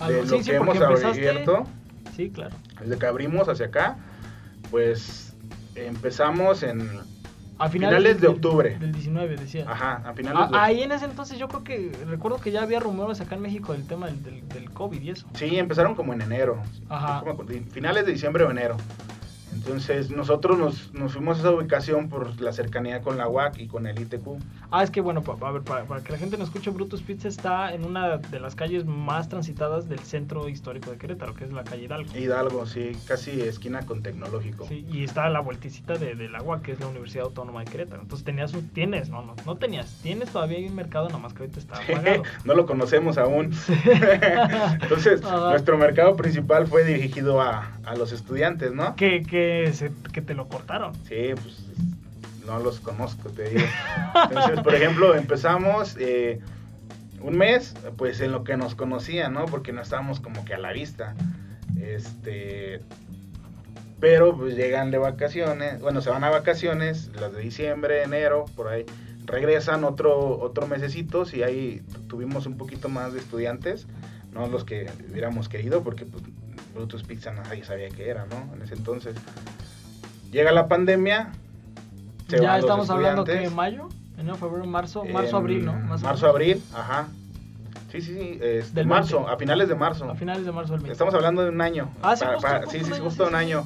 de 0.07 0.25
lo 0.25 0.43
que 0.43 0.55
hemos 0.55 0.81
abierto. 0.81 1.65
Sí, 2.15 2.31
claro. 2.31 2.55
Desde 2.81 2.99
que 2.99 3.07
abrimos 3.07 3.49
hacia 3.49 3.67
acá, 3.67 3.97
pues 4.71 5.35
empezamos 5.75 6.63
en 6.63 6.89
a 7.59 7.69
finales, 7.69 8.21
de 8.21 8.29
octubre. 8.29 8.79
Del 8.79 8.93
19, 8.93 9.37
decía. 9.37 9.65
Ajá, 9.69 10.03
a 10.05 10.13
finales 10.15 10.51
de 10.51 10.59
Ahí 10.59 10.83
en 10.83 10.93
ese 10.93 11.05
entonces 11.05 11.39
yo 11.39 11.49
creo 11.49 11.65
que, 11.65 11.93
recuerdo 12.07 12.39
que 12.39 12.53
ya 12.53 12.63
había 12.63 12.81
rumores 12.81 13.21
acá 13.21 13.35
en 13.35 13.43
México 13.43 13.73
del 13.73 13.87
tema 13.87 14.07
del, 14.07 14.49
del, 14.49 14.71
COVID 14.71 15.01
y 15.01 15.11
eso. 15.11 15.27
Sí, 15.35 15.59
empezaron 15.59 15.95
como 15.95 16.13
en 16.13 16.23
enero. 16.23 16.63
Ajá. 16.89 17.25
finales 17.71 18.07
de 18.07 18.13
diciembre 18.13 18.45
o 18.45 18.51
enero. 18.51 18.77
Entonces 19.59 20.11
nosotros 20.11 20.57
nos, 20.57 20.95
nos, 20.95 21.13
fuimos 21.13 21.39
a 21.39 21.41
esa 21.41 21.51
ubicación 21.51 22.09
por 22.09 22.41
la 22.41 22.53
cercanía 22.53 23.01
con 23.01 23.19
la 23.19 23.29
UAC 23.29 23.59
y 23.59 23.67
con 23.67 23.87
el 23.87 24.01
ITQ. 24.01 24.39
Ah, 24.71 24.85
es 24.85 24.91
que 24.91 25.01
bueno, 25.01 25.23
a 25.41 25.53
ver, 25.53 25.63
para, 25.63 25.85
que 26.03 26.13
la 26.13 26.19
gente 26.19 26.39
no 26.39 26.45
escuche, 26.45 26.71
Brutus 26.71 27.03
Pizza 27.03 27.27
está 27.27 27.75
en 27.75 27.85
una 27.85 28.19
de 28.19 28.41
las 28.41 28.55
calles 28.55 28.87
más 28.87 29.29
transitadas 29.29 29.89
del 29.89 29.99
centro 30.01 30.49
histórico 30.49 30.91
de 30.91 30.99
Querétaro, 30.99 31.35
que 31.35 31.45
es 31.45 31.53
la 31.53 31.65
calle 31.65 31.85
Hidalgo. 31.85 32.17
Hidalgo, 32.17 32.67
sí, 32.67 32.93
casi 33.07 33.41
esquina 33.41 33.85
con 33.85 34.03
tecnológico. 34.03 34.67
Sí, 34.69 34.87
y 34.93 35.05
está 35.05 35.25
a 35.25 35.31
la 35.31 35.41
vuelticita 35.41 35.95
de, 35.95 36.15
la 36.29 36.43
UAC, 36.43 36.63
que 36.63 36.73
es 36.73 36.81
la 36.81 36.87
Universidad 36.87 37.25
Autónoma 37.25 37.65
de 37.65 37.71
Querétaro. 37.71 38.03
Entonces 38.03 38.25
tenías 38.25 38.55
un, 38.55 38.69
tienes, 38.69 39.09
no, 39.11 39.23
no, 39.23 39.35
no 39.45 39.57
tenías, 39.57 39.99
tienes 40.03 40.31
todavía 40.31 40.59
un 40.69 40.75
mercado, 40.75 41.09
nada 41.09 41.19
más 41.19 41.33
que 41.33 41.43
ahorita 41.43 41.59
está 41.59 41.77
apagado. 41.77 42.23
no 42.45 42.55
lo 42.55 42.67
conocemos 42.67 43.19
aún. 43.19 43.53
Entonces, 44.83 45.23
nuestro 45.51 45.79
mercado 45.79 46.17
principal 46.17 46.67
fue 46.67 46.85
dirigido 46.85 47.41
a, 47.41 47.73
a 47.85 47.97
los 47.97 48.13
estudiantes, 48.13 48.73
¿no? 48.73 48.95
Que, 48.97 49.23
que 49.23 49.58
te 50.27 50.35
lo 50.35 50.49
cortaron. 50.49 50.95
Sí, 51.05 51.31
pues 51.35 51.65
no 52.47 52.59
los 52.59 52.81
conozco, 52.81 53.29
te 53.31 53.51
digo. 53.51 53.67
Entonces, 54.29 54.61
por 54.61 54.75
ejemplo, 54.75 55.15
empezamos 55.15 55.97
eh, 56.01 56.41
un 57.21 57.37
mes, 57.37 57.75
pues 57.97 58.21
en 58.21 58.33
lo 58.33 58.45
que 58.45 58.57
nos 58.57 58.75
conocían, 58.75 59.35
¿no? 59.35 59.47
Porque 59.47 59.73
no 59.73 59.83
estábamos 59.83 60.21
como 60.21 60.45
que 60.45 60.55
a 60.55 60.59
la 60.59 60.73
vista. 60.73 61.15
Este. 61.81 62.81
Pero 64.01 64.37
pues 64.37 64.55
llegan 64.55 64.93
de 64.93 64.99
vacaciones, 64.99 65.81
bueno, 65.81 66.01
se 66.01 66.11
van 66.11 66.23
a 66.23 66.31
vacaciones, 66.31 67.11
las 67.21 67.33
de 67.33 67.41
diciembre, 67.41 68.05
enero, 68.05 68.45
por 68.55 68.69
ahí. 68.69 68.87
Regresan 69.25 69.83
otro, 69.85 70.39
otro 70.39 70.69
mesecitos 70.69 71.35
y 71.35 71.43
ahí 71.43 71.83
tuvimos 72.07 72.47
un 72.47 72.57
poquito 72.57 72.89
más 72.89 73.13
de 73.13 73.19
estudiantes, 73.19 73.89
no 74.33 74.47
los 74.47 74.65
que 74.65 74.89
hubiéramos 75.11 75.49
querido, 75.49 75.83
porque 75.83 76.07
pues 76.07 76.23
Brutus 76.75 77.03
Pizza 77.03 77.33
nadie 77.33 77.65
sabía 77.65 77.89
qué 77.89 78.09
era, 78.09 78.27
¿no? 78.27 78.55
En 78.55 78.63
ese 78.63 78.75
entonces. 78.75 79.17
Llega 80.31 80.53
la 80.53 80.69
pandemia. 80.69 81.33
ya 82.29 82.59
estamos 82.59 82.91
hablando 82.91 83.25
que 83.25 83.45
en 83.45 83.55
mayo, 83.55 83.89
enero, 84.19 84.37
febrero, 84.37 84.67
marzo, 84.67 85.05
marzo, 85.05 85.37
abril, 85.37 85.65
¿no? 85.65 85.73
marzo, 85.73 86.27
abril, 86.29 86.63
ajá. 86.75 87.09
Sí, 87.91 88.03
sí, 88.03 88.15
sí, 88.15 88.39
este, 88.43 88.85
marzo, 88.85 89.27
a 89.27 89.39
finales 89.39 89.69
de 89.69 89.75
marzo. 89.75 90.11
A 90.11 90.15
finales 90.15 90.45
de 90.45 90.53
marzo 90.53 90.77
del 90.77 90.91
Estamos 90.91 91.15
hablando 91.15 91.43
de 91.43 91.49
un 91.49 91.61
año. 91.63 91.91
Ah, 92.03 92.17
sí, 92.17 92.25
justo, 92.27 92.71
sí, 92.71 92.85
sí, 92.85 92.93
justo 93.01 93.27
un 93.27 93.35
año. 93.35 93.65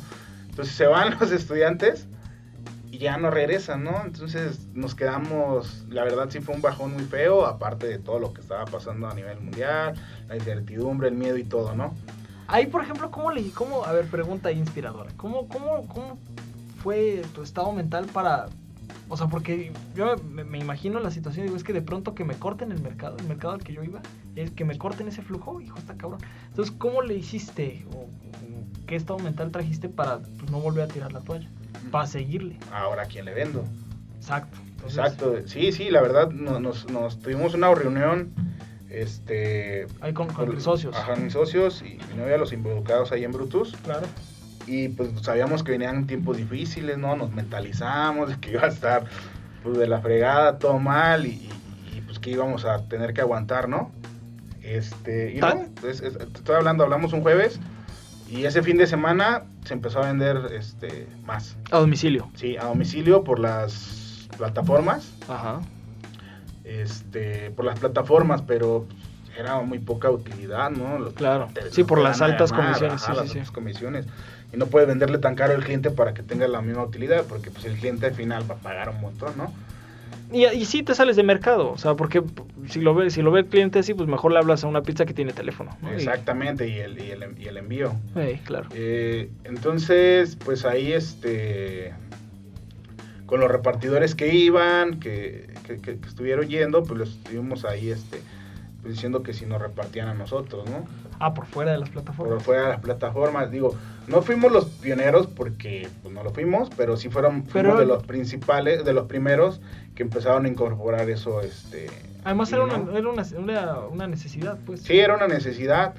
Entonces 0.49 0.75
se 0.75 0.87
van 0.87 1.17
los 1.21 1.33
estudiantes 1.33 2.07
y 2.93 2.99
ya 2.99 3.17
no 3.17 3.31
regresan, 3.31 3.83
¿no? 3.83 4.03
Entonces 4.05 4.69
nos 4.75 4.95
quedamos, 4.95 5.87
la 5.89 6.05
verdad 6.05 6.29
sí 6.31 6.41
fue 6.41 6.55
un 6.55 6.63
bajón 6.63 6.93
muy 6.93 7.05
feo, 7.05 7.47
aparte 7.47 7.89
de 7.89 7.99
todo 7.99 8.21
lo 8.21 8.33
que 8.33 8.43
estaba 8.43 8.67
pasando 8.67 9.09
a 9.09 9.15
nivel 9.15 9.41
mundial, 9.41 9.95
la 10.29 10.37
incertidumbre, 10.37 11.09
el 11.09 11.15
miedo 11.15 11.39
y 11.39 11.45
todo, 11.45 11.75
¿no? 11.75 11.95
Ahí, 12.53 12.67
por 12.67 12.83
ejemplo, 12.83 13.11
¿cómo 13.11 13.33
le, 13.33 13.51
cómo, 13.51 13.87
a 13.87 13.93
ver, 13.93 14.07
pregunta 14.07 14.53
inspiradora, 14.53 15.11
¿cómo, 15.17 15.49
cómo, 15.49 15.89
cómo 15.89 16.19
fue 16.83 17.23
tu 17.35 17.43
estado 17.43 17.73
mental 17.73 18.05
para, 18.13 18.51
o 19.09 19.17
sea, 19.17 19.29
porque 19.29 19.73
yo 19.95 20.17
me, 20.19 20.59
imagino 20.59 21.01
la 21.01 21.11
situación, 21.11 21.47
digo, 21.47 21.57
es 21.57 21.65
que 21.65 21.73
de 21.73 21.81
pronto 21.81 22.15
que 22.15 22.25
me 22.25 22.35
corten 22.35 22.71
el 22.71 22.83
mercado, 22.83 23.17
el 23.17 23.27
mercado 23.27 23.55
al 23.55 23.65
que 23.65 23.73
yo 23.73 23.83
iba, 23.83 24.03
es 24.37 24.51
que 24.51 24.67
me 24.67 24.77
corten 24.77 25.09
ese 25.09 25.23
flujo, 25.23 25.63
hijo, 25.63 25.79
está 25.79 25.95
cabrón. 25.97 26.21
Entonces, 26.49 26.75
¿cómo 26.77 27.01
le 27.01 27.15
hiciste 27.15 27.87
o, 27.91 28.07
qué 28.87 28.97
estado 28.97 29.19
mental 29.19 29.51
trajiste 29.51 29.89
para 29.89 30.19
pues, 30.19 30.51
no 30.51 30.61
volver 30.61 30.85
a 30.85 30.89
tirar 30.89 31.11
la 31.11 31.21
toalla, 31.21 31.49
para 31.91 32.07
seguirle? 32.07 32.59
Ahora, 32.71 33.05
¿a 33.05 33.07
quién 33.07 33.25
le 33.25 33.33
vendo? 33.33 33.65
Exacto. 34.17 34.59
Exacto, 34.85 35.37
sí, 35.47 35.73
sí, 35.73 35.91
la 35.91 36.03
verdad, 36.03 36.31
nos, 36.33 36.91
nos 36.91 37.19
tuvimos 37.19 37.55
una 37.55 37.75
reunión 37.75 38.35
este 38.93 39.87
ahí 40.01 40.13
con, 40.13 40.29
mis 40.49 40.63
socios. 40.63 40.95
ajá 40.95 41.17
mis 41.17 41.33
socios 41.33 41.83
y 41.83 41.99
mi 42.11 42.17
novia 42.17 42.37
los 42.37 42.53
involucrados 42.53 43.13
ahí 43.13 43.25
en 43.25 43.33
Brutus. 43.33 43.77
Claro. 43.85 44.07
Y 44.67 44.89
pues 44.91 45.11
sabíamos 45.23 45.63
que 45.63 45.73
venían 45.73 46.07
tiempos 46.07 46.37
difíciles 46.37 46.99
no 46.99 47.17
nos 47.17 47.33
mentalizamos 47.33 48.29
de 48.29 48.39
que 48.39 48.53
iba 48.53 48.63
a 48.63 48.69
estar 48.69 49.05
pues 49.63 49.79
de 49.79 49.87
la 49.87 50.01
fregada 50.01 50.59
todo 50.59 50.79
mal 50.79 51.27
y, 51.27 51.49
pues 52.07 52.19
que 52.19 52.31
íbamos 52.31 52.65
a 52.65 52.87
tener 52.89 53.15
que 53.15 53.21
aguantar 53.21 53.69
no 53.69 53.91
este 54.63 55.33
y 55.33 55.41
no 55.41 55.67
estoy 55.83 56.57
hablando 56.57 56.85
hablamos 56.85 57.13
un 57.13 57.23
jueves 57.23 57.59
y 58.29 58.45
ese 58.45 58.63
fin 58.63 58.77
de 58.77 58.87
semana 58.87 59.45
se 59.65 59.75
empezó 59.75 60.03
a 60.03 60.07
vender 60.07 60.39
este 60.53 61.07
más. 61.25 61.57
A 61.71 61.79
domicilio. 61.79 62.31
Sí 62.35 62.57
a 62.57 62.65
domicilio 62.65 63.25
por 63.25 63.39
las 63.39 64.29
plataformas. 64.37 65.13
Ajá 65.29 65.61
este, 66.81 67.51
por 67.51 67.65
las 67.65 67.79
plataformas, 67.79 68.43
pero 68.43 68.87
era 69.39 69.61
muy 69.61 69.79
poca 69.79 70.11
utilidad, 70.11 70.71
¿no? 70.71 71.11
claro, 71.13 71.49
sí, 71.71 71.85
por 71.85 71.99
las 71.99 72.21
altas 72.21 72.53
comisiones. 72.53 73.03
sí, 73.27 73.39
las 73.39 73.51
comisiones. 73.51 74.07
Y 74.53 74.59
no 74.59 74.67
puedes 74.67 74.87
venderle 74.87 75.19
tan 75.19 75.35
caro 75.35 75.55
al 75.55 75.65
cliente 75.65 75.91
para 75.91 76.13
que 76.13 76.23
tenga 76.23 76.47
la 76.47 76.61
misma 76.61 76.85
utilidad, 76.85 77.25
porque 77.27 77.51
pues 77.51 77.65
el 77.65 77.79
cliente 77.79 78.07
al 78.07 78.15
final 78.15 78.45
va 78.51 78.57
a 78.57 78.59
pagar 78.59 78.91
un 78.91 79.01
montón, 79.01 79.33
¿no? 79.39 79.53
Y, 80.31 80.47
y 80.47 80.65
sí 80.65 80.83
te 80.83 80.95
sales 80.95 81.17
de 81.17 81.23
mercado, 81.23 81.71
o 81.71 81.79
sea, 81.79 81.95
porque 81.95 82.23
si 82.69 82.81
lo 82.81 82.95
ve, 82.95 83.11
si 83.11 83.21
lo 83.23 83.31
ve 83.31 83.41
el 83.41 83.47
cliente 83.47 83.79
así, 83.79 83.93
pues 83.93 84.09
mejor 84.09 84.33
le 84.33 84.39
hablas 84.39 84.65
a 84.65 84.67
una 84.67 84.83
pizza 84.83 85.05
que 85.05 85.13
tiene 85.13 85.33
teléfono. 85.33 85.77
Exactamente, 85.95 86.69
y 86.69 86.79
el, 86.79 86.99
y 86.99 87.11
el, 87.11 87.35
y 87.39 87.49
el 87.49 87.57
envío. 87.59 87.95
Sí, 88.15 88.41
claro. 88.45 88.69
Eh, 88.75 89.31
entonces, 89.45 90.37
pues 90.37 90.65
ahí 90.65 90.93
este 90.93 91.93
con 93.27 93.41
los 93.41 93.51
repartidores 93.51 94.15
que 94.15 94.35
iban, 94.35 95.01
que, 95.01 95.49
que, 95.83 95.99
estuvieron 96.07 96.49
yendo, 96.49 96.83
pues 96.85 96.99
los 96.99 97.11
estuvimos 97.11 97.65
ahí 97.65 97.91
este, 97.91 98.21
pues, 98.83 98.95
diciendo 98.95 99.23
que 99.23 99.33
si 99.33 99.47
nos 99.47 99.61
repartían 99.61 100.09
a 100.09 100.15
nosotros, 100.15 100.69
¿no? 100.69 100.87
Ah, 101.19 101.35
por 101.35 101.47
fuera 101.47 101.73
de 101.73 101.79
las 101.79 101.91
plataformas. 101.91 102.35
Por 102.35 102.43
fuera 102.43 102.63
de 102.63 102.69
las 102.71 102.81
plataformas, 102.81 103.51
digo, 103.51 103.77
no 104.09 104.23
fuimos 104.23 104.51
los 104.51 104.65
pioneros 104.67 105.29
porque 105.29 105.89
pues, 106.03 106.13
no 106.13 106.25
lo 106.25 106.31
fuimos, 106.31 106.69
pero 106.77 106.97
sí 106.97 107.09
fueron 107.09 107.45
de 107.45 107.87
los 107.87 108.03
principales, 108.03 108.85
de 108.85 108.93
los 108.93 109.07
primeros 109.07 109.61
que 109.95 110.03
empezaron 110.03 110.47
a 110.47 110.49
incorporar 110.49 111.09
eso, 111.09 111.41
este... 111.41 111.87
Además 112.25 112.53
era, 112.53 112.65
una, 112.65 112.75
era 112.97 113.09
una, 113.09 113.79
una, 113.89 114.07
necesidad, 114.07 114.59
pues. 114.65 114.83
Sí, 114.83 114.99
era 114.99 115.15
una 115.15 115.27
necesidad 115.27 115.95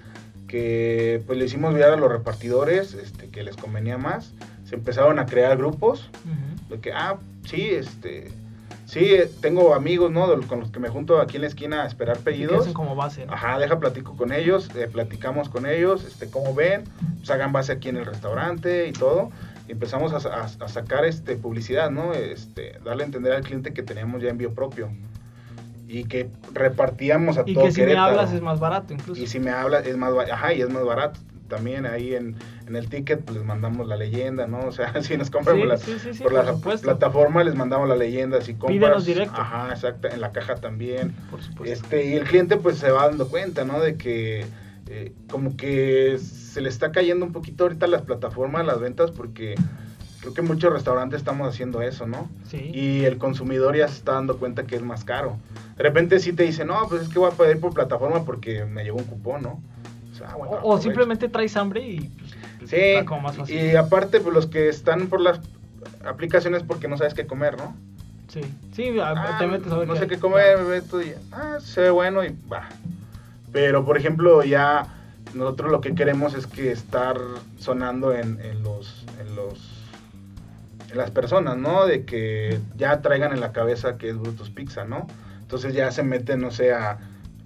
que 0.47 1.21
pues 1.25 1.37
le 1.37 1.45
hicimos 1.45 1.73
ver 1.73 1.85
a 1.85 1.95
los 1.97 2.11
repartidores 2.11 2.93
este, 2.93 3.29
que 3.29 3.43
les 3.43 3.57
convenía 3.57 3.97
más. 3.97 4.33
Se 4.65 4.75
empezaron 4.75 5.19
a 5.19 5.25
crear 5.25 5.57
grupos 5.57 6.09
de 6.73 6.79
que, 6.81 6.91
ah, 6.91 7.17
sí, 7.45 7.69
este 7.69 8.31
Sí, 8.93 9.11
tengo 9.41 9.73
amigos, 9.73 10.11
¿no? 10.11 10.27
Con 10.47 10.59
los 10.59 10.69
que 10.69 10.79
me 10.79 10.87
junto 10.87 11.19
aquí 11.19 11.37
en 11.37 11.41
la 11.41 11.47
esquina 11.47 11.81
a 11.81 11.87
esperar 11.87 12.19
pedidos. 12.19 12.61
hacen 12.61 12.73
como 12.73 12.95
base, 12.95 13.25
Ajá, 13.27 13.57
deja 13.57 13.79
platico 13.79 14.15
con 14.15 14.31
ellos, 14.31 14.69
eh, 14.75 14.87
platicamos 14.87 15.49
con 15.49 15.65
ellos, 15.65 16.03
este, 16.05 16.29
cómo 16.29 16.53
ven, 16.53 16.83
pues 17.17 17.31
hagan 17.31 17.51
base 17.51 17.71
aquí 17.71 17.89
en 17.89 17.97
el 17.97 18.05
restaurante 18.05 18.87
y 18.87 18.91
todo. 18.91 19.31
Y 19.67 19.71
empezamos 19.71 20.13
a, 20.13 20.47
sacar 20.67 21.05
este, 21.05 21.37
publicidad, 21.37 21.89
¿no? 21.89 22.13
Este, 22.13 22.77
darle 22.85 23.01
a 23.01 23.05
entender 23.07 23.33
al 23.33 23.41
cliente 23.41 23.73
que 23.73 23.81
teníamos 23.81 24.21
ya 24.21 24.29
envío 24.29 24.53
propio. 24.53 24.89
Y 25.87 26.03
que 26.03 26.29
repartíamos 26.53 27.39
a 27.39 27.43
y 27.47 27.53
todo 27.55 27.65
que 27.65 27.71
si 27.71 27.81
me 27.81 27.95
hablas 27.95 28.31
es 28.31 28.41
más 28.41 28.59
barato 28.59 28.93
incluso. 28.93 29.19
Y 29.19 29.25
si 29.25 29.39
me 29.39 29.49
hablas 29.49 29.87
es 29.87 29.97
más 29.97 30.13
barato, 30.13 30.33
ajá, 30.35 30.53
y 30.53 30.61
es 30.61 30.69
más 30.69 30.83
barato 30.83 31.19
también 31.53 31.85
ahí 31.85 32.15
en, 32.15 32.35
en 32.67 32.75
el 32.75 32.89
ticket 32.89 33.21
pues, 33.21 33.37
les 33.37 33.45
mandamos 33.45 33.87
la 33.87 33.95
leyenda, 33.95 34.47
¿no? 34.47 34.59
O 34.67 34.71
sea, 34.71 35.01
si 35.03 35.17
nos 35.17 35.29
compran 35.29 35.59
por, 35.59 35.67
la, 35.67 35.77
por, 35.77 36.33
la 36.33 36.77
plataforma 36.77 37.43
les 37.43 37.53
mandamos 37.53 37.87
la 37.87 37.95
leyenda, 37.95 38.41
si 38.41 38.55
compras, 38.55 39.05
directo. 39.05 39.39
Ajá, 39.39 39.69
exacto, 39.69 40.07
en 40.07 40.19
la 40.19 40.31
caja 40.31 40.55
también. 40.55 41.13
Por 41.29 41.41
supuesto. 41.43 41.85
Este, 41.85 42.05
y 42.05 42.13
el 42.13 42.23
cliente 42.23 42.57
pues 42.57 42.77
se 42.77 42.89
va 42.89 43.07
dando 43.07 43.27
cuenta, 43.27 43.65
¿no? 43.65 43.79
De 43.79 43.97
que 43.97 44.45
eh, 44.87 45.13
como 45.29 45.55
que 45.55 46.17
se 46.17 46.59
le 46.61 46.69
está 46.69 46.91
cayendo 46.91 47.25
un 47.25 47.33
poquito 47.33 47.65
ahorita 47.65 47.85
las 47.87 48.01
plataformas, 48.01 48.65
las 48.65 48.79
ventas, 48.79 49.11
porque 49.11 49.55
creo 50.21 50.33
que 50.33 50.41
muchos 50.41 50.73
restaurantes 50.73 51.19
estamos 51.19 51.47
haciendo 51.47 51.81
eso, 51.81 52.07
¿no? 52.07 52.29
Sí. 52.49 52.71
Y 52.73 53.05
el 53.05 53.17
consumidor 53.17 53.75
ya 53.75 53.87
se 53.87 53.97
está 53.97 54.13
dando 54.13 54.37
cuenta 54.37 54.63
que 54.63 54.75
es 54.75 54.81
más 54.81 55.03
caro. 55.03 55.37
De 55.77 55.83
repente 55.83 56.19
sí 56.19 56.33
te 56.33 56.43
dice, 56.43 56.65
no, 56.65 56.87
pues 56.89 57.03
es 57.03 57.09
que 57.09 57.19
voy 57.19 57.29
a 57.31 57.35
pedir 57.35 57.59
por 57.59 57.73
plataforma 57.73 58.25
porque 58.25 58.65
me 58.65 58.83
llegó 58.83 58.97
un 58.97 59.03
cupón, 59.03 59.43
¿no? 59.43 59.61
O, 60.63 60.79
simplemente 60.79 61.27
traes 61.27 61.55
hambre 61.57 61.81
y 61.81 61.99
pues, 62.59 62.69
sí, 62.69 63.05
como 63.05 63.21
más 63.21 63.37
fácil. 63.37 63.55
Y 63.55 63.75
aparte, 63.75 64.19
pues 64.19 64.33
los 64.33 64.47
que 64.47 64.69
están 64.69 65.07
por 65.07 65.21
las 65.21 65.39
aplicaciones 66.05 66.63
porque 66.63 66.87
no 66.87 66.97
sabes 66.97 67.13
qué 67.13 67.27
comer, 67.27 67.57
¿no? 67.57 67.75
Sí, 68.29 68.41
sí, 68.73 68.95
ah, 68.99 69.37
te 69.37 69.45
metes 69.45 69.71
a 69.71 69.77
ver 69.77 69.87
No 69.87 69.95
sé 69.95 70.07
qué 70.07 70.17
comer, 70.17 70.57
y, 71.05 71.13
ah, 71.31 71.57
se 71.59 71.81
ve 71.81 71.89
bueno 71.91 72.23
y 72.23 72.35
va. 72.51 72.67
Pero, 73.51 73.85
por 73.85 73.97
ejemplo, 73.97 74.43
ya 74.43 74.87
nosotros 75.33 75.71
lo 75.71 75.81
que 75.81 75.93
queremos 75.93 76.33
es 76.33 76.47
que 76.47 76.71
estar 76.71 77.17
sonando 77.59 78.13
en, 78.13 78.39
en 78.41 78.63
los, 78.63 79.05
en 79.19 79.35
los 79.35 79.83
en 80.93 80.99
las 80.99 81.11
personas, 81.11 81.57
¿no? 81.57 81.85
De 81.85 82.05
que 82.05 82.59
ya 82.77 83.01
traigan 83.01 83.33
en 83.33 83.41
la 83.41 83.51
cabeza 83.51 83.97
que 83.97 84.09
es 84.09 84.17
Brutus 84.17 84.51
Pizza, 84.51 84.85
¿no? 84.85 85.07
Entonces 85.41 85.73
ya 85.73 85.91
se 85.91 86.03
meten, 86.03 86.39
no 86.39 86.51
sé, 86.51 86.71
a 86.71 86.99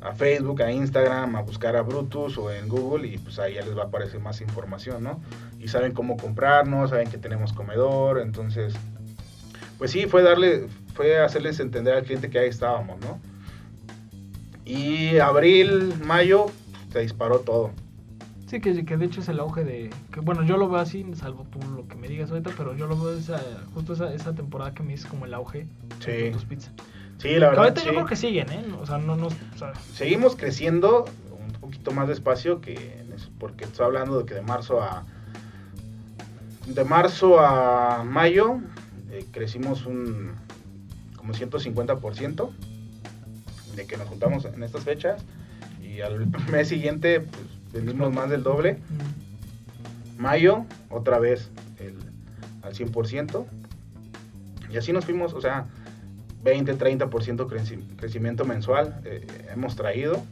a 0.08 0.14
Facebook, 0.14 0.62
a 0.62 0.72
Instagram, 0.72 1.36
a 1.36 1.42
buscar 1.42 1.76
a 1.76 1.82
Brutus 1.82 2.38
o 2.38 2.52
en 2.52 2.68
Google 2.68 3.08
y 3.08 3.18
pues 3.18 3.40
ahí 3.40 3.56
ya 3.56 3.62
les 3.62 3.78
va 3.78 3.84
a 3.84 3.86
aparecer 3.86 4.20
más 4.20 4.42
información, 4.42 5.04
¿no? 5.04 5.20
Y 5.60 5.68
saben 5.68 5.94
cómo 5.94 6.18
comprarnos, 6.18 6.90
saben 6.90 7.10
que 7.10 7.18
tenemos 7.18 7.54
comedor, 7.54 8.20
entonces, 8.20 8.74
pues 9.78 9.92
sí, 9.92 10.06
fue 10.06 10.24
darle, 10.24 10.68
fue 10.94 11.20
hacerles 11.20 11.60
entender 11.60 11.94
al 11.94 12.04
cliente 12.04 12.30
que 12.30 12.40
ahí 12.40 12.50
estábamos, 12.50 13.00
¿no? 13.02 13.20
Y 14.66 15.18
abril, 15.20 15.94
mayo, 16.04 16.48
se 16.92 17.00
disparó 17.00 17.40
todo. 17.40 17.72
Sí, 18.48 18.62
que, 18.62 18.86
que 18.86 18.96
de 18.96 19.06
hecho 19.06 19.20
es 19.20 19.28
el 19.28 19.40
auge 19.40 19.66
de... 19.66 19.90
Que, 20.12 20.22
bueno, 20.22 20.44
yo 20.44 20.56
lo 20.56 20.70
veo 20.70 20.80
así, 20.80 21.06
salvo 21.16 21.46
tú 21.52 21.60
lo 21.76 21.86
que 21.88 21.96
me 21.96 22.08
digas 22.08 22.32
ahorita, 22.32 22.52
pero 22.58 22.76
yo 22.76 22.88
lo 22.88 22.98
veo 22.98 23.18
esa, 23.18 23.42
justo 23.74 23.94
esa, 23.94 24.14
esa 24.14 24.34
temporada 24.34 24.74
que 24.74 24.84
me 24.84 24.94
dices 24.94 25.06
como 25.06 25.26
el 25.26 25.34
auge 25.34 25.68
de 26.06 26.32
tus 26.32 26.46
pizzas. 26.46 26.72
Sí, 27.18 27.30
la 27.36 27.50
verdad. 27.50 27.66
Ahorita 27.66 27.84
yo 27.84 27.92
creo 27.92 28.06
que 28.06 28.16
siguen, 28.16 28.52
¿eh? 28.52 28.64
O 28.80 28.86
sea, 28.86 28.98
no, 28.98 29.16
no 29.16 29.30
Seguimos 29.94 30.36
creciendo 30.36 31.06
un 31.32 31.54
poquito 31.54 31.92
más 31.92 32.08
despacio 32.08 32.62
que 32.62 33.06
porque 33.40 33.66
estoy 33.66 33.86
hablando 33.86 34.20
de 34.20 34.26
que 34.26 34.34
de 34.34 34.42
marzo 34.42 34.82
a 34.82 35.04
de 36.66 36.84
marzo 36.84 37.40
a 37.40 38.04
mayo 38.04 38.60
eh, 39.12 39.26
crecimos 39.32 39.86
un 39.86 40.34
como 41.16 41.34
150% 41.34 42.50
de 43.76 43.88
que 43.88 43.98
nos 43.98 44.08
juntamos 44.08 44.46
en 44.46 44.64
estas 44.64 44.84
fechas 44.84 45.24
y 45.82 46.02
al 46.02 46.28
mes 46.52 46.68
siguiente 46.68 47.22
pues, 47.22 47.74
vendimos 47.74 48.14
más 48.14 48.30
del 48.30 48.44
doble. 48.44 48.80
Mayo 50.18 50.66
otra 50.90 51.20
vez 51.20 51.52
el, 51.80 51.96
al 52.64 52.74
100% 52.74 53.46
y 54.70 54.78
así 54.78 54.92
nos 54.92 55.06
fuimos, 55.06 55.34
o 55.34 55.42
sea, 55.42 55.66
20, 56.44 56.78
30% 56.78 57.96
crecimiento 57.98 58.46
mensual 58.46 59.02
eh, 59.06 59.26
hemos 59.52 59.76
traído. 59.76 60.24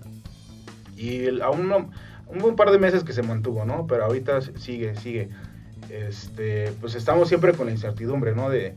Y 0.95 1.41
aún 1.41 1.67
no, 1.67 1.89
un 2.27 2.55
par 2.55 2.71
de 2.71 2.79
meses 2.79 3.03
que 3.03 3.13
se 3.13 3.21
mantuvo, 3.21 3.65
¿no? 3.65 3.85
Pero 3.87 4.05
ahorita 4.05 4.41
sigue, 4.41 4.95
sigue. 4.95 5.29
Este, 5.89 6.71
pues 6.81 6.95
estamos 6.95 7.27
siempre 7.27 7.53
con 7.53 7.67
la 7.67 7.71
incertidumbre, 7.71 8.33
¿no? 8.33 8.49
De, 8.49 8.75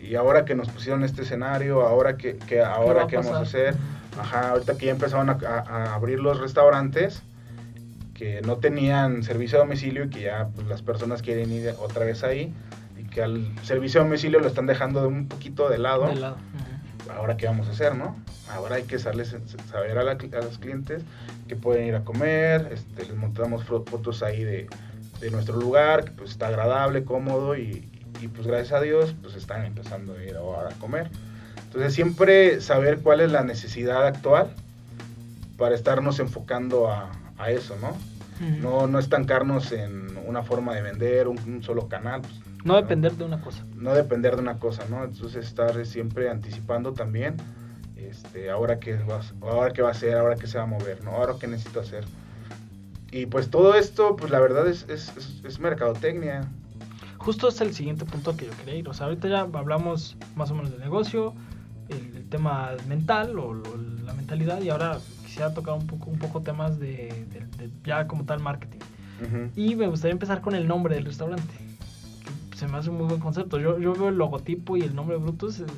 y 0.00 0.14
ahora 0.14 0.44
que 0.44 0.54
nos 0.54 0.68
pusieron 0.68 1.02
este 1.02 1.22
escenario, 1.22 1.82
ahora 1.82 2.16
que, 2.16 2.36
que 2.36 2.62
ahora 2.62 3.06
¿Qué, 3.06 3.16
vamos 3.16 3.32
a 3.32 3.40
hacer, 3.40 3.74
ajá, 4.18 4.50
ahorita 4.50 4.76
que 4.78 4.86
ya 4.86 4.92
empezaron 4.92 5.30
a, 5.30 5.94
abrir 5.94 6.20
los 6.20 6.38
restaurantes, 6.38 7.22
que 8.14 8.40
no 8.42 8.56
tenían 8.56 9.22
servicio 9.22 9.58
a 9.58 9.62
domicilio 9.62 10.04
y 10.04 10.10
que 10.10 10.22
ya 10.22 10.48
pues, 10.54 10.66
las 10.68 10.82
personas 10.82 11.22
quieren 11.22 11.50
ir 11.52 11.74
otra 11.80 12.04
vez 12.04 12.22
ahí, 12.22 12.54
que 13.04 13.22
al 13.22 13.54
servicio 13.62 14.00
a 14.00 14.04
domicilio 14.04 14.40
lo 14.40 14.46
están 14.46 14.66
dejando 14.66 15.00
de 15.00 15.08
un 15.08 15.28
poquito 15.28 15.68
de 15.68 15.78
lado. 15.78 16.08
Ahora, 17.14 17.36
¿qué 17.36 17.46
vamos 17.46 17.68
a 17.68 17.70
hacer, 17.70 17.94
no? 17.94 18.16
Ahora 18.50 18.76
hay 18.76 18.84
que 18.84 18.98
saber 18.98 19.98
a, 19.98 20.42
los 20.42 20.58
clientes 20.58 21.02
que 21.48 21.56
pueden 21.56 21.86
ir 21.86 21.94
a 21.94 22.04
comer, 22.04 22.70
este, 22.72 23.04
les 23.04 23.16
montamos 23.16 23.64
fotos 23.64 24.22
ahí 24.22 24.44
de, 24.44 24.68
nuestro 25.30 25.56
lugar, 25.56 26.04
que 26.04 26.10
pues 26.12 26.30
está 26.30 26.48
agradable, 26.48 27.04
cómodo 27.04 27.56
y, 27.56 27.88
pues 28.34 28.46
gracias 28.46 28.72
a 28.72 28.80
Dios 28.80 29.14
pues 29.22 29.34
están 29.34 29.64
empezando 29.64 30.14
a 30.14 30.22
ir 30.22 30.36
ahora 30.36 30.70
a 30.70 30.74
comer. 30.74 31.10
Entonces 31.64 31.94
siempre 31.94 32.60
saber 32.60 33.00
cuál 33.00 33.20
es 33.20 33.30
la 33.30 33.42
necesidad 33.42 34.06
actual 34.06 34.50
para 35.56 35.74
estarnos 35.74 36.18
enfocando 36.18 36.90
a, 36.90 37.10
eso, 37.48 37.76
¿no? 37.80 37.96
no, 38.60 38.86
no 38.86 38.98
estancarnos 38.98 39.72
en 39.72 40.16
una 40.26 40.42
forma 40.42 40.74
de 40.74 40.82
vender, 40.82 41.28
un, 41.28 41.62
solo 41.62 41.88
canal. 41.88 42.22
Pues, 42.22 42.34
no 42.66 42.74
depender 42.74 43.12
de 43.12 43.24
una 43.24 43.40
cosa. 43.40 43.64
No 43.76 43.94
depender 43.94 44.34
de 44.34 44.42
una 44.42 44.58
cosa, 44.58 44.84
¿no? 44.90 45.04
Entonces 45.04 45.46
estar 45.46 45.86
siempre 45.86 46.28
anticipando 46.28 46.92
también, 46.92 47.36
este, 47.96 48.50
ahora 48.50 48.80
qué 48.80 48.96
va, 48.96 49.20
ahora 49.40 49.72
qué 49.72 49.82
va 49.82 49.88
a 49.88 49.92
hacer, 49.92 50.16
ahora 50.16 50.34
qué 50.34 50.48
se 50.48 50.58
va 50.58 50.64
a 50.64 50.66
mover, 50.66 51.02
¿no? 51.04 51.12
Ahora 51.12 51.34
qué 51.38 51.46
necesito 51.46 51.80
hacer. 51.80 52.04
Y 53.12 53.26
pues 53.26 53.50
todo 53.50 53.74
esto, 53.76 54.16
pues 54.16 54.32
la 54.32 54.40
verdad 54.40 54.66
es, 54.66 54.84
es, 54.88 55.12
es, 55.44 55.60
mercadotecnia. 55.60 56.48
Justo 57.18 57.48
es 57.48 57.60
el 57.60 57.72
siguiente 57.72 58.04
punto 58.04 58.36
que 58.36 58.46
yo 58.46 58.52
quería 58.58 58.74
ir. 58.74 58.88
O 58.88 58.94
sea, 58.94 59.06
ahorita 59.06 59.28
ya 59.28 59.40
hablamos 59.42 60.16
más 60.34 60.50
o 60.50 60.56
menos 60.56 60.72
de 60.72 60.78
negocio, 60.78 61.34
el, 61.88 62.28
tema 62.28 62.72
mental 62.88 63.38
o, 63.38 63.54
la 64.04 64.12
mentalidad, 64.12 64.60
y 64.60 64.70
ahora 64.70 64.98
quisiera 65.24 65.54
tocar 65.54 65.74
un 65.74 65.86
poco, 65.86 66.10
un 66.10 66.18
poco 66.18 66.40
temas 66.40 66.80
de, 66.80 67.24
ya 67.84 68.08
como 68.08 68.24
tal 68.24 68.40
marketing. 68.40 68.80
Y 69.54 69.76
me 69.76 69.86
gustaría 69.86 70.12
empezar 70.12 70.40
con 70.40 70.56
el 70.56 70.66
nombre 70.66 70.96
del 70.96 71.04
restaurante 71.04 71.65
se 72.56 72.66
me 72.66 72.78
hace 72.78 72.88
un 72.88 72.96
muy 72.96 73.06
buen 73.06 73.20
concepto. 73.20 73.58
Yo, 73.58 73.78
yo 73.78 73.92
veo 73.92 74.08
el 74.08 74.16
logotipo 74.16 74.76
y 74.76 74.82
el 74.82 74.94
nombre 74.94 75.16
Brutus 75.18 75.60
es, 75.60 75.68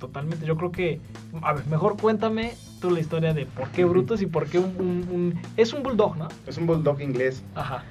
totalmente. 0.00 0.44
Yo 0.44 0.56
creo 0.56 0.72
que. 0.72 1.00
A 1.42 1.52
ver, 1.52 1.66
mejor 1.68 1.96
cuéntame 1.96 2.54
tú 2.80 2.90
la 2.90 2.98
historia 2.98 3.32
de 3.32 3.46
por 3.46 3.68
qué 3.70 3.84
Brutus 3.84 4.20
y 4.20 4.26
por 4.26 4.48
qué 4.48 4.58
un, 4.58 5.40
Es 5.56 5.72
un 5.72 5.84
bulldog, 5.84 6.16
¿no? 6.16 6.28
Es 6.46 6.58
un 6.58 6.66
bulldog 6.66 7.00
inglés. 7.00 7.42
Ajá. 7.54 7.84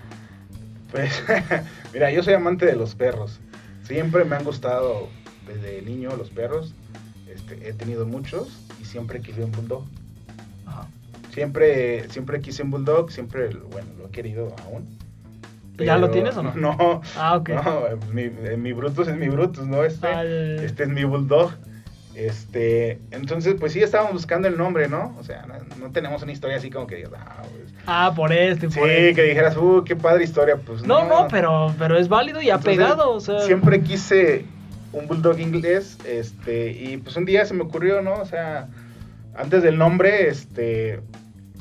Pues, 0.91 1.23
mira, 1.93 2.11
yo 2.11 2.21
soy 2.21 2.33
amante 2.33 2.65
de 2.65 2.75
los 2.75 2.95
perros. 2.95 3.39
Siempre 3.83 4.25
me 4.25 4.35
han 4.35 4.43
gustado 4.43 5.07
desde 5.47 5.81
niño 5.81 6.15
los 6.17 6.29
perros. 6.29 6.73
Este, 7.27 7.69
he 7.69 7.73
tenido 7.73 8.05
muchos 8.05 8.59
y 8.81 8.85
siempre 8.85 9.21
quise 9.21 9.41
un 9.41 9.53
bulldog. 9.53 9.85
Ajá. 10.65 10.87
Siempre, 11.31 12.09
siempre 12.09 12.41
quise 12.41 12.61
un 12.61 12.71
bulldog, 12.71 13.09
siempre, 13.09 13.47
bueno, 13.71 13.87
lo 13.97 14.07
he 14.07 14.09
querido 14.11 14.53
aún 14.65 14.85
¿Ya 15.77 15.97
lo 15.97 16.09
tienes 16.09 16.37
o 16.37 16.43
no? 16.43 16.53
No. 16.55 17.01
Ah, 17.17 17.37
ok. 17.37 17.49
No, 17.49 17.81
mi, 18.11 18.29
mi 18.29 18.73
Brutus 18.73 19.07
es 19.07 19.15
mi 19.15 19.29
Brutus, 19.29 19.67
¿no? 19.67 19.83
Este, 19.83 20.07
ah, 20.07 20.23
este 20.23 20.83
es 20.83 20.89
mi 20.89 21.03
Bulldog. 21.03 21.51
Este, 22.15 22.99
entonces, 23.09 23.55
pues 23.59 23.73
sí, 23.73 23.81
estábamos 23.81 24.13
buscando 24.13 24.47
el 24.47 24.55
nombre, 24.55 24.87
¿no? 24.87 25.15
O 25.19 25.23
sea, 25.23 25.47
no, 25.79 25.91
tenemos 25.91 26.21
una 26.21 26.31
historia 26.31 26.57
así 26.57 26.69
como 26.69 26.85
que 26.85 26.97
digas, 26.97 27.13
ah, 27.17 27.41
pues, 27.41 27.73
ah 27.87 28.13
por 28.15 28.31
este, 28.31 28.69
sí, 28.69 28.79
que 28.79 29.23
dijeras, 29.23 29.57
uh, 29.57 29.83
qué 29.83 29.95
padre 29.95 30.23
historia, 30.23 30.57
pues 30.57 30.83
no. 30.83 31.05
No, 31.05 31.21
no, 31.23 31.27
pero, 31.27 31.73
pero 31.79 31.97
es 31.97 32.09
válido 32.09 32.39
y 32.41 32.51
apegado, 32.51 33.11
o 33.11 33.19
sea. 33.19 33.39
Siempre 33.39 33.81
quise 33.81 34.45
un 34.91 35.07
bulldog 35.07 35.39
inglés, 35.39 35.97
este, 36.05 36.71
y 36.71 36.97
pues 36.97 37.15
un 37.17 37.25
día 37.25 37.45
se 37.45 37.55
me 37.55 37.63
ocurrió, 37.63 38.03
¿no? 38.03 38.13
O 38.13 38.25
sea, 38.25 38.67
antes 39.35 39.63
del 39.63 39.79
nombre, 39.79 40.27
este, 40.27 40.99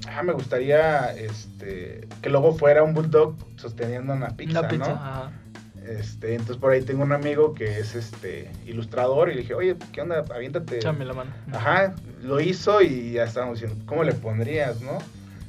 ah, 0.08 0.22
me 0.22 0.32
gustaría, 0.32 1.14
este, 1.14 2.08
que 2.20 2.30
luego 2.30 2.54
fuera 2.54 2.82
un 2.82 2.94
bulldog 2.94 3.34
sosteniendo 3.56 4.12
una 4.12 4.28
pizza, 4.36 4.62
¿no? 4.62 5.42
Este, 5.86 6.34
entonces 6.34 6.58
por 6.58 6.70
ahí 6.70 6.82
tengo 6.82 7.02
un 7.02 7.12
amigo 7.12 7.54
que 7.54 7.80
es 7.80 7.96
este 7.96 8.50
ilustrador 8.66 9.30
y 9.30 9.34
le 9.34 9.40
dije, 9.40 9.54
oye, 9.54 9.76
¿qué 9.92 10.00
onda? 10.00 10.24
Aviéntate. 10.32 10.76
Échame 10.76 11.04
la 11.04 11.12
mano. 11.12 11.32
Ajá, 11.52 11.94
lo 12.22 12.40
hizo 12.40 12.82
y 12.82 13.12
ya 13.12 13.24
estábamos 13.24 13.60
diciendo, 13.60 13.84
¿cómo 13.86 14.04
le 14.04 14.12
pondrías, 14.12 14.80
no? 14.80 14.98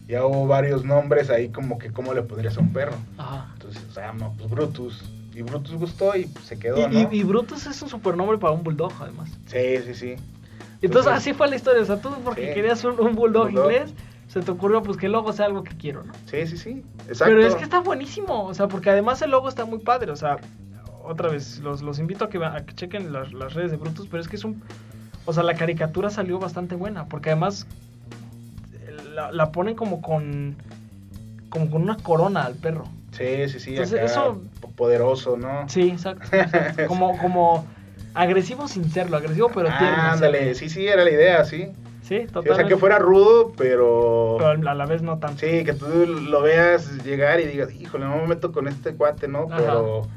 Ya 0.08 0.26
hubo 0.26 0.48
varios 0.48 0.84
nombres 0.84 1.30
ahí 1.30 1.50
como 1.50 1.78
que 1.78 1.92
cómo 1.92 2.14
le 2.14 2.24
pondrías 2.24 2.58
a 2.58 2.62
un 2.62 2.74
perro. 2.74 2.96
Ajá. 3.18 3.52
Entonces, 3.54 3.84
o 3.90 3.94
sea, 3.94 4.12
no, 4.14 4.34
pues 4.38 4.50
Brutus. 4.50 5.04
Y 5.36 5.42
Brutus 5.42 5.74
gustó 5.76 6.16
y 6.16 6.26
se 6.44 6.60
quedó, 6.60 6.78
y, 6.78 7.04
¿no? 7.04 7.12
y, 7.12 7.24
Brutus 7.24 7.66
es 7.66 7.82
un 7.82 7.90
supernombre 7.90 8.38
para 8.38 8.54
un 8.54 8.64
bulldog, 8.64 8.94
además. 9.00 9.32
Sí, 9.48 9.78
sí, 9.86 9.94
sí. 9.96 10.16
Entonces, 10.82 11.12
así 11.12 11.34
fue 11.34 11.48
la 11.48 11.56
historia. 11.56 11.82
O 11.82 11.86
sea, 11.86 11.98
tú 11.98 12.10
porque 12.24 12.54
querías 12.54 12.84
un, 12.84 13.16
bulldog, 13.16 13.50
inglés, 13.50 13.94
se 14.34 14.42
te 14.42 14.50
ocurrió 14.50 14.82
pues 14.82 14.98
que 14.98 15.06
el 15.06 15.12
logo 15.12 15.32
sea 15.32 15.46
algo 15.46 15.64
que 15.64 15.78
quiero, 15.78 16.04
¿no? 16.04 16.12
Sí, 16.26 16.48
sí, 16.48 16.58
sí. 16.58 16.84
Exacto. 17.08 17.26
Pero 17.36 17.46
es 17.46 17.54
que 17.54 17.64
está 17.64 17.82
buenísimo. 17.82 18.46
O 18.46 18.54
sea, 18.56 18.68
porque 18.68 18.90
además 18.90 19.22
el 19.22 19.30
logo 19.30 19.48
está 19.48 19.64
muy 19.66 19.78
padre. 19.78 20.12
O 20.12 20.16
sea, 20.16 20.38
otra 21.04 21.30
vez, 21.30 21.60
los, 21.60 21.84
los 21.84 22.00
invito 22.00 22.26
a 22.26 22.30
que, 22.30 22.44
a 22.44 22.66
que 22.66 22.74
chequen 22.74 23.14
las, 23.14 23.32
las 23.32 23.54
redes 23.54 23.70
de 23.70 23.78
Brutus, 23.78 24.08
pero 24.10 24.22
es 24.22 24.28
que 24.28 24.38
es 24.38 24.44
un... 24.44 24.64
O 25.26 25.34
sea, 25.34 25.44
la 25.44 25.54
caricatura 25.54 26.10
salió 26.10 26.40
bastante 26.40 26.74
buena, 26.74 27.06
porque 27.06 27.30
además 27.30 27.68
la, 29.14 29.32
la 29.32 29.52
ponen 29.52 29.76
como 29.76 30.02
con... 30.02 30.56
Como 31.50 31.70
con 31.70 31.84
una 31.84 31.98
corona 31.98 32.42
al 32.42 32.56
perro. 32.56 32.86
Sí, 33.12 33.48
sí, 33.50 33.60
sí. 33.60 33.76
eso... 33.76 34.42
Poderoso, 34.76 35.38
¿no? 35.38 35.70
Sí, 35.70 35.90
exacto. 35.90 36.28
como, 36.88 37.20
como 37.20 37.68
agresivo 38.16 38.68
sin 38.68 38.90
serlo, 38.90 39.18
agresivo 39.18 39.52
pero 39.54 39.70
tierno. 39.78 40.02
Ándale, 40.02 40.56
sí, 40.56 40.70
sí, 40.70 40.88
era 40.88 41.04
la 41.04 41.12
idea, 41.12 41.46
sí. 41.46 41.72
Sí, 42.04 42.20
totalmente. 42.28 42.52
o 42.52 42.56
sea, 42.56 42.68
que 42.68 42.78
fuera 42.78 43.00
rudo, 43.00 43.54
pero... 43.58 44.36
Pero 44.38 44.70
a 44.70 44.74
la 44.76 44.86
vez 44.86 45.02
no 45.02 45.20
tanto. 45.20 45.40
Sí, 45.40 45.64
que 45.64 45.74
tú 45.74 45.88
lo 46.06 46.42
veas 46.42 47.04
llegar 47.04 47.40
y 47.40 47.46
digas, 47.46 47.74
híjole, 47.74 48.06
no 48.06 48.18
me 48.18 48.28
meto 48.28 48.52
con 48.52 48.68
este 48.68 48.94
cuate, 48.94 49.28
¿no? 49.28 49.48
Pero 49.48 50.08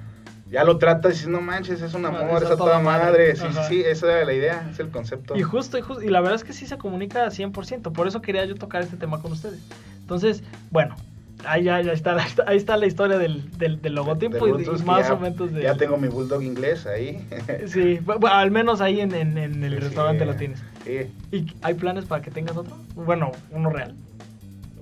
ya 0.50 0.64
lo 0.64 0.78
tratas 0.78 1.12
y 1.12 1.14
dices, 1.14 1.28
no 1.28 1.40
manches, 1.40 1.82
es 1.82 1.94
un 1.94 2.06
amor, 2.06 2.42
es 2.42 2.50
a 2.50 2.56
toda 2.56 2.80
madre. 2.80 3.36
Sí, 3.36 3.46
sí, 3.52 3.58
sí, 3.68 3.80
esa 3.80 4.12
era 4.12 4.24
la 4.24 4.32
idea, 4.32 4.68
es 4.70 4.78
el 4.80 4.90
concepto. 4.90 5.36
Y 5.36 5.42
justo, 5.42 5.78
y 5.78 5.80
justo, 5.80 6.02
y 6.02 6.08
la 6.08 6.20
verdad 6.20 6.36
es 6.36 6.44
que 6.44 6.52
sí 6.52 6.66
se 6.66 6.78
comunica 6.78 7.26
100%, 7.26 7.92
por 7.92 8.06
eso 8.06 8.20
quería 8.20 8.44
yo 8.44 8.54
tocar 8.56 8.82
este 8.82 8.96
tema 8.96 9.20
con 9.20 9.32
ustedes. 9.32 9.60
Entonces, 10.00 10.42
bueno, 10.70 10.96
ahí 11.44 11.64
ya, 11.64 11.80
ya 11.80 11.92
está, 11.92 12.16
ahí 12.46 12.56
está 12.56 12.76
la 12.76 12.86
historia 12.86 13.18
del, 13.18 13.50
del, 13.58 13.80
logotipo 13.94 14.46
y, 14.46 14.52
más 14.84 15.10
o 15.10 15.18
menos 15.18 15.52
de... 15.52 15.62
Ya 15.62 15.76
tengo 15.76 15.96
mi 15.96 16.08
bulldog 16.08 16.42
inglés 16.42 16.86
ahí. 16.86 17.26
sí, 17.66 17.98
bueno, 18.04 18.26
al 18.28 18.50
menos 18.50 18.80
ahí 18.80 19.00
en, 19.00 19.14
en, 19.14 19.36
el 19.36 19.80
restaurante 19.80 20.24
lo 20.26 20.34
tienes. 20.34 20.62
Sí. 20.86 21.12
¿Y 21.32 21.54
hay 21.62 21.74
planes 21.74 22.04
para 22.04 22.22
que 22.22 22.30
tengas 22.30 22.56
otro? 22.56 22.76
Bueno, 22.94 23.32
uno 23.50 23.70
real. 23.70 23.94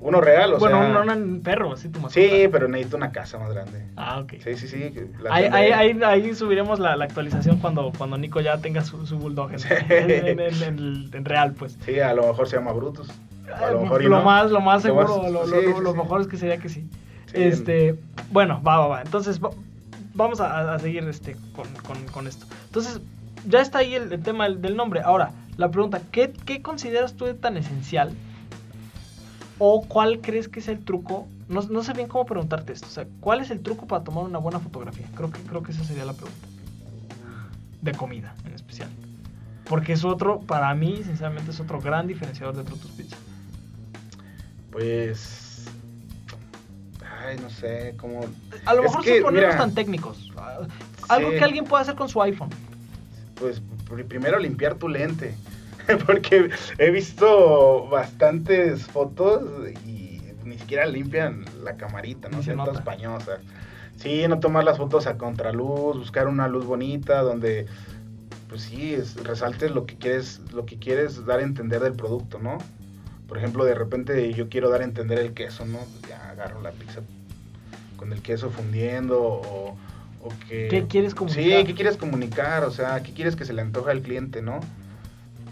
Uno 0.05 0.21
real, 0.21 0.53
o 0.53 0.61
sea. 0.61 0.69
Bueno, 0.69 1.15
un 1.15 1.41
perro, 1.41 1.73
así 1.73 1.89
tu 1.89 1.99
mascota. 1.99 2.21
Sí, 2.21 2.47
pero 2.53 2.69
necesito 2.69 2.99
una 2.99 3.11
casa 3.11 3.39
más 3.39 3.55
grande. 3.55 3.87
Ah, 3.97 4.21
ok. 4.21 4.35
Sí, 4.45 4.55
sí, 4.57 4.69
sí. 4.69 4.93
Ahí, 5.31 5.47
ahí, 5.47 5.99
ahí, 6.05 6.35
subiremos 6.35 6.79
la, 6.79 6.95
la, 6.95 7.07
actualización 7.07 7.57
cuando, 7.59 7.91
cuando 7.97 8.19
Nico 8.19 8.43
ya 8.43 8.59
tenga 8.59 8.85
su, 8.85 9.07
su 9.07 9.17
bulldog 9.17 9.53
en, 9.53 10.41
en, 10.41 11.25
real, 11.25 11.55
pues. 11.55 11.79
Sí, 11.87 12.01
a 12.01 12.13
lo 12.13 12.27
mejor 12.27 12.47
se 12.47 12.57
llama 12.57 12.73
Brutus. 12.73 13.09
A 13.51 13.71
lo, 13.71 13.81
mejor 13.81 14.05
lo 14.05 14.23
más, 14.23 14.51
lo 14.51 14.61
más 14.61 14.83
seguro, 14.83 15.31
lo, 15.31 15.47
lo, 15.47 15.81
lo, 15.81 15.95
mejor 15.95 16.21
es 16.21 16.27
que 16.27 16.37
sería 16.37 16.59
que 16.59 16.69
sí. 16.69 16.87
este, 17.33 17.99
bueno, 18.31 18.61
va, 18.63 18.81
va, 18.81 18.87
va. 18.89 19.03
Entonces, 19.03 19.41
vamos 20.13 20.39
a, 20.39 20.75
a, 20.75 20.79
seguir 20.81 21.05
este, 21.05 21.35
con, 21.57 21.67
con, 21.87 22.05
con, 22.13 22.27
esto. 22.27 22.45
Entonces, 22.67 23.01
ya 23.49 23.63
está 23.63 23.79
ahí 23.79 23.95
el, 23.95 24.13
el 24.13 24.23
tema 24.23 24.45
del, 24.45 24.61
del, 24.61 24.77
nombre. 24.77 25.01
Ahora, 25.03 25.31
la 25.57 25.71
pregunta, 25.71 26.01
¿qué, 26.11 26.33
¿qué 26.45 26.63
consideras 26.63 27.15
tú 27.15 27.33
tan 27.35 27.57
esencial 27.57 28.15
¿O 29.59 29.85
cuál 29.87 30.21
crees 30.21 30.49
que 30.49 30.61
es 30.61 30.69
el 30.69 30.85
truco? 30.85 31.29
No, 31.49 31.63
no, 31.63 31.85
sé 31.85 31.93
bien 31.93 32.09
cómo 32.09 32.27
preguntarte 32.27 32.73
esto. 32.73 32.87
O 32.87 32.91
sea, 32.91 33.07
¿cuál 33.21 33.41
es 33.41 33.51
el 33.51 33.61
truco 33.61 33.87
para 33.87 34.03
tomar 34.03 34.25
una 34.25 34.39
buena 34.39 34.59
fotografía? 34.59 35.07
Creo 35.15 35.31
que, 35.31 35.41
creo 35.41 35.63
que 35.63 35.73
esa 35.73 35.85
sería 35.85 36.05
la 36.05 36.13
pregunta. 36.13 36.49
De 37.81 37.93
comida, 37.93 38.35
en 38.47 38.55
especial. 38.55 38.89
Porque 39.65 39.93
es 39.93 40.05
otro, 40.05 40.41
para 40.41 40.75
mí, 40.75 41.03
sinceramente, 41.05 41.53
es 41.53 41.61
otro 41.61 41.81
gran 41.81 42.07
diferenciador 42.07 42.57
de 42.57 42.63
Brutus 42.63 42.91
Pizza. 42.93 43.17
Pues. 44.73 45.67
Ay, 47.25 47.37
no 47.41 47.49
sé, 47.49 47.95
cómo. 47.97 48.23
A 48.67 48.75
lo 48.75 48.83
mejor 48.83 49.05
que, 49.05 49.21
ponernos 49.21 49.57
tan 49.57 49.73
técnicos. 49.73 50.33
Algo 51.09 51.31
que 51.31 51.45
alguien 51.45 51.65
pueda 51.65 51.83
hacer 51.83 51.95
con 51.95 52.09
su 52.09 52.21
iPhone. 52.23 52.51
Pues 53.37 53.63
primero 54.09 54.39
limpiar 54.39 54.75
tu 54.75 54.89
lente. 54.89 55.35
porque 56.07 56.51
he 56.79 56.91
visto 56.91 57.89
bastantes 57.89 58.87
fotos 58.87 59.43
y 59.87 60.21
ni 60.45 60.59
siquiera 60.59 60.87
limpian 60.87 61.45
la 61.63 61.77
camarita, 61.77 62.29
¿no? 62.29 62.43
Se 62.43 62.55
nota. 62.55 62.73
españosa. 62.73 63.39
Sí, 63.97 64.27
no 64.29 64.41
tomar 64.41 64.65
las 64.65 64.79
fotos 64.79 65.07
a 65.07 65.17
contraluz, 65.17 65.97
buscar 65.97 66.27
una 66.27 66.49
luz 66.49 66.67
bonita 66.67 67.23
donde, 67.23 67.67
pues 68.49 68.63
sí, 68.63 68.95
es, 68.95 69.23
resaltes 69.23 69.71
lo 69.71 69.87
que 69.87 69.97
quieres, 69.97 70.41
lo 70.53 70.67
que 70.67 70.79
quieres 70.79 71.25
dar 71.27 71.39
a 71.39 71.43
entender 71.43 71.81
del 71.81 71.95
producto, 71.95 72.39
¿no? 72.39 72.59
Por 73.29 73.39
ejemplo, 73.39 73.65
de 73.65 73.75
repente 73.75 74.33
yo 74.35 74.49
quiero 74.49 74.69
dar 74.69 74.81
a 74.81 74.85
entender 74.85 75.19
el 75.19 75.33
queso, 75.33 75.65
¿no? 75.65 75.79
Ya 76.09 76.31
agarro 76.31 76.61
la 76.61 76.73
pizza 76.73 77.01
con 77.97 78.13
el 78.13 78.21
queso 78.21 78.51
fundiendo 78.51 79.23
o, 79.23 79.77
o 80.21 80.29
que... 80.49 80.69
¿Qué 80.69 80.87
quieres 80.87 81.15
comunicar? 81.15 81.61
Sí, 81.61 81.65
¿qué 81.65 81.75
quieres 81.75 81.97
comunicar? 81.97 82.65
O 82.65 82.71
sea, 82.71 83.03
¿qué 83.03 83.13
quieres 83.13 83.37
que 83.37 83.45
se 83.45 83.53
le 83.53 83.63
antoje 83.63 83.93
al 83.93 84.03
cliente, 84.03 84.43
no? 84.43 84.61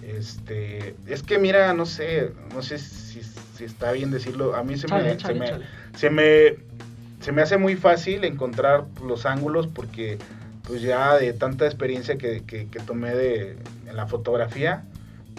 Este, 0.02 0.96
es 1.06 1.22
que 1.22 1.38
mira, 1.38 1.72
no 1.74 1.86
sé, 1.86 2.32
no 2.52 2.62
sé 2.62 2.78
si, 2.78 3.20
está 3.64 3.92
bien 3.92 4.10
decirlo, 4.10 4.56
a 4.56 4.64
mí 4.64 4.76
se, 4.76 4.88
me, 4.88 5.18
se, 5.20 5.34
me, 5.34 5.46
se, 5.96 6.10
me, 6.10 6.56
se 7.20 7.30
me 7.30 7.42
hace 7.42 7.56
muy 7.56 7.76
fácil 7.76 8.24
encontrar 8.24 8.86
los 9.06 9.24
ángulos 9.24 9.68
porque 9.68 10.18
pues 10.66 10.82
ya 10.82 11.16
de 11.16 11.32
tanta 11.32 11.66
experiencia 11.66 12.18
que, 12.18 12.42
que, 12.44 12.66
tomé 12.80 13.14
de, 13.14 13.56
en 13.86 13.96
la 13.96 14.06
fotografía, 14.06 14.84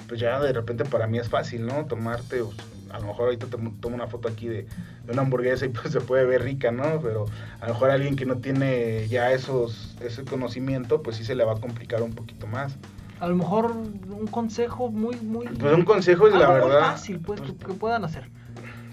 pues 0.07 0.21
ya 0.21 0.39
de 0.39 0.53
repente 0.53 0.85
para 0.85 1.07
mí 1.07 1.17
es 1.17 1.27
fácil, 1.27 1.65
¿no? 1.65 1.85
Tomarte, 1.85 2.41
pues, 2.41 2.55
a 2.91 2.99
lo 2.99 3.07
mejor 3.07 3.25
ahorita 3.25 3.47
tomo 3.47 3.95
una 3.95 4.07
foto 4.07 4.29
aquí 4.29 4.47
de, 4.47 4.63
de, 5.05 5.11
una 5.11 5.23
hamburguesa 5.23 5.65
y 5.65 5.69
pues 5.69 5.91
se 5.91 5.99
puede 5.99 6.25
ver 6.25 6.43
rica, 6.43 6.71
¿no? 6.71 7.01
Pero 7.01 7.25
a 7.59 7.67
lo 7.67 7.73
mejor 7.73 7.89
alguien 7.89 8.15
que 8.15 8.25
no 8.25 8.37
tiene 8.37 9.07
ya 9.09 9.31
esos, 9.31 9.95
ese 10.01 10.23
conocimiento, 10.23 11.01
pues 11.01 11.17
sí 11.17 11.25
se 11.25 11.35
le 11.35 11.43
va 11.43 11.53
a 11.53 11.59
complicar 11.59 12.01
un 12.01 12.13
poquito 12.13 12.47
más 12.47 12.77
a 13.23 13.27
lo 13.27 13.37
mejor 13.37 13.71
un 13.71 14.27
consejo 14.27 14.91
muy, 14.91 15.15
muy... 15.15 15.47
Pues 15.47 15.73
un 15.73 15.85
consejo 15.85 16.27
es 16.27 16.33
la 16.33 16.51
verdad... 16.51 16.91
fácil, 16.91 17.21
pues, 17.21 17.39
que, 17.39 17.53
puedan 17.53 18.03
hacer. 18.03 18.29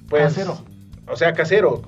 Pues, 0.09 0.23
casero. 0.23 0.57
O 1.09 1.17
sea, 1.17 1.33
casero, 1.33 1.83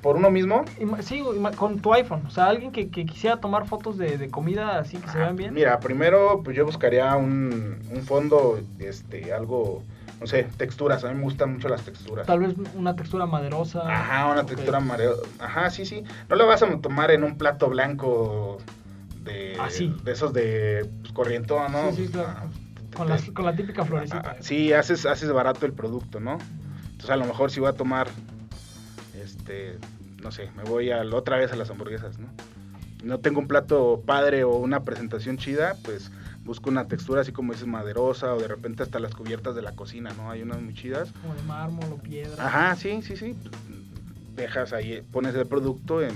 por, 0.00 0.16
uno 0.16 0.30
mismo. 0.30 0.64
Sí, 1.00 1.22
con 1.58 1.80
tu 1.80 1.92
iPhone. 1.92 2.22
O 2.26 2.30
sea, 2.30 2.46
alguien 2.46 2.72
que, 2.72 2.88
quisiera 2.88 3.36
tomar 3.42 3.66
fotos 3.66 3.98
de, 3.98 4.30
comida 4.30 4.78
así 4.78 4.96
que 4.96 5.06
se 5.10 5.18
vean 5.18 5.36
bien. 5.36 5.52
Mira, 5.52 5.78
primero, 5.80 6.40
pues 6.42 6.56
yo 6.56 6.64
buscaría 6.64 7.14
un, 7.14 7.78
un 7.90 8.02
fondo, 8.04 8.58
este, 8.78 9.34
algo 9.34 9.82
no 10.18 10.26
sé, 10.26 10.44
texturas, 10.56 11.04
a 11.04 11.08
mí 11.08 11.16
me 11.16 11.24
gustan 11.24 11.52
mucho 11.52 11.68
las 11.68 11.82
texturas. 11.82 12.26
Tal 12.26 12.38
vez 12.38 12.54
una 12.74 12.96
textura 12.96 13.26
maderosa. 13.26 13.82
Ajá, 13.86 14.32
una 14.32 14.46
textura 14.46 14.80
maderosa. 14.80 15.22
Ajá, 15.40 15.68
sí, 15.68 15.84
sí. 15.84 16.04
No 16.30 16.36
lo 16.36 16.46
vas 16.46 16.62
a 16.62 16.78
tomar 16.78 17.10
en 17.10 17.22
un 17.22 17.36
plato 17.36 17.68
blanco 17.68 18.58
de, 19.24 19.56
ah, 19.58 19.68
de 20.04 20.12
esos 20.12 20.32
de 20.32 20.88
pues, 21.00 21.12
corrientón, 21.12 21.72
¿no? 21.72 21.92
Sí, 21.92 22.06
sí, 22.06 22.12
claro. 22.12 22.28
Ah, 22.28 22.46
con, 22.94 23.08
la, 23.08 23.18
con 23.32 23.44
la 23.44 23.56
típica 23.56 23.84
florecita. 23.84 24.22
Ah, 24.24 24.36
sí, 24.40 24.72
haces, 24.72 25.06
haces 25.06 25.32
barato 25.32 25.66
el 25.66 25.72
producto, 25.72 26.20
¿no? 26.20 26.38
Entonces 26.84 27.10
a 27.10 27.16
lo 27.16 27.24
mejor 27.24 27.50
si 27.50 27.60
voy 27.60 27.70
a 27.70 27.72
tomar, 27.72 28.08
este, 29.20 29.78
no 30.22 30.30
sé, 30.30 30.50
me 30.56 30.64
voy 30.64 30.90
a, 30.90 31.02
otra 31.02 31.36
vez 31.36 31.52
a 31.52 31.56
las 31.56 31.70
hamburguesas, 31.70 32.18
¿no? 32.18 32.28
No 33.02 33.18
tengo 33.18 33.40
un 33.40 33.48
plato 33.48 34.02
padre 34.06 34.44
o 34.44 34.54
una 34.56 34.84
presentación 34.84 35.36
chida, 35.36 35.76
pues 35.84 36.12
busco 36.44 36.70
una 36.70 36.86
textura 36.86 37.22
así 37.22 37.32
como 37.32 37.52
dices 37.52 37.66
maderosa 37.66 38.34
o 38.34 38.38
de 38.38 38.48
repente 38.48 38.82
hasta 38.82 38.98
las 39.00 39.14
cubiertas 39.14 39.54
de 39.54 39.62
la 39.62 39.72
cocina, 39.72 40.12
¿no? 40.16 40.30
Hay 40.30 40.42
unas 40.42 40.60
muy 40.60 40.74
chidas. 40.74 41.10
Como 41.22 41.34
de 41.34 41.42
mármol 41.42 41.92
o 41.92 41.96
piedra. 41.96 42.46
Ajá, 42.46 42.76
sí, 42.76 43.00
sí, 43.02 43.16
sí. 43.16 43.36
Dejas 44.36 44.72
ahí, 44.72 45.02
pones 45.10 45.34
el 45.34 45.46
producto 45.46 46.00
en, 46.02 46.10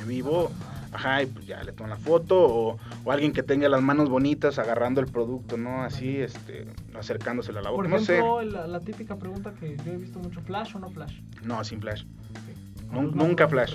en 0.00 0.08
vivo 0.08 0.50
ajá, 0.60 0.77
y 1.22 1.26
pues 1.26 1.46
ya 1.46 1.62
le 1.62 1.72
toman 1.72 1.90
la 1.90 1.96
foto, 1.96 2.36
o, 2.38 2.78
alguien 3.10 3.32
que 3.32 3.42
tenga 3.42 3.68
las 3.68 3.82
manos 3.82 4.08
bonitas 4.08 4.58
agarrando 4.58 5.00
el 5.00 5.06
producto, 5.06 5.56
¿no? 5.56 5.82
Así, 5.82 6.18
este, 6.18 6.66
acercándoselo 6.98 7.58
a 7.60 7.62
la 7.62 7.70
boca. 7.70 7.88
Por 7.88 8.00
ejemplo, 8.00 8.42
no 8.42 8.66
la, 8.66 8.80
típica 8.80 9.16
pregunta 9.16 9.52
que 9.52 9.76
yo 9.76 9.92
he 9.92 9.96
visto 9.96 10.18
mucho, 10.18 10.40
¿flash 10.40 10.76
o 10.76 10.78
no 10.78 10.90
flash? 10.90 11.20
No, 11.42 11.62
sin 11.64 11.80
flash. 11.80 12.04
nunca 12.90 13.48
flash. 13.48 13.74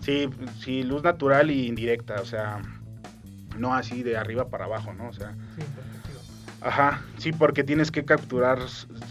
Sí, 0.00 0.28
sí, 0.58 0.82
luz 0.82 1.02
natural 1.02 1.50
y 1.50 1.66
indirecta, 1.66 2.20
o 2.20 2.26
sea, 2.26 2.60
no 3.56 3.74
así 3.74 4.02
de 4.02 4.16
arriba 4.16 4.48
para 4.48 4.66
abajo, 4.66 4.92
¿no? 4.92 5.08
O 5.08 5.12
sea. 5.12 5.32
Sí, 5.56 5.62
Ajá, 6.60 7.02
sí, 7.18 7.30
porque 7.30 7.62
tienes 7.62 7.90
que 7.90 8.06
capturar 8.06 8.58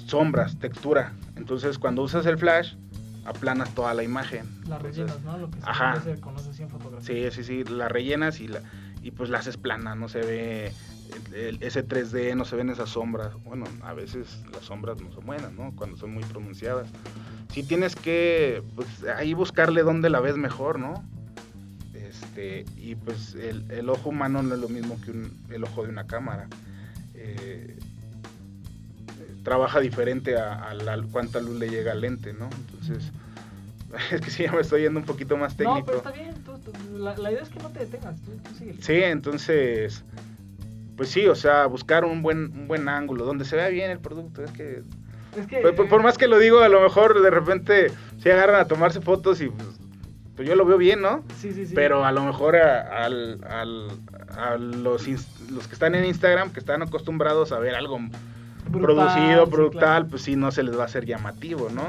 sombras, 0.07 0.57
textura. 0.57 1.13
Entonces, 1.35 1.77
cuando 1.77 2.01
usas 2.01 2.25
el 2.25 2.39
flash, 2.39 2.73
aplanas 3.25 3.73
toda 3.73 3.93
la 3.93 4.03
imagen. 4.03 4.45
La 4.67 4.79
rellenas, 4.79 5.21
¿no? 5.21 5.37
Lo 5.37 5.49
que 5.49 5.59
se, 5.59 6.19
conoce 6.19 6.49
así 6.49 6.63
en 6.63 6.69
fotografía. 6.69 7.31
Sí, 7.31 7.43
sí, 7.43 7.63
sí, 7.63 7.63
la 7.71 7.87
rellenas 7.87 8.39
y, 8.39 8.47
la, 8.47 8.61
y 9.01 9.11
pues 9.11 9.29
la 9.29 9.39
haces 9.39 9.57
plana, 9.57 9.95
no 9.95 10.09
se 10.09 10.19
ve 10.19 10.73
ese 11.59 11.87
3D, 11.87 12.35
no 12.35 12.45
se 12.45 12.55
ven 12.55 12.69
esas 12.69 12.89
sombras. 12.89 13.33
Bueno, 13.43 13.65
a 13.83 13.93
veces 13.93 14.43
las 14.51 14.63
sombras 14.63 15.01
no 15.01 15.11
son 15.11 15.25
buenas, 15.25 15.51
¿no? 15.53 15.73
Cuando 15.75 15.97
son 15.97 16.13
muy 16.13 16.23
pronunciadas. 16.23 16.89
Sí 17.51 17.63
tienes 17.63 17.95
que, 17.95 18.63
pues 18.75 18.87
ahí 19.15 19.33
buscarle 19.33 19.83
dónde 19.83 20.09
la 20.09 20.19
ves 20.19 20.37
mejor, 20.37 20.79
¿no? 20.79 21.03
Este, 21.93 22.65
y 22.77 22.95
pues 22.95 23.35
el, 23.35 23.89
ojo 23.89 24.09
humano 24.09 24.41
no 24.41 24.55
es 24.55 24.61
lo 24.61 24.69
mismo 24.69 24.99
que 25.01 25.11
el 25.53 25.63
ojo 25.63 25.83
de 25.83 25.89
una 25.89 26.07
cámara. 26.07 26.47
Eh, 27.13 27.77
trabaja 29.43 29.79
diferente 29.79 30.37
a, 30.37 30.73
la, 30.73 31.01
cuánta 31.11 31.39
luz 31.39 31.59
le 31.59 31.69
llega 31.69 31.91
al 31.91 32.01
lente, 32.01 32.33
¿no? 32.33 32.49
Entonces, 32.51 33.11
es 34.11 34.21
que 34.21 34.31
sí, 34.31 34.43
ya 34.43 34.51
me 34.51 34.61
estoy 34.61 34.81
yendo 34.81 34.99
un 34.99 35.05
poquito 35.05 35.37
más 35.37 35.55
técnico. 35.55 35.79
No, 35.79 35.85
pero 35.85 35.97
está 35.97 36.11
bien, 36.11 36.33
la, 36.97 37.31
idea 37.31 37.43
es 37.43 37.49
que 37.49 37.59
no 37.59 37.69
te 37.69 37.79
detengas, 37.79 38.15
tú, 38.21 38.31
Sí, 38.79 38.95
entonces, 39.03 40.03
pues 40.95 41.09
sí, 41.09 41.27
o 41.27 41.35
sea, 41.35 41.65
buscar 41.67 42.05
un 42.05 42.21
buen, 42.21 42.51
un 42.57 42.67
buen 42.67 42.87
ángulo, 42.87 43.25
donde 43.25 43.45
se 43.45 43.55
vea 43.55 43.69
bien 43.69 43.91
el 43.91 43.99
producto, 43.99 44.43
es 44.43 44.51
que... 44.51 44.81
Es 45.37 45.47
que 45.47 45.61
por, 45.61 46.03
más 46.03 46.19
que 46.19 46.27
lo 46.27 46.37
digo, 46.37 46.59
a 46.59 46.69
lo 46.69 46.79
mejor 46.81 47.19
de 47.19 47.31
repente 47.31 47.91
se 48.19 48.31
agarran 48.31 48.61
a 48.61 48.67
tomarse 48.67 49.01
fotos 49.01 49.41
y 49.41 49.47
pues, 49.47 49.67
pues 50.35 50.47
yo 50.47 50.55
lo 50.55 50.63
veo 50.63 50.77
bien, 50.77 51.01
¿no? 51.01 51.23
Sí, 51.39 51.51
sí, 51.53 51.65
sí. 51.65 51.73
Pero 51.73 52.05
a 52.05 52.11
lo 52.11 52.23
mejor 52.23 52.55
a, 52.55 53.09
los, 53.09 55.07
los 55.07 55.67
que 55.67 55.73
están 55.73 55.95
en 55.95 56.05
Instagram, 56.05 56.53
que 56.53 56.59
están 56.59 56.83
acostumbrados 56.83 57.51
a 57.51 57.57
ver 57.57 57.73
algo 57.73 57.99
producido, 58.71 59.45
brutal, 59.45 60.07
pues 60.07 60.23
sí, 60.23 60.35
no 60.35 60.51
se 60.51 60.63
les 60.63 60.77
va 60.77 60.83
a 60.83 60.85
hacer 60.85 61.05
llamativo, 61.05 61.69
¿no? 61.69 61.83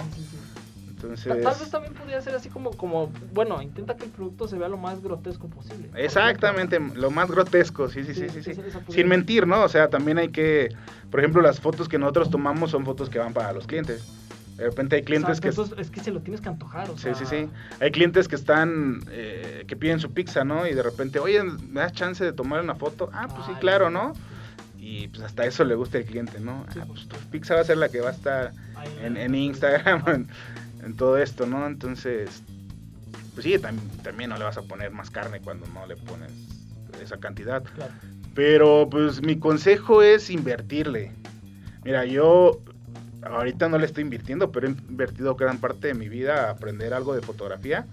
Entonces... 0.89 1.43
Tal 1.43 1.55
vez 1.59 1.71
también 1.71 1.95
podría 1.95 2.21
ser 2.21 2.35
así 2.35 2.49
como, 2.49 2.71
como, 2.71 3.13
bueno, 3.33 3.61
intenta 3.61 3.97
que 3.97 4.05
el 4.05 4.11
producto 4.11 4.49
se 4.49 4.59
vea 4.59 4.69
lo 4.69 4.77
más 4.77 5.03
grotesco 5.03 5.49
posible. 5.49 5.91
Exactamente, 5.95 6.81
lo 6.81 7.11
más 7.11 7.31
grotesco, 7.31 7.89
sí, 7.89 8.05
sí, 8.05 8.15
sí, 8.15 8.29
sí. 8.29 8.43
sí. 8.43 8.61
Sin 8.89 9.09
mentir, 9.09 9.47
¿no? 9.47 9.63
O 9.63 9.69
sea, 9.69 9.89
también 9.89 10.19
hay 10.19 10.29
que, 10.29 10.75
por 11.11 11.21
ejemplo, 11.21 11.43
las 11.43 11.61
fotos 11.61 11.89
que 11.89 11.99
nosotros 11.99 12.31
tomamos 12.31 12.71
son 12.71 12.85
fotos 12.85 13.11
que 13.11 13.19
van 13.19 13.33
para 13.33 13.53
los 13.53 13.67
clientes. 13.67 14.07
De 14.57 14.65
repente 14.65 14.97
hay 14.97 15.03
clientes 15.03 15.41
que... 15.41 15.49
es 15.49 15.91
que 15.91 16.01
se 16.01 16.13
lo 16.13 16.21
tienes 16.21 16.41
que 16.41 16.49
antojar, 16.49 16.89
o 16.89 16.97
sea... 16.97 17.15
Sí, 17.15 17.25
sí, 17.25 17.37
sí. 17.45 17.51
Hay 17.81 17.91
clientes 17.91 18.29
que 18.29 18.37
están, 18.37 19.01
eh, 19.11 19.65
que 19.67 19.75
piden 19.75 19.99
su 19.99 20.13
pizza, 20.13 20.45
¿no? 20.45 20.67
Y 20.67 20.75
de 20.75 20.83
repente, 20.83 21.19
oye, 21.19 21.43
¿me 21.43 21.81
das 21.81 21.93
chance 21.93 22.23
de 22.25 22.33
tomar 22.33 22.63
una 22.63 22.77
foto? 22.77 23.11
Ah, 23.13 23.27
pues 23.29 23.47
sí, 23.47 23.53
claro, 23.59 23.91
¿no? 23.91 24.13
Y 24.85 25.09
pues 25.09 25.23
hasta 25.23 25.47
eso 25.47 25.65
le 25.65 25.75
gusta 25.75 25.97
el 25.97 26.05
cliente, 26.05 26.39
¿no? 26.41 26.67
Ah, 26.79 26.85
pues 26.87 27.09
tu 27.09 27.17
pizza 27.31 27.55
va 27.55 27.63
a 27.63 27.65
ser 27.65 27.79
la 27.79 27.89
que 27.89 28.03
va 28.03 28.11
a 28.11 28.13
estar 28.13 28.53
en, 29.03 29.35
Instagram, 29.35 30.29
en, 30.85 30.97
todo 30.97 31.17
esto, 31.17 31.47
¿no? 31.47 31.67
Entonces, 31.67 32.43
pues 33.33 33.45
sí, 33.45 33.59
también, 33.59 34.29
no 34.29 34.37
le 34.37 34.45
vas 34.45 34.59
a 34.59 34.63
poner 34.63 34.91
más 34.91 35.11
carne 35.11 35.41
cuando 35.41 35.67
no 35.69 35.87
le 35.87 35.97
pones 35.97 36.31
esa 37.03 37.17
cantidad. 37.17 37.65
Pero 38.35 38.87
pues 38.91 39.23
mi 39.23 39.39
consejo 39.39 40.03
es 40.03 40.29
invertirle. 40.29 41.13
Mira, 41.83 42.05
yo 42.05 42.61
ahorita 43.23 43.71
no 43.71 43.79
le 43.79 43.87
estoy 43.87 44.03
invirtiendo, 44.03 44.53
pero 44.53 44.67
he 44.67 44.71
invertido 44.71 45.35
gran 45.35 45.57
parte 45.61 45.87
de 45.87 45.95
mi 45.95 46.11
vida 46.11 46.49
a 46.49 46.51
aprender 46.51 46.93
algo 46.93 47.15
de 47.15 47.23
fotografía 47.23 47.87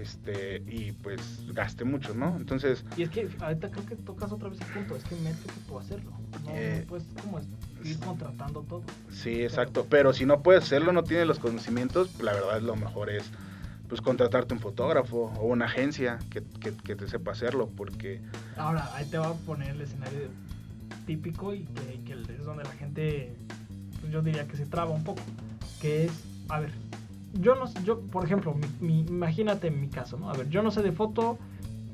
este 0.00 0.62
y 0.66 0.92
pues 0.92 1.42
gaste 1.52 1.84
mucho, 1.84 2.14
¿no? 2.14 2.36
Entonces... 2.36 2.84
Y 2.96 3.02
es 3.02 3.10
que 3.10 3.28
ahorita 3.40 3.70
creo 3.70 3.86
que 3.86 3.96
tocas 3.96 4.32
otra 4.32 4.48
vez 4.48 4.60
el 4.60 4.66
punto, 4.68 4.96
es 4.96 5.04
que 5.04 5.16
tú 5.66 5.78
a 5.78 5.80
hacerlo, 5.80 6.12
no, 6.44 6.50
eh, 6.50 6.84
puedes 6.88 7.06
como 7.22 7.40
ir 7.84 7.98
contratando 8.00 8.62
todo. 8.62 8.82
Sí, 9.10 9.42
exacto, 9.42 9.86
pero 9.88 10.12
si 10.12 10.26
no 10.26 10.42
puedes 10.42 10.64
hacerlo, 10.64 10.92
no 10.92 11.04
tienes 11.04 11.26
los 11.26 11.38
conocimientos, 11.38 12.20
la 12.20 12.32
verdad 12.32 12.60
lo 12.60 12.76
mejor 12.76 13.10
es 13.10 13.24
pues 13.88 14.00
contratarte 14.00 14.54
un 14.54 14.60
fotógrafo 14.60 15.32
o 15.38 15.46
una 15.46 15.66
agencia 15.66 16.18
que, 16.30 16.42
que, 16.72 16.96
te 16.96 17.06
sepa 17.06 17.32
hacerlo, 17.32 17.68
porque... 17.76 18.20
Ahora, 18.56 18.90
ahí 18.94 19.06
te 19.06 19.18
va 19.18 19.28
a 19.28 19.34
poner 19.34 19.70
el 19.70 19.80
escenario 19.82 20.30
típico 21.06 21.54
y 21.54 21.64
que, 21.64 22.00
que 22.04 22.12
es 22.32 22.44
donde 22.44 22.64
la 22.64 22.72
gente, 22.72 23.36
pues 24.00 24.12
yo 24.12 24.22
diría 24.22 24.48
que 24.48 24.56
se 24.56 24.66
traba 24.66 24.90
un 24.90 25.04
poco, 25.04 25.20
que 25.80 26.06
es, 26.06 26.12
a 26.48 26.60
ver, 26.60 26.72
yo 27.40 27.54
no 27.54 27.66
yo, 27.84 28.00
por 28.00 28.24
ejemplo, 28.24 28.54
mi, 28.80 29.00
imagínate 29.00 29.68
en 29.68 29.80
mi 29.80 29.88
caso, 29.88 30.16
¿no? 30.18 30.30
A 30.30 30.34
ver, 30.34 30.48
yo 30.48 30.62
no 30.62 30.70
sé 30.70 30.82
de 30.82 30.92
foto, 30.92 31.38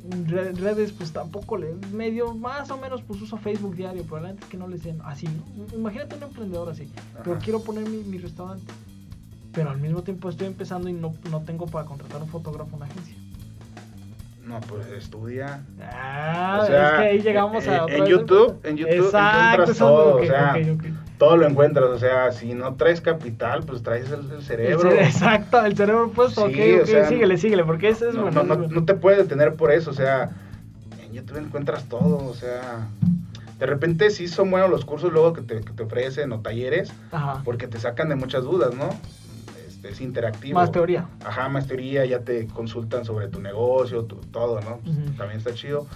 redes 0.08 0.92
pues 0.92 1.12
tampoco 1.12 1.56
le 1.58 1.74
medio 1.92 2.34
más 2.34 2.70
o 2.70 2.78
menos 2.78 3.02
pues 3.02 3.20
uso 3.20 3.36
Facebook 3.36 3.76
diario 3.76 4.02
probablemente 4.02 4.44
es 4.44 4.50
que 4.50 4.56
no 4.56 4.66
le 4.66 4.78
sé 4.78 4.94
así 5.04 5.28
¿no? 5.28 5.76
imagínate 5.76 6.16
un 6.16 6.22
emprendedor 6.22 6.70
así 6.70 6.90
pero 7.22 7.38
quiero 7.38 7.60
poner 7.60 7.86
mi, 7.88 8.18
restaurante 8.18 8.64
pero 9.52 9.70
al 9.70 9.78
mismo 9.78 10.02
tiempo 10.02 10.30
estoy 10.30 10.46
empezando 10.46 10.88
y 10.88 10.94
no, 10.94 11.14
no 11.30 11.42
tengo 11.42 11.66
para 11.66 11.86
contratar 11.86 12.22
un 12.22 12.28
fotógrafo 12.28 12.76
una 12.76 12.86
agencia 12.86 13.14
no, 14.46 14.58
pues 14.62 14.86
estudia. 14.88 15.62
Ah, 15.80 16.62
es 16.62 16.68
que 16.68 17.06
ahí 17.06 17.20
llegamos 17.20 17.68
a 17.68 17.84
en, 17.84 18.06
YouTube, 18.06 18.58
en 18.64 18.76
YouTube 18.78 19.14
encuentras 19.14 19.78
todo, 19.78 20.16
o 20.16 20.24
sea, 20.24 20.56
todo 21.20 21.36
lo 21.36 21.46
encuentras, 21.46 21.84
o 21.84 21.98
sea, 21.98 22.32
si 22.32 22.54
no 22.54 22.76
traes 22.76 23.02
capital, 23.02 23.62
pues 23.64 23.82
traes 23.82 24.10
el, 24.10 24.42
cerebro. 24.42 24.90
exacto, 24.92 25.62
el 25.62 25.76
cerebro 25.76 26.10
puesto, 26.12 26.48
sí, 26.48 26.54
ok, 26.54 26.82
okay 26.82 27.04
síguele, 27.08 27.36
síguele, 27.36 27.62
porque 27.62 27.90
ese 27.90 28.08
es 28.08 28.14
no, 28.14 28.22
bueno. 28.22 28.42
No, 28.42 28.56
no, 28.56 28.84
te 28.86 28.94
puedes 28.94 29.18
detener 29.18 29.52
por 29.54 29.70
eso, 29.70 29.90
o 29.90 29.92
sea, 29.92 30.30
en 31.02 31.12
YouTube 31.12 31.36
encuentras 31.36 31.84
todo, 31.90 32.26
o 32.26 32.32
sea, 32.32 32.88
de 33.58 33.66
repente 33.66 34.08
sí 34.08 34.28
son 34.28 34.50
buenos 34.50 34.70
los 34.70 34.86
cursos 34.86 35.12
luego 35.12 35.34
que 35.34 35.42
te, 35.42 35.60
que 35.60 35.74
te 35.74 35.82
ofrecen 35.82 36.32
o 36.32 36.40
talleres, 36.40 36.90
porque 37.44 37.68
te 37.68 37.78
sacan 37.78 38.08
de 38.08 38.14
muchas 38.14 38.42
dudas, 38.42 38.74
¿no? 38.74 38.88
es 39.82 40.00
interactivo. 40.00 40.58
Más 40.58 40.72
teoría. 40.72 41.06
Ajá, 41.24 41.48
más 41.48 41.66
teoría, 41.66 42.04
ya 42.04 42.20
te 42.20 42.46
consultan 42.46 43.04
sobre 43.04 43.28
tu 43.28 43.40
negocio, 43.40 44.04
todo, 44.04 44.60
¿no? 44.60 44.78
Pues, 44.78 44.96
también 45.16 45.38
está 45.38 45.52
chido. 45.54 45.86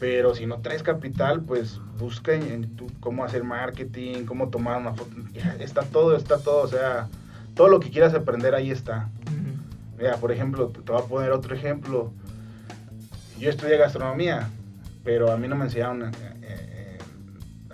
Pero 0.00 0.34
si 0.34 0.46
no 0.46 0.60
traes 0.62 0.82
capital, 0.82 1.42
pues 1.42 1.78
busca 1.98 2.32
en, 2.32 2.74
cómo 3.00 3.22
hacer 3.22 3.44
marketing, 3.44 4.24
cómo 4.24 4.48
tomar 4.48 4.80
una 4.80 4.94
foto. 4.94 5.14
está 5.60 5.82
todo, 5.82 6.16
está 6.16 6.38
todo. 6.38 6.62
O 6.62 6.68
sea, 6.68 7.06
todo 7.54 7.68
lo 7.68 7.78
que 7.80 7.90
quieras 7.90 8.14
aprender 8.14 8.54
ahí 8.54 8.70
está. 8.70 9.10
Mira, 9.98 10.16
por 10.16 10.32
ejemplo, 10.32 10.68
te 10.68 10.90
voy 10.90 11.02
a 11.02 11.04
poner 11.04 11.30
otro 11.32 11.54
ejemplo. 11.54 12.10
Yo 13.38 13.50
estudié 13.50 13.76
gastronomía, 13.76 14.48
pero 15.04 15.30
a 15.30 15.36
mí 15.36 15.46
no 15.46 15.56
me 15.56 15.66
enseñaron 15.66 16.10
eh, 16.42 16.98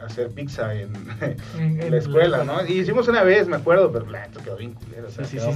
hacer 0.05 0.31
pizza 0.31 0.75
en, 0.75 0.93
la 1.91 1.97
escuela, 1.97 2.43
¿no? 2.43 2.67
Y 2.67 2.81
hicimos 2.81 3.07
una 3.07 3.23
vez, 3.23 3.47
me 3.47 3.57
acuerdo, 3.57 3.93
pero 3.93 4.05
esto 4.17 4.41
quedó 4.43 4.57
bien 4.57 4.75
culero, 4.75 5.07
o 5.07 5.11
sea, 5.11 5.25
quedó, 5.25 5.53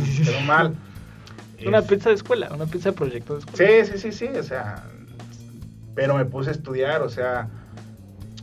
mal. 0.47 0.75
Una 1.66 1.83
pizza 1.83 2.09
de 2.09 2.14
escuela, 2.14 2.49
una 2.55 2.64
pizza 2.64 2.89
de 2.89 2.97
proyecto 2.97 3.35
de 3.35 3.41
escuela. 3.41 3.85
Sí, 3.85 3.93
sí, 3.93 3.99
sí, 3.99 4.12
sí, 4.12 4.39
o 4.39 4.43
sea, 4.43 4.83
pero 5.95 6.16
me 6.16 6.24
puse 6.24 6.51
a 6.51 6.53
estudiar, 6.53 7.03
o 7.03 7.09
sea, 7.09 7.49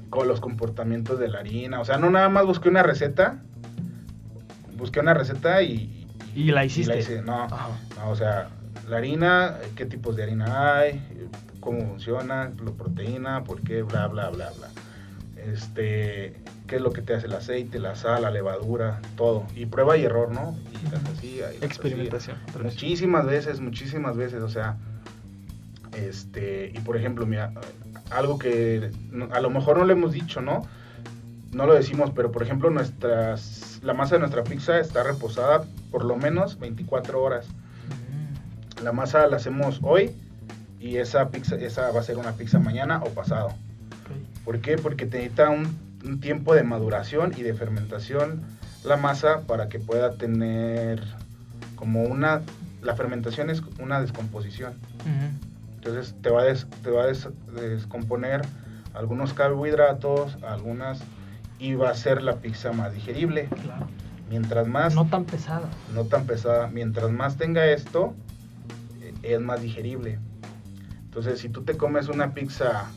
con 0.10 0.28
los 0.28 0.40
comportamientos 0.40 1.20
de 1.20 1.28
la 1.28 1.40
harina, 1.40 1.80
o 1.80 1.86
sea, 1.86 1.98
no 1.98 2.10
nada 2.10 2.30
más 2.30 2.46
busqué 2.46 2.70
una 2.70 2.84
receta, 2.84 3.42
busqué 4.78 5.00
una 5.00 5.14
receta 5.14 5.62
y... 5.62 6.08
Y 6.36 6.52
la 6.52 6.66
hiciste. 6.66 7.00
hice. 7.00 7.22
No, 7.22 7.48
no, 7.48 8.10
o 8.10 8.16
sea, 8.16 8.50
la 8.88 8.98
harina, 8.98 9.58
qué 9.76 9.86
tipos 9.86 10.16
de 10.16 10.24
harina 10.24 10.78
hay, 10.78 11.02
cómo 11.60 11.82
funciona, 11.88 12.52
la 12.64 12.72
proteína, 12.72 13.44
por 13.44 13.62
qué, 13.62 13.82
bla, 13.82 14.08
bla, 14.08 14.30
bla, 14.30 14.52
bla 14.52 14.68
este, 15.52 16.34
qué 16.68 16.76
es 16.76 16.82
lo 16.82 16.92
que 16.92 17.02
te 17.02 17.14
hace 17.14 17.28
el 17.28 17.34
aceite, 17.34 17.80
la 17.80 17.96
sal, 17.96 18.24
la 18.24 18.32
levadura, 18.32 19.02
todo. 19.16 19.46
Y 19.56 19.66
prueba 19.66 19.98
y 19.98 20.04
error, 20.04 20.32
¿no? 20.32 20.58
Y 21.22 21.40
Experimentación. 21.64 22.38
Muchísimas 22.62 23.26
veces, 23.26 23.60
muchísimas 23.60 24.16
veces, 24.18 24.42
o 24.44 24.50
sea, 24.50 24.78
este, 25.98 26.72
y 26.74 26.80
por 26.80 26.96
ejemplo, 26.96 27.26
mira, 27.26 27.52
algo 28.12 28.38
que 28.38 28.92
a 29.32 29.40
lo 29.40 29.50
mejor 29.50 29.78
no 29.80 29.86
le 29.86 29.94
hemos 29.94 30.12
dicho, 30.12 30.42
¿no? 30.42 30.66
No 31.52 31.66
lo 31.66 31.74
decimos, 31.74 32.12
pero 32.16 32.32
por 32.32 32.44
ejemplo, 32.44 32.70
nuestras, 32.70 33.80
la 33.82 33.94
masa 33.94 34.16
de 34.16 34.20
nuestra 34.20 34.44
pizza 34.44 34.80
está 34.80 35.04
reposada 35.04 35.64
por 35.92 36.06
lo 36.06 36.16
menos 36.16 36.60
24 36.60 37.22
horas. 37.22 37.48
Mm. 37.48 38.84
La 38.84 38.92
masa 38.92 39.26
la 39.28 39.38
hacemos 39.38 39.80
hoy 39.82 40.12
y 40.80 40.98
esa 40.98 41.30
pizza, 41.30 41.56
esa 41.56 41.90
va 41.92 42.02
a 42.02 42.04
ser 42.04 42.18
una 42.18 42.34
pizza 42.34 42.60
mañana 42.60 43.02
o 43.04 43.10
pasado. 43.10 43.50
¿Por 44.46 44.60
qué? 44.60 44.78
Porque 44.78 45.06
necesita 45.06 45.50
un, 45.50 45.78
un, 46.06 46.20
tiempo 46.20 46.54
de 46.54 46.64
maduración 46.64 47.34
y 47.36 47.42
de 47.42 47.54
fermentación 47.54 48.44
la 48.84 48.96
masa 48.96 49.42
para 49.42 49.68
que 49.68 49.80
pueda 49.80 50.14
tener 50.14 51.04
como 51.76 52.04
una... 52.04 52.42
La 52.82 52.96
fermentación 52.96 53.50
es 53.50 53.64
una 53.80 54.00
descomposición. 54.00 54.74
Entonces 55.88 56.16
te 56.22 56.30
va, 56.30 56.44
a 56.44 56.54
te 56.54 56.92
va 56.92 57.04
a 57.04 57.62
descomponer 57.62 58.42
algunos 58.94 59.34
carbohidratos, 59.34 60.38
algunas... 60.44 61.00
y 61.60 61.76
va 61.76 61.92
a 61.92 61.96
ser 61.96 62.22
la 62.24 62.38
pizza 62.38 62.74
más 62.74 62.94
digerible. 62.94 63.48
Claro. 63.64 63.88
Mientras 64.30 64.68
más... 64.68 64.96
No 64.96 65.06
tan 65.06 65.24
pesada. 65.24 65.70
No 65.94 66.04
tan 66.04 66.26
pesada. 66.26 66.68
Mientras 66.68 67.10
más 67.12 67.38
tenga 67.38 67.66
esto, 67.68 68.14
eh, 69.02 69.14
es 69.24 69.40
más 69.40 69.62
digerible. 69.62 70.20
Entonces, 71.06 71.40
si 71.40 71.48
tú 71.48 71.64
te 71.64 71.78
comes 71.78 72.10
una 72.10 72.34
pizza 72.34 72.88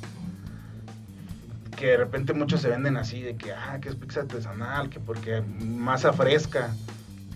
que 1.76 1.86
de 1.86 1.96
repente 1.96 2.34
muchos 2.34 2.60
se 2.60 2.68
venden 2.68 2.96
así, 2.96 3.22
de 3.22 3.36
que, 3.36 3.52
ah, 3.52 3.78
que 3.80 3.88
es 3.88 3.94
pizza 3.94 4.22
artesanal, 4.22 4.90
que 4.90 4.98
porque 4.98 5.42
masa 5.42 6.12
fresca. 6.12 6.74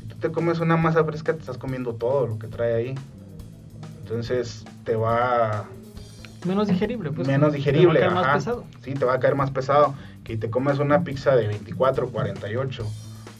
Si 0.00 0.07
tú 0.07 0.16
te 0.16 0.32
comes 0.32 0.59
una 0.59 0.76
masa 0.76 1.05
fresca, 1.05 1.32
te 1.32 1.38
estás 1.38 1.59
comiendo 1.59 1.94
todo 1.94 2.26
lo 2.26 2.38
que 2.40 2.48
trae 2.48 2.74
ahí. 2.74 2.94
Entonces 4.05 4.66
te 4.84 4.96
va, 4.96 5.64
Menos 6.44 6.68
digerible, 6.68 7.11
pues. 7.11 7.26
Menos 7.26 7.55
digerible, 7.55 8.00
te 8.00 8.07
va 8.07 8.12
a 8.12 8.14
caer 8.14 8.26
más 8.26 8.36
pesado. 8.36 8.64
Sí, 8.82 8.92
te 8.92 9.05
va 9.07 9.14
a 9.14 9.18
caer 9.18 9.34
más 9.34 9.50
pesado. 9.50 9.94
Que 10.24 10.36
te 10.36 10.50
comes 10.50 10.78
una 10.78 11.05
pizza 11.05 11.34
de 11.34 11.46
24, 11.46 12.11
48 12.11 12.86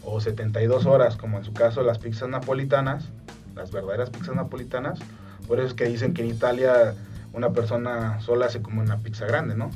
o 0.03 0.19
72 0.19 0.85
horas, 0.87 1.17
como 1.17 1.37
en 1.37 1.43
su 1.43 1.53
caso 1.53 1.83
las 1.83 1.99
pizzas 1.99 2.29
napolitanas, 2.29 3.09
las 3.55 3.71
verdaderas 3.71 4.09
pizzas 4.09 4.35
napolitanas. 4.35 4.99
Por 5.47 5.59
eso 5.59 5.67
es 5.67 5.73
que 5.75 5.85
dicen 5.85 6.15
que 6.15 6.23
en 6.23 6.29
Italia 6.29 6.95
una 7.33 7.51
persona 7.51 8.19
sola 8.21 8.47
hace 8.47 8.63
como 8.63 8.81
una 8.81 8.97
pizza 8.97 9.27
grande, 9.27 9.55
¿no? 9.55 9.69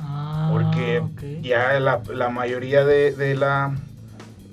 Ah, 0.00 0.50
Porque 0.52 1.02
ya 1.40 1.78
la, 1.78 2.02
la 2.12 2.30
mayoría 2.30 2.84
de, 2.84 3.12
de, 3.12 3.36
la, 3.36 3.76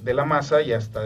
de 0.10 0.16
la 0.16 0.26
masa 0.26 0.62
ya 0.64 0.78
está 0.78 1.02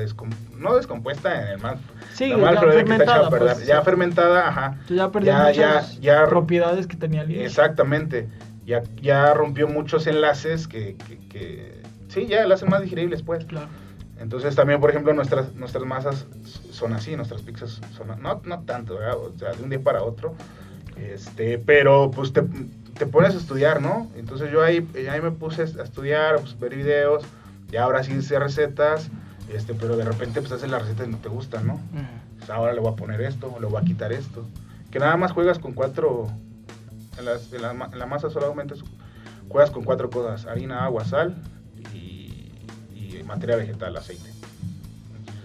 no 0.58 0.76
descompuesta 0.78 1.41
en 1.41 1.47
el 1.49 1.60
más 1.60 1.78
Sí, 2.14 2.30
ya, 2.30 2.60
fermentada, 2.60 3.30
pues, 3.30 3.66
ya 3.66 3.82
fermentada, 3.82 4.47
ajá. 4.47 4.78
Ya 4.88 5.12
perdió 5.12 5.34
muchas 5.34 5.99
ya, 5.99 6.26
propiedades 6.28 6.88
que 6.88 6.95
tenía 6.95 7.24
el 7.24 7.32
Exactamente. 7.32 8.30
Ya, 8.66 8.84
ya 9.01 9.34
rompió 9.34 9.68
muchos 9.68 10.08
enlaces 10.08 10.68
que, 10.68 10.95
que, 10.95 11.18
que 11.28 11.82
sí, 12.08 12.28
ya 12.28 12.45
las 12.47 12.60
hacen 12.60 12.70
más 12.70 12.82
digeribles, 12.82 13.24
pues. 13.24 13.43
Claro. 13.45 13.68
Entonces 14.20 14.56
también, 14.56 14.80
por 14.80 14.91
ejemplo, 14.91 15.12
nuestras, 15.14 15.54
nuestras 15.56 15.84
masas 15.86 16.28
son 16.72 16.93
así, 16.93 17.16
nuestras 17.16 17.41
pizzas 17.41 17.82
son, 17.97 18.08
no, 18.22 18.41
no 18.45 18.60
tanto, 18.62 18.95
o 18.95 19.38
sea, 19.38 19.51
de 19.51 19.64
un 19.64 19.70
día 19.70 19.82
para 19.82 20.04
otro, 20.04 20.36
este, 20.95 21.58
pero 21.58 22.10
pues 22.12 22.32
te, 22.32 22.43
te, 22.97 23.06
pones 23.08 23.34
a 23.34 23.38
estudiar, 23.38 23.82
¿no? 23.82 24.10
Entonces 24.16 24.49
yo 24.51 24.64
ahí, 24.64 24.88
ahí 25.10 25.20
me 25.20 25.32
puse 25.32 25.64
a 25.64 25.66
estudiar, 25.66 26.36
pues, 26.36 26.58
ver 26.58 26.76
videos, 26.76 27.26
y 27.74 27.78
ahora 27.78 28.03
sí 28.03 28.13
hice 28.13 28.38
recetas, 28.38 29.09
este, 29.51 29.74
pero 29.74 29.97
de 29.97 30.05
repente 30.05 30.41
pues 30.41 30.51
haces 30.51 30.69
la 30.69 30.78
receta 30.78 31.05
y 31.05 31.07
no 31.07 31.17
te 31.17 31.28
gusta, 31.28 31.61
¿no? 31.63 31.82
Pues, 32.38 32.47
ahora 32.51 32.71
le 32.71 32.80
voy 32.80 32.93
a 32.93 32.95
poner 32.95 33.19
esto, 33.21 33.57
le 33.59 33.65
voy 33.65 33.82
a 33.82 33.84
quitar 33.84 34.13
esto. 34.13 34.45
Que 34.91 34.99
nada 34.99 35.17
más 35.17 35.32
juegas 35.32 35.57
con 35.57 35.74
cuatro, 35.74 36.28
en, 37.17 37.26
la, 37.61 38.05
masa 38.05 38.30
solamente 38.30 38.76
juegas 39.49 39.71
con 39.71 39.84
cuatro 39.86 40.11
cosas, 40.11 40.45
harina, 40.45 40.86
agua, 40.86 41.03
sal 41.03 41.36
y, 41.95 42.51
y 42.93 43.24
materia 43.26 43.55
vegetal, 43.55 43.97
aceite. 43.97 44.30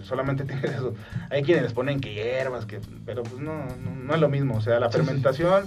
Solamente 0.03 0.43
tienes 0.45 0.65
eso. 0.65 0.93
Hay 1.31 1.41
quienes 1.41 1.63
les 1.63 1.73
ponen 1.73 1.99
que 1.99 2.13
hierbas, 2.13 2.67
que, 2.67 2.79
pero 3.07 3.23
pues 3.23 3.41
no, 3.41 3.65
no, 4.05 4.13
es 4.13 4.21
lo 4.21 4.29
mismo. 4.29 4.57
O 4.57 4.61
sea, 4.61 4.79
la 4.79 4.91
fermentación 4.91 5.63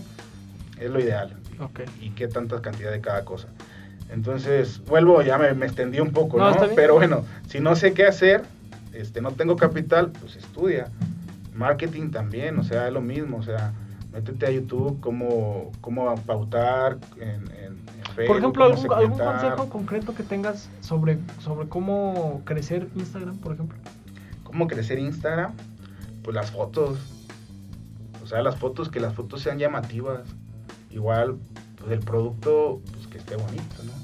es 0.79 0.91
lo 0.91 1.01
ideal. 1.01 1.37
Okay. 1.59 1.87
Y 2.01 2.11
qué 2.11 2.29
tanta 2.29 2.63
cantidad 2.63 2.93
de 2.93 3.01
cada 3.01 3.25
cosa. 3.25 3.49
Entonces, 4.13 4.85
vuelvo, 4.85 5.23
ya 5.23 5.39
me, 5.39 5.49
extendí 5.65 5.99
un 5.99 6.13
poco, 6.13 6.39
¿no? 6.39 6.55
Pero 6.77 6.95
bueno, 6.95 7.25
si 7.49 7.61
no 7.61 7.75
sé 7.75 7.95
qué 7.95 8.05
hacer, 8.05 8.43
este, 8.93 9.23
no 9.23 9.33
tengo 9.33 9.57
capital, 9.57 10.11
pues 10.21 10.37
estudia. 10.37 10.89
Marketing 11.55 12.11
también, 12.11 12.59
o 12.59 12.63
sea, 12.63 12.89
es 12.89 12.93
lo 12.93 13.01
mismo, 13.01 13.39
o 13.39 13.43
sea, 13.43 13.73
métete 14.13 14.47
a 14.47 14.51
YouTube, 14.51 15.01
cómo, 15.01 15.73
cómo 15.81 16.15
pautar 16.27 16.99
en, 17.19 17.43
Facebook. 18.15 18.27
Por 18.27 18.37
ejemplo, 18.37 18.65
algún, 18.67 18.93
algún, 18.93 19.19
consejo 19.19 19.69
concreto 19.71 20.15
que 20.15 20.23
tengas 20.23 20.69
sobre, 20.81 21.19
sobre 21.41 21.67
cómo 21.69 22.43
crecer 22.45 22.89
Instagram, 22.95 23.39
por 23.39 23.55
ejemplo? 23.55 23.79
¿Cómo 24.45 24.67
crecer 24.67 24.99
Instagram? 24.99 25.53
Pues 26.23 26.35
las 26.35 26.51
fotos. 26.51 26.99
O 28.23 28.27
sea, 28.27 28.43
las 28.43 28.57
fotos, 28.57 28.91
que 28.91 29.01
las 29.01 29.15
fotos 29.15 29.41
sean 29.41 29.59
llamativas. 29.59 30.21
Igual, 30.91 31.37
pues 31.79 31.93
el 31.93 32.01
producto, 32.01 32.83
pues 32.93 33.07
que 33.07 33.17
esté 33.17 33.37
bonito, 33.37 33.83
¿no? 33.85 34.02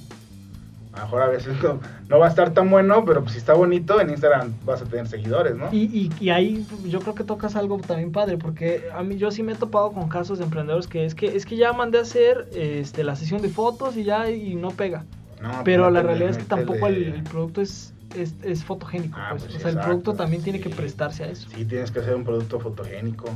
A 0.98 1.02
lo 1.02 1.06
mejor 1.06 1.22
a 1.22 1.28
veces 1.28 1.56
no, 2.08 2.18
va 2.18 2.26
a 2.26 2.28
estar 2.28 2.52
tan 2.52 2.68
bueno, 2.70 3.04
pero 3.04 3.22
pues 3.22 3.32
si 3.32 3.38
está 3.38 3.54
bonito, 3.54 4.00
en 4.00 4.10
Instagram 4.10 4.52
vas 4.64 4.82
a 4.82 4.84
tener 4.84 5.06
seguidores, 5.06 5.54
¿no? 5.54 5.68
Y, 5.72 6.10
y, 6.20 6.30
ahí 6.30 6.66
yo 6.86 7.00
creo 7.00 7.14
que 7.14 7.24
tocas 7.24 7.56
algo 7.56 7.78
también 7.78 8.10
padre, 8.10 8.36
porque 8.36 8.88
a 8.92 9.02
mí 9.02 9.16
yo 9.16 9.30
sí 9.30 9.42
me 9.42 9.52
he 9.52 9.56
topado 9.56 9.92
con 9.92 10.08
casos 10.08 10.38
de 10.38 10.44
emprendedores 10.44 10.88
que 10.88 11.04
es 11.04 11.14
que 11.14 11.36
es 11.36 11.46
que 11.46 11.56
ya 11.56 11.72
mandé 11.72 11.98
a 11.98 12.02
hacer 12.02 12.48
este, 12.52 13.04
la 13.04 13.16
sesión 13.16 13.42
de 13.42 13.48
fotos 13.48 13.96
y 13.96 14.04
ya 14.04 14.30
y 14.30 14.54
no 14.54 14.70
pega. 14.70 15.04
Pues 15.40 15.56
pero 15.64 15.88
la 15.90 16.02
realidad 16.02 16.30
es 16.30 16.38
que 16.38 16.44
tampoco 16.44 16.88
el, 16.88 17.22
producto 17.22 17.60
es, 17.60 17.94
es, 18.16 18.64
fotogénico. 18.64 19.16
Ah, 19.20 19.30
pues. 19.30 19.44
Pues 19.44 19.56
o 19.56 19.60
sea, 19.60 19.70
el 19.70 19.78
producto 19.78 20.14
también 20.14 20.42
tiene 20.42 20.60
que 20.60 20.68
prestarse 20.68 21.22
a 21.22 21.28
eso. 21.28 21.48
Sí, 21.54 21.64
tienes 21.64 21.92
que 21.92 22.00
hacer 22.00 22.16
un 22.16 22.24
producto 22.24 22.58
fotogénico. 22.58 23.30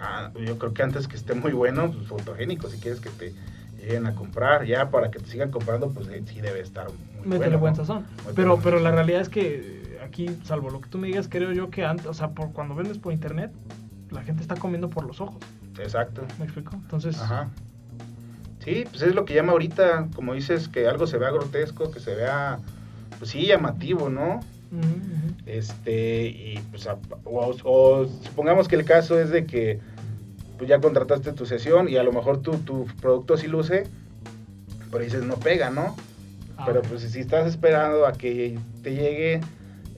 Ah, 0.00 0.30
yo 0.34 0.58
creo 0.58 0.72
que 0.72 0.82
antes 0.82 1.06
que 1.06 1.16
esté 1.16 1.34
muy 1.34 1.52
bueno, 1.52 1.90
pues 1.90 2.06
fotogénico, 2.06 2.70
si 2.70 2.78
quieres 2.78 3.00
que 3.00 3.10
te 3.10 3.34
lleguen 3.78 4.06
a 4.06 4.14
comprar, 4.14 4.64
ya 4.66 4.90
para 4.90 5.10
que 5.10 5.18
te 5.18 5.26
sigan 5.26 5.50
comprando, 5.50 5.90
pues 5.90 6.08
eh, 6.08 6.22
sí 6.26 6.40
debe 6.40 6.60
estar 6.60 6.86
muy 7.24 7.38
Métele 7.38 7.56
buen 7.56 7.74
sazón. 7.74 8.04
Pero, 8.34 8.58
pero 8.62 8.78
la 8.78 8.90
realidad 8.90 9.20
es 9.20 9.28
que 9.28 9.98
aquí, 10.04 10.28
salvo 10.44 10.70
lo 10.70 10.80
que 10.80 10.88
tú 10.88 10.98
me 10.98 11.06
digas, 11.06 11.28
creo 11.28 11.52
yo 11.52 11.70
que 11.70 11.84
antes, 11.84 12.06
o 12.06 12.14
sea, 12.14 12.30
por 12.30 12.52
cuando 12.52 12.74
vendes 12.74 12.98
por 12.98 13.12
internet, 13.12 13.50
la 14.10 14.22
gente 14.22 14.42
está 14.42 14.56
comiendo 14.56 14.88
por 14.88 15.06
los 15.06 15.20
ojos. 15.20 15.42
Exacto. 15.78 16.22
¿Me 16.38 16.44
explico? 16.44 16.72
Entonces... 16.74 17.18
Ajá. 17.20 17.48
Sí, 18.64 18.84
pues 18.90 19.02
es 19.02 19.14
lo 19.14 19.24
que 19.24 19.34
llama 19.34 19.52
ahorita, 19.52 20.08
como 20.14 20.34
dices, 20.34 20.68
que 20.68 20.88
algo 20.88 21.06
se 21.06 21.16
vea 21.16 21.30
grotesco, 21.30 21.90
que 21.90 22.00
se 22.00 22.14
vea, 22.14 22.58
pues 23.18 23.30
sí, 23.30 23.46
llamativo, 23.46 24.10
¿no? 24.10 24.40
Este, 25.46 26.26
y 26.26 26.60
pues, 26.70 26.86
o 27.24 28.06
supongamos 28.24 28.68
que 28.68 28.76
el 28.76 28.84
caso 28.84 29.18
es 29.18 29.30
de 29.30 29.46
que 29.46 29.80
pues 30.58 30.68
ya 30.68 30.80
contrataste 30.80 31.32
tu 31.32 31.46
sesión 31.46 31.88
y 31.88 31.96
a 31.96 32.02
lo 32.02 32.12
mejor 32.12 32.42
tu, 32.42 32.58
tu 32.58 32.86
producto 33.00 33.36
sí 33.36 33.46
luce, 33.46 33.84
pero 34.90 35.04
dices 35.04 35.22
no 35.22 35.36
pega, 35.36 35.70
¿no? 35.70 35.96
Ah, 36.56 36.64
pero 36.66 36.82
pues 36.82 37.02
si 37.02 37.20
estás 37.20 37.46
esperando 37.46 38.06
a 38.06 38.12
que 38.12 38.58
te 38.82 38.92
llegue 38.92 39.40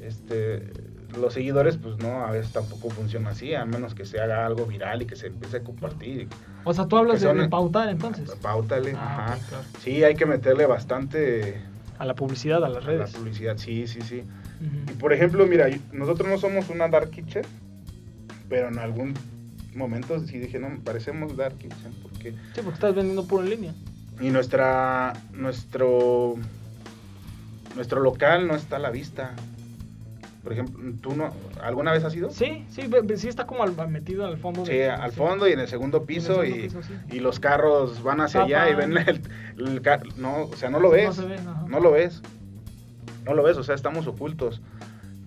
este, 0.02 0.70
los 1.18 1.32
seguidores, 1.32 1.78
pues 1.78 1.96
no, 1.98 2.24
a 2.24 2.30
veces 2.30 2.52
tampoco 2.52 2.90
funciona 2.90 3.30
así, 3.30 3.54
a 3.54 3.64
menos 3.64 3.94
que 3.94 4.04
se 4.04 4.20
haga 4.20 4.44
algo 4.44 4.66
viral 4.66 5.02
y 5.02 5.06
que 5.06 5.16
se 5.16 5.28
empiece 5.28 5.58
a 5.58 5.64
compartir. 5.64 6.28
O 6.64 6.74
sea, 6.74 6.86
tú 6.86 6.98
hablas 6.98 7.22
de, 7.22 7.48
pautar 7.48 7.88
entonces. 7.88 8.30
Pautale, 8.42 8.92
ah, 8.94 9.32
ajá. 9.32 9.62
Sí, 9.80 10.04
hay 10.04 10.14
que 10.14 10.26
meterle 10.26 10.66
bastante... 10.66 11.62
A 11.98 12.04
la 12.04 12.14
publicidad, 12.14 12.62
a 12.64 12.68
las 12.68 12.84
redes. 12.84 13.00
A 13.00 13.12
la 13.12 13.18
publicidad, 13.18 13.56
sí, 13.56 13.86
sí, 13.86 14.00
sí. 14.02 14.24
Y 14.60 14.92
por 14.92 15.12
ejemplo, 15.12 15.46
mira, 15.46 15.68
nosotros 15.92 16.28
no 16.28 16.38
somos 16.38 16.68
una 16.68 16.88
dark 16.88 17.10
kitchen, 17.10 17.42
pero 18.48 18.68
en 18.68 18.78
algún 18.78 19.14
momentos 19.74 20.26
sí 20.26 20.38
dije, 20.38 20.58
no, 20.58 20.80
parecemos 20.82 21.36
Dark 21.36 21.56
Kitchen, 21.58 21.94
porque... 22.02 22.32
Sí, 22.32 22.60
porque 22.62 22.74
estás 22.74 22.94
vendiendo 22.94 23.26
puro 23.26 23.44
en 23.44 23.50
línea. 23.50 23.74
Y 24.20 24.30
nuestra, 24.30 25.14
nuestro, 25.32 26.34
nuestro 27.74 28.00
local 28.00 28.46
no 28.46 28.54
está 28.54 28.76
a 28.76 28.78
la 28.78 28.90
vista. 28.90 29.34
Por 30.42 30.52
ejemplo, 30.52 30.78
¿tú 31.00 31.14
no, 31.14 31.32
alguna 31.62 31.92
vez 31.92 32.04
has 32.04 32.14
ido? 32.14 32.30
Sí, 32.30 32.64
sí, 32.70 32.88
sí 33.16 33.28
está 33.28 33.46
como 33.46 33.64
metido 33.66 34.26
al 34.26 34.38
fondo. 34.38 34.64
Sí, 34.64 34.80
al 34.82 35.12
fondo 35.12 35.46
y 35.48 35.52
en 35.52 35.60
el 35.60 35.68
segundo 35.68 36.04
piso, 36.04 36.44
y, 36.44 36.70
y, 37.10 37.20
los 37.20 37.40
carros 37.40 38.02
van 38.02 38.22
hacia 38.22 38.42
allá 38.42 38.70
y 38.70 38.74
ven 38.74 38.96
el, 38.96 39.20
el, 39.58 39.82
no, 40.16 40.44
o 40.44 40.56
sea, 40.56 40.70
no 40.70 40.80
lo 40.80 40.90
ves, 40.90 41.18
no, 41.68 41.80
lo 41.80 41.92
ves, 41.92 42.22
no 43.26 43.34
lo 43.34 43.42
ves, 43.42 43.58
o 43.58 43.62
sea, 43.62 43.74
estamos 43.74 44.06
ocultos, 44.06 44.62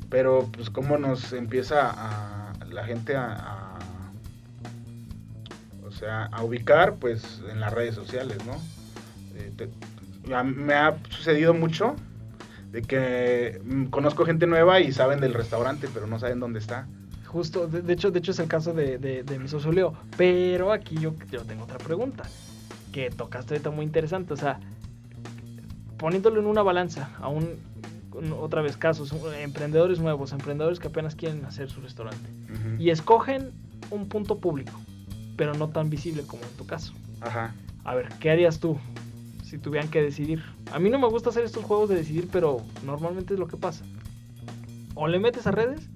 pero 0.10 0.50
pues 0.52 0.72
cómo 0.72 0.98
nos 0.98 1.32
empieza 1.32 1.92
a, 1.92 2.54
la 2.72 2.84
gente 2.84 3.16
a 3.16 3.63
sea, 3.63 3.63
a 6.10 6.44
ubicar 6.44 6.96
pues 6.96 7.42
en 7.50 7.60
las 7.60 7.74
redes 7.74 7.96
sociales, 7.96 8.38
¿no? 8.46 8.58
Eh, 9.36 9.70
me 10.44 10.74
ha 10.74 10.98
sucedido 11.10 11.54
mucho 11.54 11.96
de 12.72 12.82
que 12.82 13.62
mm, 13.64 13.86
conozco 13.86 14.26
gente 14.26 14.48
nueva 14.48 14.80
y 14.80 14.92
saben 14.92 15.20
del 15.20 15.34
restaurante, 15.34 15.88
pero 15.94 16.08
no 16.08 16.20
saben 16.20 16.40
dónde 16.40 16.60
está. 16.60 16.88
Justo, 17.28 17.68
de, 17.68 17.92
hecho, 17.92 18.12
de 18.12 18.20
hecho 18.20 18.32
es 18.32 18.40
el 18.40 18.48
caso 18.48 18.74
de, 18.74 18.98
de, 18.98 19.40
mi 19.40 19.48
socio 19.48 19.72
Leo. 19.72 19.96
Pero 20.18 20.72
aquí 20.72 20.96
yo, 21.00 21.16
yo 21.32 21.42
tengo 21.42 21.64
otra 21.64 21.80
pregunta 21.80 22.24
que 22.92 23.10
tocaste 23.10 23.56
ahorita 23.56 23.72
muy 23.72 23.86
interesante. 23.86 24.34
O 24.34 24.38
sea, 24.38 24.60
poniéndolo 25.98 26.40
en 26.40 26.46
una 26.46 26.62
balanza 26.62 27.10
a 27.20 27.30
un, 27.30 27.58
otra 28.40 28.62
vez 28.62 28.78
casos, 28.78 29.12
emprendedores 29.40 30.00
nuevos, 30.00 30.32
emprendedores 30.32 30.80
que 30.80 30.88
apenas 30.88 31.16
quieren 31.16 31.44
hacer 31.46 31.72
su 31.72 31.82
restaurante 31.82 32.30
y 32.78 32.92
escogen 32.92 33.52
un 33.90 34.08
punto 34.08 34.38
público 34.38 34.80
pero 35.36 35.54
no 35.54 35.70
tan 35.70 35.90
visible 35.90 36.24
como 36.24 36.44
en 36.44 36.58
tu 36.58 36.66
caso. 36.66 36.94
Ajá. 37.22 37.54
A 37.84 37.96
ver, 37.96 38.10
¿qué 38.20 38.32
harías 38.32 38.60
tú 38.60 38.78
si 39.44 39.58
tuvieran 39.58 39.90
que 39.90 40.02
decidir? 40.02 40.44
A 40.72 40.80
mí 40.80 40.90
no 40.90 41.00
me 41.00 41.08
gusta 41.08 41.30
hacer 41.30 41.44
estos 41.44 41.66
juegos 41.66 41.90
de 41.90 41.96
decidir, 41.96 42.30
pero 42.32 42.62
normalmente 42.86 43.34
es 43.34 43.40
lo 43.40 43.48
que 43.48 43.58
pasa. 43.58 43.84
O 44.96 45.08
le 45.08 45.20
metes 45.20 45.48
a 45.48 45.52
redes 45.52 45.90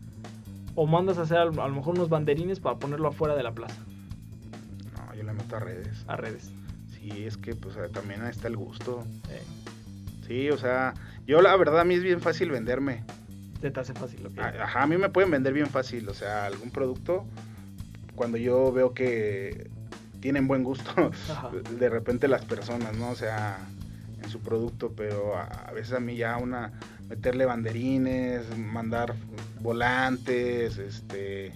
o 0.75 0.85
mandas 0.85 1.17
a 1.17 1.23
hacer 1.23 1.37
a 1.37 1.45
lo 1.45 1.69
mejor 1.69 1.95
unos 1.95 2.09
banderines 2.09 2.59
para 2.59 2.77
ponerlo 2.77 3.07
afuera 3.07 3.35
de 3.35 3.43
la 3.43 3.51
plaza. 3.51 3.81
No, 4.95 5.13
yo 5.15 5.23
le 5.23 5.33
meto 5.33 5.55
a 5.55 5.59
redes. 5.59 6.03
A 6.07 6.15
redes. 6.15 6.51
Sí, 6.91 7.25
es 7.25 7.37
que 7.37 7.55
pues 7.55 7.75
también 7.91 8.21
ahí 8.21 8.31
está 8.31 8.47
el 8.47 8.57
gusto. 8.57 9.03
Sí, 10.27 10.49
o 10.49 10.57
sea, 10.57 10.93
yo 11.25 11.41
la 11.41 11.55
verdad 11.55 11.79
a 11.79 11.83
mí 11.85 11.95
es 11.95 12.03
bien 12.03 12.19
fácil 12.19 12.51
venderme. 12.51 13.03
Te, 13.61 13.71
te 13.71 13.79
hace 13.79 13.93
fácil 13.93 14.21
lo 14.23 14.31
que 14.31 14.41
Ajá, 14.41 14.83
a 14.83 14.87
mí 14.87 14.97
me 14.97 15.09
pueden 15.09 15.31
vender 15.31 15.53
bien 15.53 15.67
fácil, 15.67 16.07
o 16.09 16.13
sea, 16.13 16.45
algún 16.45 16.69
producto 16.69 17.25
cuando 18.17 18.37
yo 18.37 18.73
veo 18.73 18.93
que 18.93 19.69
tienen 20.19 20.47
buen 20.47 20.63
gusto 20.63 21.11
de 21.79 21.89
repente 21.89 22.27
las 22.27 22.43
personas, 22.43 22.97
¿no? 22.97 23.11
O 23.11 23.15
sea, 23.15 23.59
en 24.21 24.29
su 24.29 24.41
producto, 24.41 24.91
pero 24.97 25.37
a, 25.37 25.71
veces 25.71 25.93
a 25.93 26.01
mí 26.01 26.17
ya 26.17 26.35
una 26.37 26.73
meterle 27.07 27.45
banderines, 27.45 28.57
mandar 28.57 29.13
volantes, 29.61 30.77
este 30.77 31.53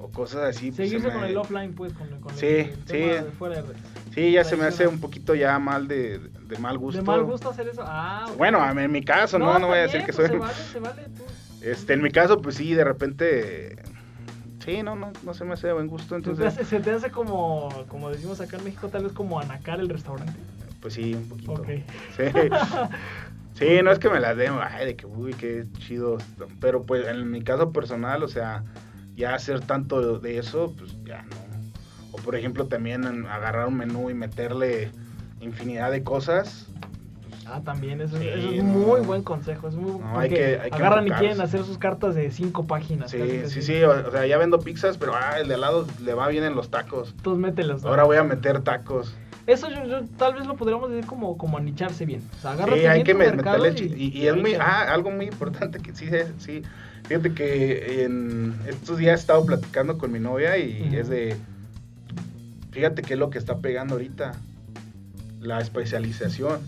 o 0.00 0.08
cosas 0.08 0.56
así. 0.56 0.72
Seguirse 0.72 1.12
con 1.12 1.22
el 1.22 1.36
offline, 1.36 1.74
pues, 1.74 1.92
con, 1.92 2.08
sí, 2.34 2.70
sí. 2.86 3.02
fuera 3.38 3.62
Sí, 4.12 4.32
ya 4.32 4.42
se 4.42 4.56
me 4.56 4.64
hace 4.64 4.88
un 4.88 4.98
poquito 4.98 5.34
ya 5.34 5.58
mal 5.58 5.86
de, 5.86 6.18
de 6.18 6.58
mal 6.58 6.78
gusto. 6.78 7.00
¿De 7.00 7.06
mal 7.06 7.22
gusto 7.22 7.50
hacer 7.50 7.68
eso? 7.68 7.82
Ah, 7.84 8.26
Bueno, 8.36 8.58
en 8.68 8.90
mi 8.90 9.02
caso, 9.02 9.38
no, 9.38 9.58
no, 9.58 9.68
voy 9.68 9.78
a 9.78 9.82
decir 9.82 10.04
que 10.04 10.12
pues 10.12 10.28
soy... 10.28 10.36
Se 10.36 10.36
vale, 10.36 10.54
se 10.72 10.78
vale, 10.80 11.02
tú. 11.16 11.22
Este, 11.62 11.92
en 11.92 12.02
mi 12.02 12.10
caso, 12.10 12.42
pues 12.42 12.56
sí, 12.56 12.74
de 12.74 12.82
repente... 12.82 13.76
Sí, 14.64 14.82
no, 14.82 14.94
no, 14.94 15.12
no 15.24 15.34
se 15.34 15.44
me 15.44 15.54
hace 15.54 15.68
de 15.68 15.72
buen 15.72 15.88
gusto, 15.88 16.14
entonces... 16.14 16.54
¿Se 16.54 16.58
te 16.58 16.62
hace, 16.62 16.76
se 16.76 16.82
te 16.82 16.90
hace 16.92 17.10
como, 17.10 17.68
como 17.88 18.10
decimos 18.10 18.40
acá 18.40 18.58
en 18.58 18.64
México, 18.64 18.88
tal 18.88 19.04
vez 19.04 19.12
como 19.12 19.40
anacar 19.40 19.80
el 19.80 19.88
restaurante? 19.88 20.32
Pues 20.80 20.94
sí, 20.94 21.14
un 21.14 21.28
poquito. 21.28 21.52
Ok. 21.52 21.68
Sí. 22.16 22.24
Sí, 23.54 23.80
no 23.84 23.92
es 23.92 23.98
que 23.98 24.08
me 24.08 24.18
las 24.18 24.36
den, 24.36 24.54
ay, 24.60 24.86
de 24.86 24.96
que, 24.96 25.06
uy, 25.06 25.34
qué 25.34 25.66
chido. 25.78 26.18
Pero 26.60 26.84
pues 26.84 27.06
en 27.06 27.30
mi 27.30 27.42
caso 27.42 27.70
personal, 27.70 28.22
o 28.22 28.28
sea, 28.28 28.64
ya 29.14 29.34
hacer 29.34 29.60
tanto 29.60 30.18
de 30.18 30.38
eso, 30.38 30.74
pues 30.76 30.96
ya 31.04 31.22
no. 31.22 31.36
O 32.12 32.16
por 32.16 32.34
ejemplo 32.34 32.66
también 32.66 33.04
agarrar 33.26 33.68
un 33.68 33.76
menú 33.76 34.10
y 34.10 34.14
meterle 34.14 34.90
infinidad 35.40 35.90
de 35.90 36.02
cosas. 36.02 36.68
Ah, 37.46 37.60
también, 37.64 38.00
eso, 38.00 38.16
Sí, 38.18 38.28
eso 38.28 38.50
es 38.50 38.62
no. 38.62 38.70
muy 38.72 39.00
buen 39.00 39.22
consejo. 39.22 39.66
Es 39.68 39.74
muy, 39.74 39.98
No, 40.00 40.18
hay 40.18 40.28
que- 40.28 40.58
hay 40.62 40.70
que 40.70 40.76
agarran 40.76 41.06
y 41.06 41.10
quieren 41.10 41.40
hacer 41.40 41.64
sus 41.64 41.76
cartas 41.76 42.14
de 42.14 42.30
cinco 42.30 42.66
páginas. 42.66 43.10
Sí, 43.10 43.18
casi, 43.18 43.50
sí, 43.50 43.62
sí, 43.62 43.82
o, 43.82 43.90
o 43.90 44.10
sea, 44.10 44.26
ya 44.26 44.38
vendo 44.38 44.58
pizzas, 44.60 44.96
pero 44.96 45.14
ah, 45.14 45.38
el 45.40 45.48
de 45.48 45.54
al 45.54 45.60
lado 45.60 45.86
le 46.04 46.14
va 46.14 46.28
bien 46.28 46.44
en 46.44 46.54
los 46.54 46.70
tacos. 46.70 47.12
Entonces 47.16 47.40
mételos. 47.42 47.82
¿no? 47.82 47.88
Ahora 47.88 48.04
voy 48.04 48.16
a 48.16 48.22
meter 48.22 48.60
tacos. 48.62 49.14
Eso 49.48 49.68
yo, 49.70 49.84
yo 49.86 50.04
tal 50.18 50.34
vez 50.34 50.46
lo 50.46 50.54
podríamos 50.56 50.88
decir 50.90 51.04
como, 51.06 51.36
como 51.36 51.58
anicharse 51.58 52.06
bien. 52.06 52.22
O 52.38 52.40
sea, 52.40 52.52
agárrate 52.52 52.80
Sí, 52.80 52.86
hay 52.86 53.02
que 53.02 53.12
meterle. 53.14 53.74
chi- 53.74 53.92
Y, 53.96 54.18
y 54.20 54.28
es 54.28 54.36
muy. 54.36 54.54
Ah, 54.54 54.86
algo 54.92 55.10
muy 55.10 55.26
importante 55.26 55.80
que 55.80 55.92
sí, 55.94 56.08
sí. 56.38 56.62
Fíjate 57.08 57.34
que 57.34 58.04
en 58.04 58.54
estos 58.68 58.98
días 58.98 59.18
he 59.18 59.20
estado 59.20 59.44
platicando 59.44 59.98
con 59.98 60.12
mi 60.12 60.20
novia 60.20 60.56
y 60.58 60.94
es 60.94 61.08
de. 61.08 61.36
Fíjate 62.70 63.02
qué 63.02 63.14
es 63.14 63.18
lo 63.18 63.30
que 63.30 63.38
está 63.38 63.58
pegando 63.58 63.94
ahorita. 63.94 64.32
La 65.40 65.58
especialización. 65.60 66.60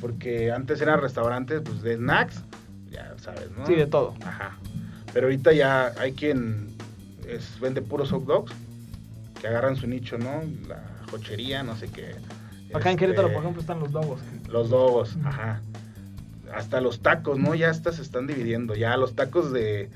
Porque 0.00 0.52
antes 0.52 0.80
eran 0.80 1.00
restaurantes 1.00 1.62
pues, 1.64 1.82
de 1.82 1.96
snacks. 1.96 2.42
Ya 2.90 3.14
sabes, 3.18 3.50
¿no? 3.56 3.66
Sí, 3.66 3.74
de 3.74 3.86
todo. 3.86 4.14
Ajá. 4.24 4.56
Pero 5.12 5.26
ahorita 5.26 5.52
ya 5.52 5.92
hay 5.98 6.12
quien 6.12 6.68
es, 7.28 7.58
vende 7.60 7.82
puros 7.82 8.10
hot 8.10 8.24
dogs. 8.24 8.52
Que 9.40 9.48
agarran 9.48 9.76
su 9.76 9.86
nicho, 9.86 10.16
¿no? 10.18 10.42
La 10.68 10.82
jochería, 11.10 11.62
no 11.62 11.76
sé 11.76 11.88
qué. 11.88 12.16
Acá 12.72 12.90
en 12.90 12.94
Este, 12.94 12.96
Querétaro, 12.96 13.28
por 13.32 13.42
ejemplo, 13.42 13.60
están 13.60 13.78
los 13.80 13.92
dogos. 13.92 14.20
los 14.48 14.70
dogos, 14.70 15.16
ajá. 15.24 15.60
Hasta 16.54 16.80
los 16.80 17.00
tacos, 17.00 17.38
¿no? 17.38 17.54
Ya 17.54 17.70
hasta 17.70 17.92
se 17.92 18.02
están 18.02 18.26
dividiendo. 18.26 18.74
Ya 18.74 18.96
los 18.96 19.14
tacos 19.14 19.52
de 19.52 19.90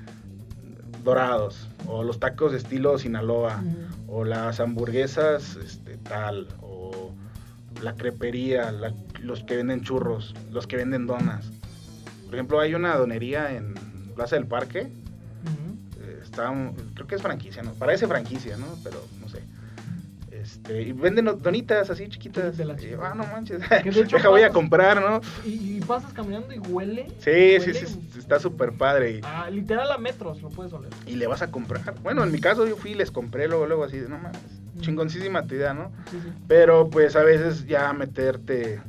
dorados. 1.04 1.68
O 1.86 2.02
los 2.02 2.18
tacos 2.20 2.52
de 2.52 2.58
estilo 2.58 2.98
Sinaloa. 2.98 3.62
O 4.08 4.24
las 4.24 4.60
hamburguesas, 4.60 5.56
este, 5.56 5.96
tal. 5.98 6.48
O 6.60 7.12
la 7.82 7.94
crepería. 7.94 8.70
la- 8.72 8.92
los 9.22 9.42
que 9.44 9.56
venden 9.56 9.82
churros. 9.82 10.34
Los 10.50 10.66
que 10.66 10.76
venden 10.76 11.06
donas. 11.06 11.50
Por 12.26 12.34
ejemplo, 12.34 12.60
hay 12.60 12.74
una 12.74 12.94
donería 12.96 13.54
en 13.54 13.74
Plaza 14.14 14.36
del 14.36 14.46
Parque. 14.46 14.80
Eh, 14.80 16.20
Está, 16.22 16.52
creo 16.94 17.06
que 17.06 17.14
es 17.14 17.22
franquicia, 17.22 17.62
¿no? 17.62 17.72
Parece 17.72 18.06
franquicia, 18.06 18.56
¿no? 18.56 18.66
Pero 18.84 19.02
no 19.20 19.28
sé. 19.28 19.42
Este, 20.30 20.82
y 20.82 20.92
venden 20.92 21.24
donitas 21.42 21.90
así 21.90 22.08
chiquitas. 22.08 22.56
De 22.56 22.64
las 22.64 22.80
chiquitas. 22.80 23.00
ah, 23.02 23.14
no 23.14 23.24
manches. 23.26 23.60
De 23.60 23.76
hecho 24.02 24.16
Deja, 24.16 24.28
voy 24.28 24.42
a 24.42 24.50
comprar, 24.50 25.00
¿no? 25.00 25.20
Y, 25.44 25.76
y 25.78 25.80
pasas 25.80 26.12
caminando 26.12 26.52
y 26.54 26.58
huele. 26.58 27.06
Sí, 27.18 27.58
sí, 27.60 27.70
huele 27.72 27.86
sí, 27.86 28.00
está 28.18 28.38
súper 28.38 28.72
padre. 28.72 29.18
Y, 29.18 29.20
a- 29.24 29.50
literal 29.50 29.90
a 29.90 29.98
metros 29.98 30.40
lo 30.42 30.48
puedes 30.50 30.72
oler. 30.72 30.90
y 31.06 31.16
le 31.16 31.26
vas 31.26 31.42
a 31.42 31.50
comprar. 31.50 31.94
Bueno, 32.02 32.22
en 32.22 32.30
mi 32.30 32.40
caso 32.40 32.66
yo 32.66 32.76
fui 32.76 32.92
y 32.92 32.94
les 32.94 33.10
compré 33.10 33.48
luego, 33.48 33.66
luego 33.66 33.84
así, 33.84 33.96
no 34.08 34.18
mames, 34.18 34.38
chingoncísima 34.80 35.44
tu 35.46 35.54
idea, 35.56 35.74
¿no? 35.74 35.90
Sí, 36.10 36.18
sí. 36.22 36.28
Pero 36.46 36.88
pues 36.90 37.16
a 37.16 37.22
veces 37.24 37.66
ya 37.66 37.92
meterte 37.92 38.80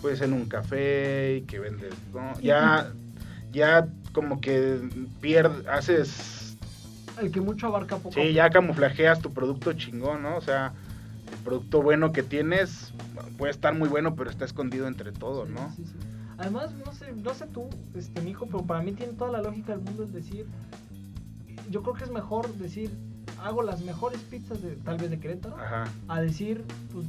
pues 0.00 0.20
en 0.20 0.32
un 0.32 0.46
café 0.46 1.38
y 1.38 1.42
que 1.42 1.58
vendes, 1.58 1.94
¿no? 2.12 2.38
Ya, 2.40 2.92
ya 3.52 3.88
como 4.12 4.40
que 4.40 4.80
pierdes, 5.20 5.66
haces, 5.66 6.56
El 7.20 7.30
que 7.30 7.40
mucho 7.40 7.66
abarca 7.66 7.96
poco. 7.96 8.12
sí, 8.14 8.32
ya 8.32 8.50
camuflajeas 8.50 9.20
tu 9.20 9.32
producto 9.32 9.72
chingón, 9.72 10.22
¿no? 10.22 10.36
O 10.36 10.40
sea, 10.40 10.72
el 11.30 11.38
producto 11.38 11.82
bueno 11.82 12.12
que 12.12 12.22
tienes 12.22 12.92
puede 13.36 13.50
estar 13.52 13.74
muy 13.74 13.88
bueno, 13.88 14.14
pero 14.14 14.30
está 14.30 14.44
escondido 14.44 14.86
entre 14.86 15.12
todo, 15.12 15.46
¿no? 15.46 15.72
sí, 15.76 15.84
sí. 15.84 15.94
Además, 16.38 16.70
no 16.86 16.92
sé, 16.92 17.12
no 17.12 17.34
sé 17.34 17.46
tú, 17.48 17.68
este, 17.96 18.20
mi 18.20 18.30
hijo, 18.30 18.46
pero 18.46 18.62
para 18.62 18.80
mí 18.80 18.92
tiene 18.92 19.12
toda 19.14 19.32
la 19.32 19.42
lógica 19.42 19.72
del 19.72 19.80
mundo 19.84 20.04
es 20.04 20.12
decir, 20.12 20.46
yo 21.68 21.82
creo 21.82 21.94
que 21.94 22.04
es 22.04 22.10
mejor 22.12 22.52
decir, 22.54 22.92
hago 23.42 23.62
las 23.62 23.80
mejores 23.82 24.20
pizzas 24.20 24.62
de 24.62 24.76
tal 24.76 24.98
vez 24.98 25.10
de 25.10 25.18
Querétaro, 25.18 25.56
Ajá, 25.56 25.84
a 26.06 26.20
decir, 26.20 26.64
pues, 26.92 27.06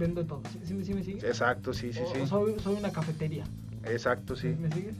vendo 0.00 0.22
de 0.22 0.28
todo. 0.28 0.42
¿Sí, 0.52 0.58
sí, 0.64 0.74
me- 0.74 0.84
sí 0.84 0.94
me 0.94 1.04
sigues? 1.04 1.22
exacto, 1.22 1.72
sí, 1.72 1.92
sí, 1.92 2.00
O- 2.04 2.12
sí. 2.12 2.20
o 2.22 2.26
soy, 2.26 2.54
soy 2.58 2.74
una 2.74 2.90
cafetería. 2.90 3.44
Exacto, 3.84 4.34
sí. 4.34 4.48
¿Me 4.58 4.70
sigues? 4.72 4.96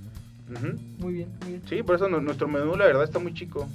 Muy 0.99 1.13
bien, 1.15 1.29
muy 1.41 1.49
bien. 1.53 1.63
Sí, 1.69 1.83
por 1.83 1.95
eso 1.97 2.09
nu- 2.09 2.21
nuestro 2.21 2.49
menú 2.49 2.77
la 2.77 2.85
verdad 2.87 3.05
está 3.05 3.19
muy 3.19 3.33
chico. 3.35 3.69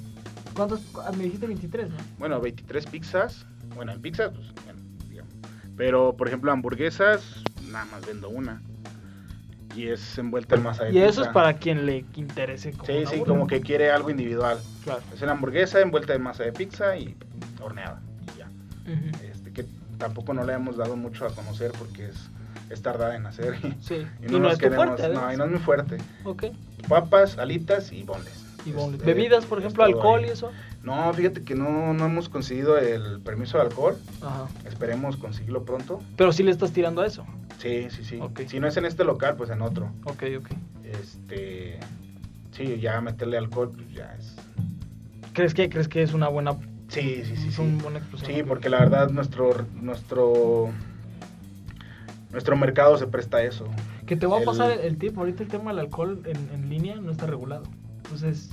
¿Cuántos? 0.54 0.80
ah, 1.04 1.10
Me 1.12 1.24
dijiste 1.24 1.46
23, 1.46 1.90
¿no? 1.90 1.96
Bueno, 2.18 2.40
23 2.40 2.86
pizzas. 2.86 3.44
Bueno, 3.74 3.92
en 3.92 4.00
pizzas, 4.00 4.30
pues, 4.32 4.46
bueno, 4.64 4.80
digamos. 5.10 5.32
Pero, 5.76 6.14
por 6.16 6.28
ejemplo, 6.28 6.50
hamburguesas, 6.52 7.42
nada 7.70 7.84
más 7.86 8.06
vendo 8.06 8.28
una. 8.28 8.62
Y 9.74 9.88
es 9.88 10.16
envuelta 10.18 10.54
en 10.54 10.62
masa 10.62 10.84
de 10.84 10.92
Y 10.92 10.98
eso 10.98 11.08
pizza. 11.08 11.22
es 11.22 11.28
para 11.34 11.54
quien 11.54 11.84
le 11.84 12.04
interese. 12.16 12.72
Como 12.72 12.86
Sí, 12.86 13.04
sí, 13.06 13.20
como 13.26 13.46
que 13.46 13.60
quiere 13.60 13.90
algo 13.90 14.08
individual. 14.10 14.58
Claro. 14.84 15.02
Es 15.14 15.20
una 15.22 15.32
hamburguesa 15.32 15.80
envuelta 15.80 16.14
en 16.14 16.22
masa 16.22 16.44
de 16.44 16.52
pizza 16.52 16.96
y 16.96 17.14
horneada. 17.60 18.00
y 18.34 18.38
ya. 18.38 18.48
Que 19.20 19.30
tampoco 19.98 20.34
no 20.34 20.44
le 20.44 20.52
hemos 20.54 20.76
dado 20.76 20.96
mucho 20.96 21.26
a 21.26 21.30
conocer 21.34 21.72
porque 21.78 22.06
es, 22.06 22.16
es 22.70 22.82
tardada 22.82 23.16
en 23.16 23.26
hacer. 23.26 23.54
Y, 23.62 23.74
Sí. 23.82 24.06
y 24.22 24.26
Y 24.26 24.28
no, 24.28 24.38
no, 24.38 24.38
nos 24.40 24.52
es 24.54 24.58
queremos. 24.58 24.86
fuerte, 24.86 25.02
no, 25.02 25.08
además. 25.20 25.34
y 25.34 25.36
no 25.38 25.44
es 25.44 25.50
muy 25.50 25.60
fuerte. 25.60 25.96
Ok. 26.24 26.44
Papas, 26.88 27.38
alitas 27.38 27.92
y 27.92 28.02
bonles. 28.02 28.44
Y 28.64 28.72
bonles. 28.72 29.00
Este, 29.00 29.12
Bebidas, 29.14 29.44
por 29.46 29.58
ejemplo, 29.60 29.84
alcohol 29.84 30.20
ahí. 30.20 30.28
y 30.28 30.32
eso. 30.32 30.50
No, 30.82 31.12
fíjate 31.14 31.42
que 31.42 31.54
no, 31.54 31.92
no 31.94 32.06
hemos 32.06 32.28
conseguido 32.28 32.78
el 32.78 33.20
permiso 33.20 33.58
de 33.58 33.64
alcohol. 33.64 33.96
Ajá. 34.22 34.46
Esperemos 34.66 35.16
conseguirlo 35.16 35.64
pronto. 35.64 36.00
Pero 36.16 36.32
sí 36.32 36.42
le 36.44 36.50
estás 36.52 36.72
tirando 36.72 37.02
a 37.02 37.06
eso. 37.06 37.24
Sí, 37.58 37.88
sí, 37.90 38.04
sí. 38.04 38.18
Ok. 38.20 38.42
Si 38.46 38.60
no 38.60 38.68
es 38.68 38.76
en 38.76 38.84
este 38.84 39.02
local, 39.04 39.34
pues 39.36 39.50
en 39.50 39.62
otro. 39.62 39.90
Ok, 40.04 40.22
ok. 40.38 40.48
Este. 40.84 41.78
Sí, 42.52 42.78
ya 42.80 43.00
meterle 43.00 43.36
alcohol, 43.38 43.70
pues 43.74 43.92
ya 43.92 44.14
es. 44.18 44.34
¿Crees 45.32 45.54
que, 45.54 45.68
¿Crees 45.68 45.88
que 45.88 46.02
es 46.02 46.14
una 46.14 46.28
buena, 46.28 46.56
Sí, 47.02 47.22
sí, 47.24 47.36
sí. 47.36 47.48
es 47.48 47.54
Sí, 47.54 47.62
un 47.62 47.78
buena 47.78 47.98
explosión? 47.98 48.32
sí 48.32 48.42
porque 48.42 48.68
la 48.70 48.78
verdad 48.80 49.10
nuestro, 49.10 49.54
nuestro, 49.74 50.70
nuestro 52.32 52.56
mercado 52.56 52.96
se 52.98 53.06
presta 53.06 53.38
a 53.38 53.42
eso. 53.42 53.66
Que 54.06 54.16
te 54.16 54.26
voy 54.26 54.36
a 54.36 54.40
el- 54.40 54.46
pasar 54.46 54.70
el, 54.72 54.96
tip. 54.98 55.18
Ahorita 55.18 55.42
el 55.42 55.48
tema 55.48 55.70
del 55.72 55.80
alcohol 55.80 56.22
en, 56.24 56.36
en 56.54 56.68
línea 56.68 56.96
no 56.96 57.10
está 57.10 57.26
regulado. 57.26 57.64
Entonces, 58.04 58.50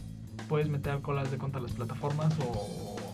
puedes 0.50 0.68
meter 0.68 0.92
alcohol 0.94 1.22
de 1.30 1.38
contra 1.38 1.62
las 1.62 1.72
plataformas 1.72 2.34
o 2.40 2.68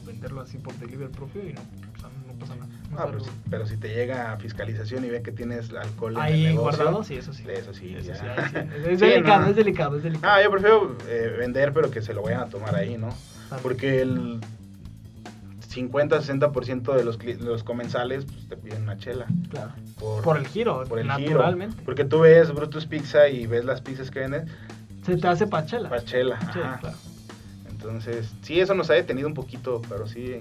venderlo 0.05 0.41
así 0.41 0.57
por 0.57 0.73
delivery 0.79 1.11
propio 1.11 1.43
y 1.47 1.53
no, 1.53 1.61
o 1.61 1.99
sea, 1.99 2.09
no 2.27 2.33
pasa 2.39 2.55
nada. 2.55 2.67
No 2.89 2.97
Ah, 2.97 3.05
pero, 3.05 3.19
si, 3.19 3.25
regulado. 3.29 3.49
pero 3.51 3.65
si 3.67 3.77
te 3.77 3.89
llega 3.89 4.31
a 4.31 4.37
fiscalización 4.37 5.05
y 5.05 5.09
ve 5.09 5.21
que 5.21 5.31
tienes 5.31 5.71
alcohol 5.73 6.13
en 6.13 6.17
el 6.17 6.23
Ahí 6.23 6.43
negocio, 6.45 6.61
guardado, 6.61 7.03
sí, 7.03 7.15
eso 7.15 7.33
sí. 7.33 7.43
Eso 7.47 7.73
sí, 7.73 7.93
Eso 7.95 8.13
sí, 8.15 8.21
ahí 8.21 8.49
sí. 8.49 8.55
Es 8.89 8.99
Sí, 8.99 9.05
delicado, 9.05 9.43
no. 9.43 9.49
es 9.51 9.55
delicado, 9.55 9.97
es 9.97 10.03
delicado. 10.03 10.33
Ah, 10.33 10.41
yo 10.41 10.49
prefiero 10.49 10.95
eh, 11.07 11.35
vender, 11.37 11.71
pero 11.73 11.91
que 11.91 12.01
se 12.01 12.13
lo 12.13 12.23
vayan 12.23 12.41
a 12.41 12.45
tomar 12.47 12.73
ahí, 12.75 12.97
¿no? 12.97 13.09
Porque 13.61 14.01
el 14.01 14.39
50-60% 15.69 16.95
de 16.95 17.03
los, 17.03 17.19
cli- 17.19 17.37
de 17.37 17.45
los 17.45 17.63
comensales 17.63 18.25
pues, 18.25 18.47
te 18.47 18.57
piden 18.57 18.83
una 18.83 18.97
chela. 18.97 19.27
Claro. 19.49 19.71
Por, 19.99 20.23
Por 20.23 20.37
el 20.37 20.47
giro, 20.47 20.83
por 20.87 20.99
el 20.99 21.11
giro. 21.11 21.31
naturalmente. 21.31 21.81
Porque 21.85 22.05
tú 22.05 22.19
ves 22.21 22.53
Brutus 22.53 22.85
Pizza 22.85 23.27
y 23.29 23.45
ves 23.47 23.65
las 23.65 23.81
pizzas 23.81 24.09
que 24.11 24.19
venden, 24.21 24.47
Se 25.05 25.17
te 25.17 25.27
hace 25.27 25.47
pachela. 25.47 25.89
pachela. 25.89 26.39
Sí, 26.53 26.59
ajá. 26.59 26.79
claro. 26.79 26.97
Entonces, 27.69 28.31
sí, 28.41 28.59
eso 28.59 28.73
nos 28.75 28.89
ha 28.89 28.93
detenido 28.93 29.27
un 29.27 29.33
poquito, 29.33 29.81
pero 29.87 30.05
sí, 30.07 30.35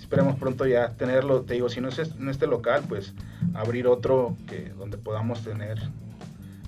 esperemos 0.00 0.38
pronto 0.38 0.66
ya 0.66 0.90
tenerlo. 0.90 1.42
Te 1.42 1.54
digo, 1.54 1.68
si 1.68 1.80
no 1.80 1.88
es 1.88 1.98
en 1.98 2.28
este 2.28 2.46
local, 2.46 2.82
pues 2.88 3.12
abrir 3.54 3.86
otro 3.86 4.36
que 4.48 4.70
donde 4.78 4.96
podamos 4.96 5.42
tener 5.42 5.78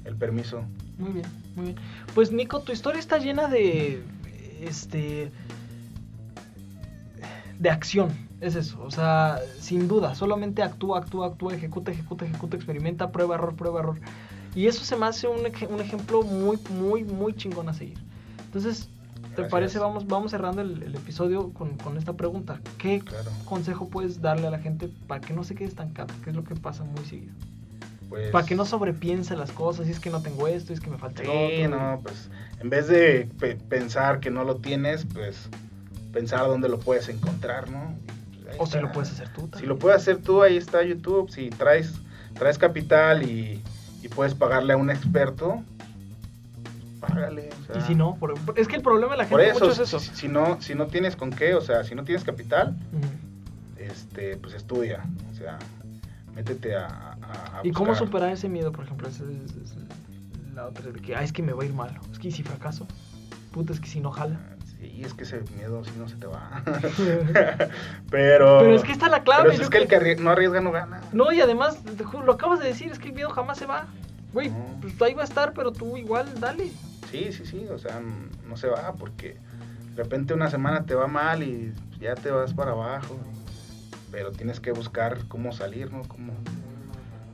el 0.05 0.17
permiso. 0.17 0.63
Muy 0.99 1.13
bien, 1.13 1.27
muy 1.57 1.65
bien. 1.67 1.77
Pues 2.15 2.33
Nico, 2.33 2.61
tu 2.61 2.73
historia 2.73 3.01
está 3.01 3.19
llena 3.19 3.49
de 3.49 4.03
este 4.61 5.31
de 7.59 7.71
acción, 7.71 8.09
es 8.41 8.55
eso, 8.57 8.83
o 8.83 8.91
sea, 8.91 9.41
sin 9.59 9.89
duda, 9.89 10.15
solamente 10.15 10.63
actúa, 10.63 10.99
actúa, 10.99 11.29
actúa, 11.29 11.55
ejecuta, 11.55 11.93
ejecuta, 11.93 12.25
ejecuta, 12.25 12.57
experimenta, 12.57 13.11
prueba, 13.13 13.37
error, 13.37 13.55
prueba, 13.55 13.81
error. 13.81 13.99
Y 14.55 14.67
eso 14.67 14.85
se 14.85 14.97
me 14.97 15.07
hace 15.07 15.27
un, 15.29 15.41
un 15.41 15.81
ejemplo 15.81 16.23
muy, 16.23 16.59
muy, 16.71 17.05
muy 17.05 17.35
chingón 17.35 17.69
a 17.69 17.75
seguir. 17.75 17.99
Entonces, 18.45 18.89
¿te 19.23 19.29
Gracias. 19.43 19.51
parece? 19.51 19.79
Vamos, 19.81 20.07
vamos 20.07 20.31
cerrando 20.31 20.61
el, 20.63 20.83
el 20.83 20.95
episodio 20.95 21.51
con, 21.53 21.77
con 21.79 21.97
esta 21.97 22.13
pregunta. 22.13 22.61
¿Qué 22.79 23.01
Claro. 23.01 23.31
consejo 23.45 23.89
puedes 23.89 24.21
darle 24.21 24.47
a 24.47 24.51
la 24.51 24.59
gente 24.61 24.89
para 25.09 25.21
que 25.21 25.33
no 25.35 25.43
se 25.43 25.55
quede 25.57 25.69
estancado? 25.69 26.13
Que 26.23 26.31
es 26.31 26.37
lo 26.37 26.45
que 26.45 26.55
pasa 26.55 26.85
muy 26.85 27.05
seguido. 27.05 27.33
Pues, 28.09 28.31
Para 28.31 28.47
que 28.47 28.55
no 28.55 28.65
sobrepiense 28.65 29.35
las 29.37 29.51
cosas, 29.51 29.89
y 29.89 29.91
es 29.91 29.99
que 29.99 30.11
no 30.11 30.23
tengo 30.23 30.47
esto, 30.47 30.73
y 30.73 30.75
es 30.75 30.81
que 30.81 30.91
me 30.91 30.99
falta 30.99 31.23
Sí, 31.23 31.29
otro. 31.65 31.69
no, 31.71 32.01
pues 32.03 32.31
en 32.61 32.71
vez 32.71 32.87
de 32.87 33.29
pe- 33.41 33.57
pensar 33.57 34.21
que 34.21 34.31
no 34.31 34.45
lo 34.45 34.57
tienes, 34.57 35.05
pues 35.13 35.49
pensar 36.15 36.47
dónde 36.47 36.69
lo 36.69 36.79
puedes 36.79 37.09
encontrar, 37.09 37.71
¿no? 37.71 37.95
O 38.59 38.67
si 38.67 38.79
lo 38.79 38.93
puedes 38.93 39.11
hacer 39.11 39.29
tú. 39.31 39.51
Si 39.59 39.67
lo 39.67 39.79
puedes 39.79 40.01
hacer 40.01 40.19
tú, 40.19 40.43
ahí 40.43 40.57
está 40.57 40.83
YouTube. 40.85 41.29
Si 41.31 41.51
traes, 41.51 41.93
traes 42.35 42.57
capital 42.57 43.29
y, 43.29 43.61
y 44.01 44.09
puedes 44.09 44.35
pagarle 44.35 44.75
a 44.75 44.77
un 44.77 44.91
experto, 44.91 45.63
págale. 47.01 47.51
y 47.77 47.81
si 47.83 47.95
no, 47.97 48.17
es 48.55 48.69
que 48.69 48.77
el 48.77 48.83
problema 48.83 49.13
de 49.13 49.19
la 49.19 49.25
gente 49.25 49.53
por 49.53 49.65
eso, 49.65 49.71
es 49.71 49.79
eso. 49.81 49.99
Si, 49.99 50.29
no, 50.29 50.61
si 50.63 50.75
no 50.75 50.87
tienes 50.87 51.17
con 51.17 51.31
qué, 51.31 51.55
o 51.55 51.61
sea, 51.61 51.83
si 51.83 51.97
no 51.97 52.05
tienes 52.05 52.23
capital, 52.23 52.77
este, 53.77 54.37
pues 54.37 54.55
estudia. 54.55 55.05
O 55.33 55.35
sea, 55.35 55.59
métete 56.35 56.77
a, 56.77 56.87
a, 57.23 57.61
¿Y 57.65 57.73
cómo 57.73 57.95
superar 57.97 58.33
ese 58.33 58.49
miedo, 58.49 58.71
por 58.71 58.85
ejemplo? 58.85 59.09
es, 59.09 59.21
la 60.55 60.67
otra 60.67 60.93
de 60.93 61.01
que, 61.01 61.17
ah, 61.17 61.25
es 61.25 61.33
que 61.33 61.43
me 61.43 61.53
va 61.53 61.65
a 61.65 61.67
ir 61.67 61.75
mal. 61.75 61.99
Es 62.13 62.21
que 62.21 62.31
si 62.31 62.45
fracaso, 62.45 62.87
puta, 63.51 63.73
es 63.73 63.81
que 63.81 63.89
si 63.89 64.01
no 64.01 64.13
jala. 64.13 64.39
Sí, 64.85 65.01
es 65.03 65.15
que 65.15 65.25
ese 65.25 65.41
miedo 65.57 65.83
si 65.83 65.93
no 65.99 66.07
se 66.07 66.17
te 66.17 66.27
va. 66.27 66.63
pero. 68.11 68.59
Pero 68.59 68.75
es 68.75 68.83
que 68.83 68.93
está 68.93 69.09
la 69.09 69.23
clave. 69.23 69.49
Pero 69.51 69.63
es 69.63 69.71
que, 69.71 69.79
el 69.79 69.89
que 69.89 70.17
no 70.17 70.29
arriesga 70.29 70.61
no 70.61 70.73
gana. 70.73 71.01
No, 71.13 71.33
y 71.33 71.41
además, 71.41 71.79
lo 72.23 72.33
acabas 72.33 72.61
de 72.61 72.67
decir, 72.67 72.93
es 72.93 72.99
que 72.99 73.09
el 73.09 73.15
miedo 73.15 73.31
jamás 73.31 73.57
se 73.57 73.65
va. 73.65 73.87
Güey, 74.35 74.53
pues 74.83 75.01
ahí 75.01 75.15
va 75.15 75.23
a 75.23 75.25
estar, 75.25 75.55
pero 75.55 75.73
tú 75.73 75.97
igual, 75.97 76.29
dale. 76.39 76.71
Sí, 77.11 77.33
sí, 77.33 77.47
sí, 77.47 77.67
o 77.71 77.79
sea, 77.79 78.03
no 78.47 78.57
se 78.59 78.69
va 78.69 78.93
porque 78.93 79.39
de 79.95 80.03
repente 80.03 80.35
una 80.35 80.51
semana 80.51 80.85
te 80.85 80.95
va 80.95 81.07
mal 81.07 81.43
y 81.43 81.73
ya 81.99 82.15
te 82.15 82.31
vas 82.31 82.53
para 82.53 82.73
abajo. 82.73 83.19
Pero 84.11 84.33
tienes 84.33 84.61
que 84.61 84.73
buscar 84.73 85.27
cómo 85.29 85.53
salir, 85.53 85.91
¿no? 85.91 86.03
Cómo, 86.09 86.35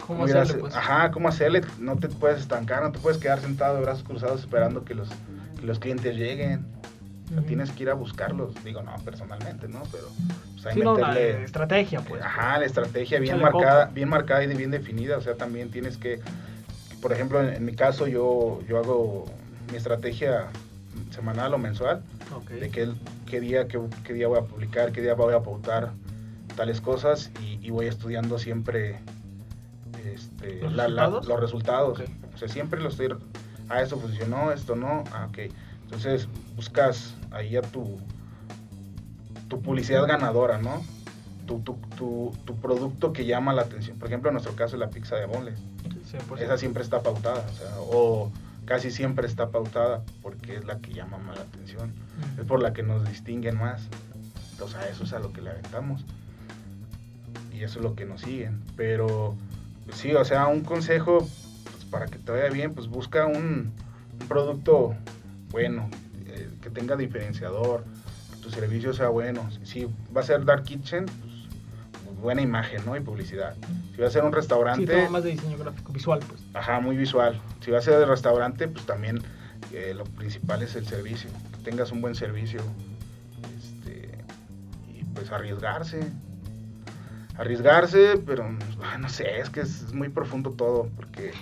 ¿Cómo 0.06 0.24
hacerle, 0.24 0.54
pues? 0.54 0.76
Ajá, 0.76 1.10
cómo 1.10 1.28
hacerle. 1.28 1.62
No 1.80 1.96
te 1.96 2.08
puedes 2.08 2.38
estancar, 2.38 2.84
no 2.84 2.92
te 2.92 3.00
puedes 3.00 3.18
quedar 3.18 3.40
sentado 3.40 3.74
de 3.74 3.82
brazos 3.82 4.04
cruzados 4.04 4.40
esperando 4.40 4.84
que 4.84 4.94
los, 4.94 5.08
que 5.58 5.66
los 5.66 5.80
clientes 5.80 6.14
lleguen. 6.14 6.79
Tienes 7.46 7.70
que 7.70 7.84
ir 7.84 7.90
a 7.90 7.94
buscarlos. 7.94 8.52
Digo, 8.64 8.82
no, 8.82 8.94
personalmente, 9.04 9.68
¿no? 9.68 9.82
Pero 9.92 10.08
pues, 10.54 10.66
hay 10.66 10.74
sí, 10.74 10.80
meterle... 10.80 11.32
la 11.34 11.44
estrategia, 11.44 12.00
pues. 12.00 12.22
Ajá, 12.22 12.58
la 12.58 12.66
estrategia 12.66 13.20
bien 13.20 13.40
marcada, 13.40 13.86
bien 13.86 14.08
marcada 14.08 14.42
y 14.44 14.48
bien 14.48 14.70
definida. 14.70 15.16
O 15.16 15.20
sea, 15.20 15.36
también 15.36 15.70
tienes 15.70 15.96
que, 15.96 16.20
por 17.00 17.12
ejemplo, 17.12 17.40
en, 17.42 17.64
mi 17.64 17.74
caso 17.74 18.06
yo, 18.06 18.60
yo 18.68 18.78
hago 18.78 19.26
mi 19.70 19.76
estrategia 19.76 20.48
semanal 21.10 21.54
o 21.54 21.58
mensual 21.58 22.02
de 22.48 22.70
qué, 22.70 22.88
qué 23.26 23.40
día 23.40 23.66
qué, 23.68 23.80
qué, 24.04 24.12
día 24.12 24.28
voy 24.28 24.38
a 24.38 24.42
publicar, 24.42 24.92
qué 24.92 25.00
día 25.00 25.14
voy 25.14 25.34
a 25.34 25.40
pautar 25.40 25.92
tales 26.56 26.80
cosas 26.80 27.30
y, 27.40 27.58
y 27.64 27.70
voy 27.70 27.86
estudiando 27.86 28.38
siempre 28.38 28.98
este, 30.06 30.60
¿Los, 30.60 30.72
resultados? 30.72 31.26
los, 31.26 31.40
resultados? 31.40 32.02
O 32.34 32.38
sea, 32.38 32.48
siempre 32.48 32.80
lo 32.80 32.88
estoy, 32.88 33.14
ah, 33.68 33.82
esto 33.82 33.98
funcionó, 33.98 34.52
esto 34.52 34.76
no, 34.76 35.04
ah, 35.12 35.26
ok. 35.28 35.52
Entonces 35.84 36.28
buscas 36.56 37.14
ahí 37.30 37.56
a 37.56 37.62
tu, 37.62 37.98
tu 39.48 39.60
publicidad 39.62 40.06
ganadora, 40.06 40.58
¿no? 40.58 40.82
Tu, 41.46 41.60
tu, 41.60 41.76
tu, 41.96 42.32
tu, 42.44 42.56
producto 42.56 43.12
que 43.12 43.26
llama 43.26 43.52
la 43.52 43.62
atención. 43.62 43.98
Por 43.98 44.08
ejemplo, 44.08 44.30
en 44.30 44.34
nuestro 44.34 44.54
caso 44.54 44.76
es 44.76 44.80
la 44.80 44.90
pizza 44.90 45.16
de 45.16 45.26
bonles. 45.26 45.58
Esa 46.38 46.58
siempre 46.58 46.82
está 46.82 47.02
pautada, 47.02 47.44
o, 47.48 47.54
sea, 47.54 47.74
o 47.78 48.32
casi 48.64 48.90
siempre 48.90 49.26
está 49.26 49.50
pautada 49.50 50.02
porque 50.22 50.56
es 50.56 50.64
la 50.64 50.78
que 50.78 50.92
llama 50.92 51.18
más 51.18 51.36
la 51.36 51.42
atención. 51.42 51.92
Es 52.38 52.44
por 52.46 52.62
la 52.62 52.72
que 52.72 52.82
nos 52.82 53.06
distinguen 53.08 53.58
más. 53.58 53.82
Entonces 54.52 54.78
a 54.78 54.88
eso 54.88 55.04
es 55.04 55.12
a 55.12 55.18
lo 55.18 55.32
que 55.32 55.40
le 55.40 55.50
aventamos. 55.50 56.04
Y 57.52 57.62
eso 57.62 57.78
es 57.78 57.84
lo 57.84 57.94
que 57.94 58.04
nos 58.04 58.20
siguen. 58.20 58.62
Pero 58.76 59.34
sí, 59.92 60.14
o 60.14 60.24
sea, 60.24 60.46
un 60.46 60.62
consejo 60.62 61.18
pues, 61.64 61.84
para 61.90 62.06
que 62.06 62.18
te 62.18 62.30
vaya 62.32 62.48
bien, 62.48 62.74
pues 62.74 62.86
busca 62.86 63.26
un, 63.26 63.72
producto 64.28 64.94
bueno, 65.50 65.88
que 66.60 66.70
tenga 66.70 66.96
diferenciador, 66.96 67.84
que 68.30 68.42
tu 68.42 68.50
servicio 68.50 68.92
sea 68.92 69.08
bueno. 69.08 69.48
Si 69.64 69.86
va 70.14 70.20
a 70.20 70.24
ser 70.24 70.44
Dark 70.44 70.64
Kitchen, 70.64 71.06
pues, 71.06 72.18
buena 72.20 72.42
imagen, 72.42 72.84
¿no? 72.84 72.96
Y 72.96 73.00
publicidad. 73.00 73.54
Si 73.94 74.00
va 74.00 74.08
a 74.08 74.10
ser 74.10 74.24
un 74.24 74.32
restaurante... 74.32 75.06
Sí, 75.06 75.12
más 75.12 75.24
de 75.24 75.30
diseño 75.30 75.58
gráfico, 75.58 75.92
visual, 75.92 76.20
pues. 76.28 76.42
Ajá, 76.54 76.80
muy 76.80 76.96
visual. 76.96 77.40
Si 77.60 77.70
va 77.70 77.78
a 77.78 77.82
ser 77.82 77.98
de 77.98 78.06
restaurante, 78.06 78.68
pues 78.68 78.84
también 78.86 79.22
eh, 79.72 79.94
lo 79.96 80.04
principal 80.04 80.62
es 80.62 80.76
el 80.76 80.86
servicio. 80.86 81.30
Que 81.52 81.70
tengas 81.70 81.92
un 81.92 82.00
buen 82.00 82.14
servicio. 82.14 82.60
Este, 83.58 84.10
y 84.88 85.04
pues 85.14 85.30
arriesgarse 85.32 86.00
arriesgarse, 87.40 88.20
pero 88.26 88.44
ah, 88.82 88.98
no 88.98 89.08
sé, 89.08 89.40
es 89.40 89.48
que 89.48 89.60
es 89.60 89.94
muy 89.94 90.10
profundo 90.10 90.50
todo, 90.50 90.90
porque 90.94 91.32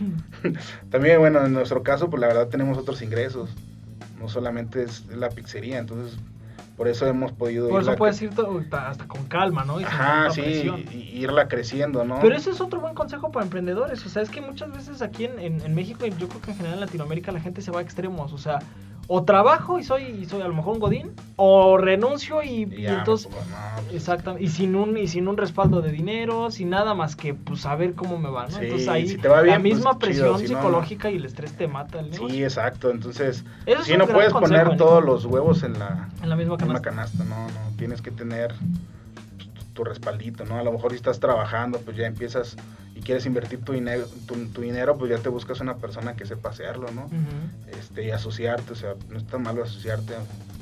también, 0.91 1.19
bueno, 1.19 1.45
en 1.45 1.53
nuestro 1.53 1.83
caso, 1.83 2.09
pues 2.09 2.21
la 2.21 2.29
verdad 2.29 2.49
tenemos 2.49 2.79
otros 2.79 3.03
ingresos, 3.03 3.51
no 4.19 4.29
solamente 4.29 4.83
es 4.83 5.07
la 5.07 5.29
pizzería, 5.29 5.79
entonces 5.79 6.19
por 6.77 6.87
eso 6.87 7.07
hemos 7.07 7.33
podido... 7.33 7.69
Por 7.69 7.83
eso 7.83 7.97
puedes 7.97 8.23
ir 8.23 8.31
hasta 8.71 9.09
con 9.09 9.25
calma, 9.25 9.65
¿no? 9.65 9.79
Ajá, 9.79 10.31
sí, 10.31 10.71
y 10.93 11.23
irla 11.23 11.49
creciendo, 11.49 12.05
¿no? 12.05 12.21
Pero 12.21 12.37
ese 12.37 12.51
es 12.51 12.61
otro 12.61 12.81
buen 12.81 12.95
consejo 12.95 13.33
para 13.33 13.45
emprendedores, 13.45 14.05
o 14.07 14.09
sea, 14.09 14.23
es 14.23 14.31
que 14.31 14.41
muchas 14.41 14.73
veces 14.73 15.03
aquí 15.03 15.25
en, 15.25 15.39
en, 15.41 15.61
en 15.61 15.75
México 15.75 16.07
y 16.07 16.11
yo 16.11 16.29
creo 16.29 16.41
que 16.41 16.53
en 16.53 16.57
general 16.57 16.75
en 16.79 16.81
Latinoamérica 16.87 17.33
la 17.33 17.41
gente 17.41 17.63
se 17.63 17.71
va 17.71 17.81
a 17.81 17.83
extremos, 17.83 18.33
o 18.33 18.39
sea 18.39 18.61
o 19.11 19.25
trabajo 19.25 19.79
y 19.79 19.85
soy, 19.85 20.05
y 20.05 20.27
soy 20.27 20.43
a 20.43 20.49
lo 20.49 20.55
mejor 20.55 20.75
un 20.75 20.81
godín, 20.81 21.13
o 21.37 21.79
renuncio 21.79 22.43
y, 22.43 22.69
entonces 22.87 23.31
exactamente 23.91 24.45
y 24.45 24.49
sin 24.49 24.77
un 24.77 24.99
y 24.99 25.09
sin 25.09 25.29
un 25.29 25.39
respaldo 25.39 25.81
de 25.81 25.91
dinero, 25.91 26.51
sin 26.51 26.69
nada 26.69 26.93
más 26.93 27.17
que 27.17 27.33
pues 27.33 27.63
saber 27.63 27.95
cómo 27.95 28.19
me 28.19 28.29
va, 28.29 28.49
¿no? 28.49 28.59
entonces 28.59 28.87
ahí 28.87 29.17
la 29.17 29.41
pues, 29.41 29.63
misma 29.63 29.99
presión 29.99 30.39
psicológica 30.39 31.11
y 31.11 31.17
el 31.17 31.25
estrés 31.25 31.57
te 31.57 31.67
mata 31.67 32.01
el 32.01 32.13
Sí, 32.13 32.45
exacto, 32.45 32.91
entonces 32.91 33.45
si 33.83 33.97
no 33.97 34.07
puedes 34.07 34.33
poner 34.35 34.77
todos 34.77 35.03
los 35.03 35.25
huevos 35.25 35.63
en 35.63 35.79
la 35.79 36.11
en 36.23 36.29
la 36.29 36.37
misma 36.37 36.59
canasta. 36.59 36.83
canasta, 36.83 37.25
no, 37.25 37.47
no, 37.47 37.77
tienes 37.79 38.03
que 38.03 38.11
tener 38.11 38.55
tu 39.73 39.85
respaldito, 39.85 40.45
¿no? 40.45 40.59
A 40.59 40.63
lo 40.63 40.73
mejor 40.73 40.91
si 40.91 40.97
estás 40.97 41.19
trabajando, 41.21 41.79
pues 41.79 41.97
ya 41.97 42.07
empiezas 42.07 42.57
y 42.99 43.01
quieres 43.01 43.27
invertir 43.27 43.61
tu 43.61 43.73
dinero, 43.73 44.07
tu, 44.27 44.61
dinero, 44.61 44.99
pues 44.99 45.09
ya 45.13 45.19
te 45.19 45.29
buscas 45.29 45.61
una 45.61 45.77
persona 45.77 46.17
que 46.17 46.27
sepa 46.27 46.49
hacerlo, 46.49 46.91
¿no? 46.91 47.09
este, 47.79 48.07
y 48.07 48.11
asociarte, 48.11 48.73
o 48.73 48.75
sea, 48.75 48.95
no 49.09 49.19
está 49.19 49.39
malo 49.39 49.63
asociarte 49.63 50.15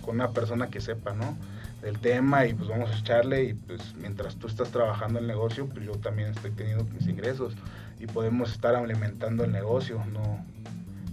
con 0.03 0.17
una 0.17 0.33
persona 0.33 0.69
que 0.69 0.83
sepa, 0.83 1.15
¿no? 1.15 1.35
Del 1.81 1.99
tema 1.99 2.45
y 2.47 2.53
pues 2.53 2.69
vamos 2.69 2.91
a 2.91 2.99
echarle 2.99 3.45
y 3.45 3.55
pues 3.55 3.81
mientras 3.99 4.37
tú 4.37 4.49
estás 4.49 4.71
trabajando 4.71 5.19
el 5.19 5.27
negocio, 5.27 5.67
pues 5.67 5.87
yo 5.87 5.93
también 5.93 6.29
estoy 6.29 6.51
teniendo 6.51 6.85
mis 6.85 7.09
ingresos 7.09 7.55
y 7.99 8.07
podemos 8.07 8.53
estar 8.53 8.75
alimentando 8.75 9.45
el 9.45 9.53
negocio, 9.53 10.03
no, 10.13 10.45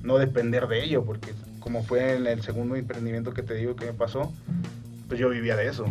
no 0.01 0.17
depender 0.17 0.67
de 0.67 0.83
ello, 0.83 1.05
porque 1.05 1.33
como 1.61 1.83
fue 1.83 2.17
en 2.17 2.27
el 2.27 2.41
segundo 2.41 2.75
emprendimiento 2.75 3.33
que 3.33 3.43
te 3.43 3.53
digo 3.53 3.77
que 3.77 3.85
me 3.85 3.93
pasó, 3.93 4.33
pues 5.07 5.21
yo 5.21 5.29
vivía 5.29 5.55
de 5.55 5.69
eso. 5.69 5.85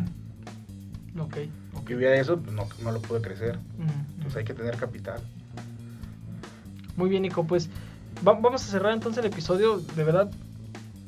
Ok. 1.18 1.38
Vivía 1.84 2.10
de 2.10 2.20
eso, 2.20 2.38
pues 2.38 2.54
no, 2.54 2.66
no 2.82 2.92
lo 2.92 3.00
pude 3.00 3.20
crecer. 3.20 3.58
Entonces 4.14 4.36
hay 4.36 4.44
que 4.44 4.54
tener 4.54 4.76
capital. 4.76 5.20
Muy 6.96 7.08
bien, 7.10 7.22
Nico. 7.22 7.44
Pues 7.44 7.68
vamos 8.22 8.62
a 8.62 8.66
cerrar 8.66 8.92
entonces 8.92 9.24
el 9.24 9.30
episodio. 9.30 9.78
De 9.78 10.04
verdad, 10.04 10.30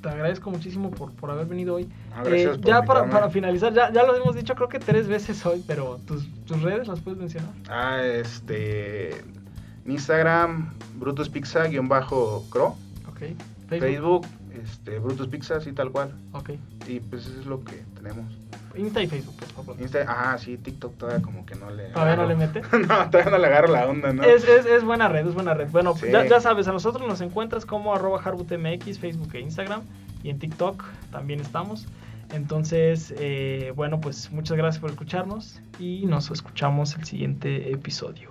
te 0.02 0.08
agradezco 0.08 0.50
muchísimo 0.50 0.90
por, 0.90 1.12
por 1.12 1.30
haber 1.30 1.46
venido 1.46 1.74
hoy. 1.74 1.88
Ah, 2.14 2.22
eh, 2.26 2.58
ya 2.62 2.82
para, 2.82 3.08
para, 3.08 3.30
finalizar, 3.30 3.72
ya, 3.72 3.92
ya 3.92 4.02
lo 4.04 4.14
hemos 4.16 4.36
dicho 4.36 4.54
creo 4.54 4.68
que 4.68 4.78
tres 4.78 5.08
veces 5.08 5.44
hoy, 5.46 5.64
pero 5.66 5.98
tus, 6.06 6.28
tus 6.44 6.60
redes 6.62 6.88
las 6.88 7.00
puedes 7.00 7.18
mencionar. 7.18 7.50
Ah, 7.68 8.02
este. 8.02 9.24
Instagram, 9.86 10.72
Brutus 10.96 11.28
Pizza-Cro. 11.28 12.76
Ok. 13.08 13.18
Facebook. 13.68 13.80
Facebook, 13.80 14.26
este, 14.64 14.98
Brutus 14.98 15.28
Pizza, 15.28 15.56
así 15.56 15.72
tal 15.72 15.90
cual. 15.90 16.12
Ok. 16.32 16.50
Y 16.88 17.00
pues 17.00 17.26
eso 17.26 17.40
es 17.40 17.46
lo 17.46 17.62
que 17.62 17.84
tenemos. 17.94 18.24
Insta 18.76 19.02
y 19.02 19.06
Facebook, 19.06 19.36
por 19.36 19.48
favor. 19.48 19.76
Insta, 19.80 20.04
ah, 20.08 20.36
sí, 20.38 20.56
TikTok 20.56 20.96
todavía 20.96 21.22
como 21.22 21.46
que 21.46 21.54
no 21.54 21.70
le. 21.70 21.90
¿Todavía 21.90 22.16
no 22.16 22.26
le 22.26 22.34
mete? 22.34 22.62
no, 22.72 23.10
todavía 23.10 23.30
no 23.30 23.38
le 23.38 23.46
agarro 23.46 23.68
la 23.68 23.86
onda, 23.86 24.12
¿no? 24.12 24.22
Es, 24.24 24.42
es, 24.48 24.66
es 24.66 24.82
buena 24.82 25.08
red, 25.08 25.26
es 25.26 25.34
buena 25.34 25.54
red. 25.54 25.68
Bueno, 25.70 25.94
ya, 25.96 26.26
ya, 26.26 26.40
sabes, 26.40 26.66
a 26.66 26.72
nosotros 26.72 27.06
nos 27.06 27.20
encuentras 27.20 27.66
como 27.66 27.94
arroba 27.94 28.20
harbutmx, 28.20 28.98
Facebook 28.98 29.34
e 29.34 29.40
Instagram. 29.40 29.82
Y 30.22 30.30
en 30.30 30.38
TikTok 30.38 30.82
también 31.12 31.40
estamos. 31.40 31.86
Entonces, 32.32 33.14
eh, 33.18 33.72
bueno, 33.76 34.00
pues 34.00 34.32
muchas 34.32 34.56
gracias 34.56 34.80
por 34.80 34.90
escucharnos 34.90 35.60
y 35.78 36.06
nos 36.06 36.30
escuchamos 36.30 36.96
el 36.96 37.04
siguiente 37.04 37.70
episodio. 37.70 38.30